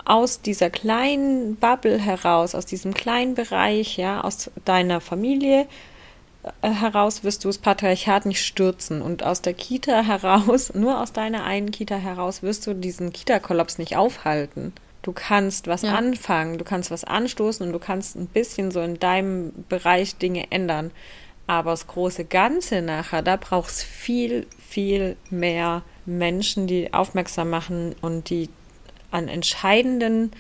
aus 0.09 0.41
dieser 0.41 0.71
kleinen 0.71 1.55
Bubble 1.55 1.99
heraus, 1.99 2.55
aus 2.55 2.65
diesem 2.65 2.95
kleinen 2.95 3.35
Bereich, 3.35 3.95
ja, 3.95 4.21
aus 4.21 4.49
deiner 4.65 5.01
Familie, 5.01 5.67
äh, 6.63 6.69
heraus 6.71 7.23
wirst 7.23 7.45
du 7.45 7.49
das 7.49 7.59
Patriarchat 7.59 8.25
nicht 8.25 8.43
stürzen 8.43 9.03
und 9.03 9.21
aus 9.21 9.43
der 9.43 9.53
Kita 9.53 10.01
heraus, 10.01 10.73
nur 10.73 10.99
aus 10.99 11.13
deiner 11.13 11.43
einen 11.43 11.69
Kita 11.69 11.95
heraus, 11.95 12.41
wirst 12.41 12.65
du 12.65 12.73
diesen 12.73 13.13
Kita-Kollaps 13.13 13.77
nicht 13.77 13.97
aufhalten. 13.97 14.73
Du 15.03 15.11
kannst 15.13 15.67
was 15.67 15.83
ja. 15.83 15.93
anfangen, 15.93 16.57
du 16.57 16.63
kannst 16.63 16.89
was 16.89 17.03
anstoßen 17.03 17.67
und 17.67 17.71
du 17.71 17.79
kannst 17.79 18.15
ein 18.15 18.25
bisschen 18.25 18.71
so 18.71 18.81
in 18.81 18.97
deinem 18.97 19.53
Bereich 19.69 20.15
Dinge 20.15 20.51
ändern. 20.51 20.89
Aber 21.45 21.71
das 21.71 21.85
große 21.85 22.25
Ganze 22.25 22.81
nachher, 22.81 23.21
da 23.21 23.35
braucht 23.35 23.69
es 23.69 23.83
viel, 23.83 24.47
viel 24.67 25.17
mehr 25.29 25.83
Menschen, 26.07 26.65
die 26.65 26.93
aufmerksam 26.93 27.51
machen 27.51 27.95
und 28.01 28.31
die 28.31 28.49
an 29.11 29.27
entscheidenden 29.27 30.31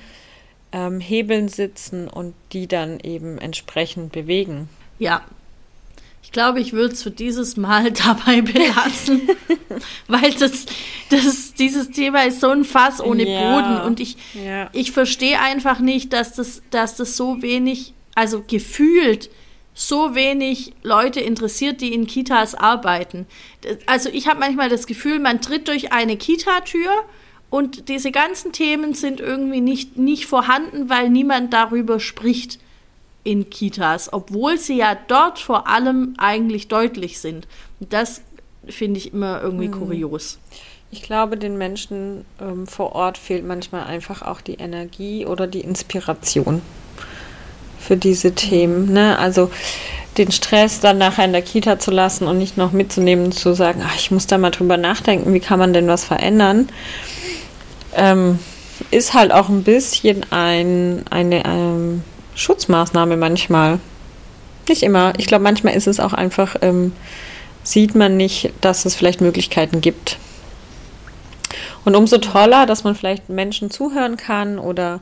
ähm, 0.71 0.99
Hebeln 0.99 1.47
sitzen 1.47 2.07
und 2.07 2.33
die 2.53 2.67
dann 2.67 2.99
eben 2.99 3.37
entsprechend 3.37 4.11
bewegen. 4.11 4.69
Ja, 4.99 5.23
ich 6.29 6.33
glaube, 6.33 6.59
ich 6.59 6.73
würde 6.73 6.93
es 6.93 7.01
für 7.01 7.09
dieses 7.09 7.57
Mal 7.57 7.91
dabei 7.91 8.41
belassen, 8.41 9.27
weil 10.07 10.31
das, 10.33 10.67
das, 11.09 11.55
dieses 11.55 11.89
Thema 11.89 12.23
ist 12.25 12.39
so 12.39 12.49
ein 12.49 12.65
Fass 12.65 13.01
ohne 13.01 13.27
ja. 13.27 13.55
Boden 13.55 13.81
und 13.81 13.99
ich, 13.99 14.15
ja. 14.35 14.69
ich 14.71 14.91
verstehe 14.91 15.39
einfach 15.39 15.79
nicht, 15.79 16.13
dass 16.13 16.33
das, 16.33 16.61
dass 16.69 16.95
das 16.95 17.17
so 17.17 17.41
wenig, 17.41 17.93
also 18.13 18.43
gefühlt 18.45 19.31
so 19.73 20.13
wenig 20.13 20.73
Leute 20.83 21.19
interessiert, 21.19 21.81
die 21.81 21.95
in 21.95 22.05
Kitas 22.05 22.53
arbeiten. 22.53 23.25
Also 23.87 24.09
ich 24.09 24.27
habe 24.27 24.39
manchmal 24.39 24.69
das 24.69 24.85
Gefühl, 24.85 25.17
man 25.19 25.41
tritt 25.41 25.67
durch 25.67 25.93
eine 25.93 26.15
Kitatür 26.15 26.91
und 27.49 27.89
diese 27.89 28.11
ganzen 28.11 28.51
Themen 28.51 28.93
sind 28.93 29.19
irgendwie 29.19 29.61
nicht, 29.61 29.97
nicht 29.97 30.25
vorhanden, 30.27 30.89
weil 30.89 31.09
niemand 31.09 31.53
darüber 31.53 31.99
spricht 31.99 32.59
in 33.23 33.49
Kitas, 33.49 34.13
obwohl 34.13 34.57
sie 34.57 34.77
ja 34.77 34.97
dort 35.07 35.39
vor 35.39 35.67
allem 35.67 36.13
eigentlich 36.17 36.67
deutlich 36.67 37.19
sind. 37.19 37.47
Das 37.79 38.21
finde 38.67 38.99
ich 38.99 39.13
immer 39.13 39.41
irgendwie 39.41 39.67
Mhm. 39.67 39.73
kurios. 39.73 40.39
Ich 40.91 41.03
glaube, 41.03 41.37
den 41.37 41.57
Menschen 41.57 42.25
ähm, 42.41 42.65
vor 42.65 42.93
Ort 42.93 43.17
fehlt 43.17 43.45
manchmal 43.45 43.83
einfach 43.83 44.21
auch 44.23 44.41
die 44.41 44.55
Energie 44.55 45.25
oder 45.25 45.45
die 45.45 45.61
Inspiration 45.61 46.61
für 47.79 47.95
diese 47.97 48.33
Themen. 48.33 48.91
Ne? 48.91 49.17
Also 49.19 49.51
den 50.17 50.31
Stress 50.31 50.79
dann 50.79 50.97
nachher 50.97 51.25
in 51.25 51.31
der 51.31 51.43
Kita 51.43 51.77
zu 51.79 51.91
lassen 51.91 52.27
und 52.27 52.37
nicht 52.39 52.57
noch 52.57 52.71
mitzunehmen 52.71 53.25
und 53.25 53.33
zu 53.33 53.53
sagen, 53.53 53.83
ach, 53.85 53.95
ich 53.95 54.11
muss 54.11 54.27
da 54.27 54.37
mal 54.37 54.49
drüber 54.49 54.77
nachdenken, 54.77 55.33
wie 55.33 55.39
kann 55.39 55.59
man 55.59 55.73
denn 55.73 55.87
was 55.87 56.03
verändern, 56.03 56.69
ähm, 57.95 58.39
ist 58.91 59.13
halt 59.13 59.31
auch 59.31 59.49
ein 59.49 59.63
bisschen 59.63 60.25
ein, 60.31 61.03
eine 61.09 61.45
ähm, 61.45 62.03
Schutzmaßnahme 62.35 63.17
manchmal. 63.17 63.79
Nicht 64.67 64.83
immer. 64.83 65.13
Ich 65.17 65.27
glaube, 65.27 65.43
manchmal 65.43 65.73
ist 65.73 65.87
es 65.87 65.99
auch 65.99 66.13
einfach, 66.13 66.55
ähm, 66.61 66.93
sieht 67.63 67.95
man 67.95 68.17
nicht, 68.17 68.51
dass 68.61 68.85
es 68.85 68.95
vielleicht 68.95 69.21
Möglichkeiten 69.21 69.81
gibt. 69.81 70.17
Und 71.85 71.95
umso 71.95 72.17
toller, 72.17 72.65
dass 72.65 72.83
man 72.83 72.95
vielleicht 72.95 73.29
Menschen 73.29 73.71
zuhören 73.71 74.17
kann 74.17 74.59
oder 74.59 75.01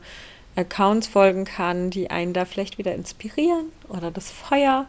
Accounts 0.55 1.07
folgen 1.07 1.45
kann, 1.45 1.89
die 1.89 2.09
einen 2.09 2.33
da 2.33 2.45
vielleicht 2.45 2.77
wieder 2.77 2.95
inspirieren 2.95 3.65
oder 3.89 4.09
das 4.09 4.31
Feuer 4.31 4.87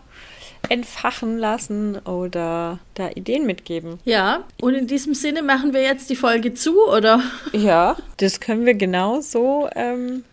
entfachen 0.69 1.39
lassen 1.39 1.97
oder 2.05 2.79
da 2.95 3.11
Ideen 3.11 3.47
mitgeben. 3.47 3.99
Ja, 4.05 4.45
und 4.61 4.75
in 4.75 4.87
diesem 4.87 5.15
Sinne 5.15 5.43
machen 5.43 5.73
wir 5.73 5.83
jetzt 5.83 6.11
die 6.11 6.17
Folge 6.17 6.55
zu, 6.55 6.81
oder? 6.89 7.23
Ja, 7.53 7.97
das 8.19 8.41
können 8.41 8.67
wir 8.67 8.75
genau 8.75 9.21
so 9.21 9.69
ähm, 9.75 10.25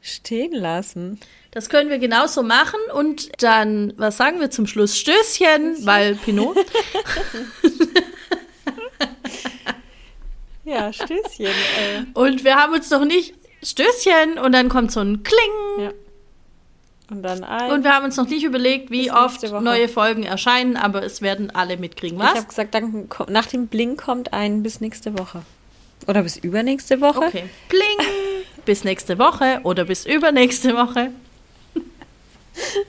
stehen 0.00 0.52
lassen. 0.52 1.18
Das 1.52 1.68
können 1.68 1.88
wir 1.88 1.98
genauso 1.98 2.42
machen 2.42 2.80
und 2.94 3.30
dann, 3.42 3.92
was 3.96 4.16
sagen 4.16 4.40
wir 4.40 4.50
zum 4.50 4.66
Schluss? 4.66 4.98
Stößchen, 4.98 5.86
weil 5.86 6.16
Pinot. 6.16 6.56
Ja, 10.64 10.92
Stößchen. 10.92 11.44
äh, 11.46 12.04
Und 12.14 12.42
wir 12.42 12.56
haben 12.56 12.72
uns 12.72 12.88
noch 12.90 13.04
nicht 13.04 13.34
Stößchen 13.62 14.38
und 14.38 14.52
dann 14.52 14.68
kommt 14.70 14.92
so 14.92 15.00
ein 15.00 15.22
Kling. 15.22 15.84
ja. 15.86 15.90
Und 17.10 17.22
dann 17.22 17.44
ein. 17.44 17.70
Und 17.70 17.84
wir 17.84 17.92
haben 17.92 18.04
uns 18.04 18.16
noch 18.16 18.28
nicht 18.28 18.44
überlegt, 18.44 18.90
wie 18.90 19.10
oft 19.10 19.42
neue 19.42 19.88
Folgen 19.88 20.22
erscheinen, 20.22 20.76
aber 20.76 21.02
es 21.02 21.20
werden 21.20 21.50
alle 21.54 21.76
mitkriegen. 21.76 22.18
ich 22.18 22.24
Was? 22.24 22.34
habe 22.36 22.46
gesagt, 22.46 22.74
dann, 22.74 23.08
nach 23.28 23.46
dem 23.46 23.66
Blink 23.66 24.02
kommt 24.02 24.32
ein 24.32 24.62
bis 24.62 24.80
nächste 24.80 25.18
Woche. 25.18 25.42
Oder 26.06 26.22
bis 26.22 26.36
übernächste 26.36 27.00
Woche. 27.00 27.20
Okay. 27.26 27.44
Bling. 27.68 28.08
Bis 28.64 28.82
nächste 28.82 29.18
Woche 29.18 29.60
oder 29.64 29.84
bis 29.84 30.06
übernächste 30.06 30.74
Woche. 30.74 31.10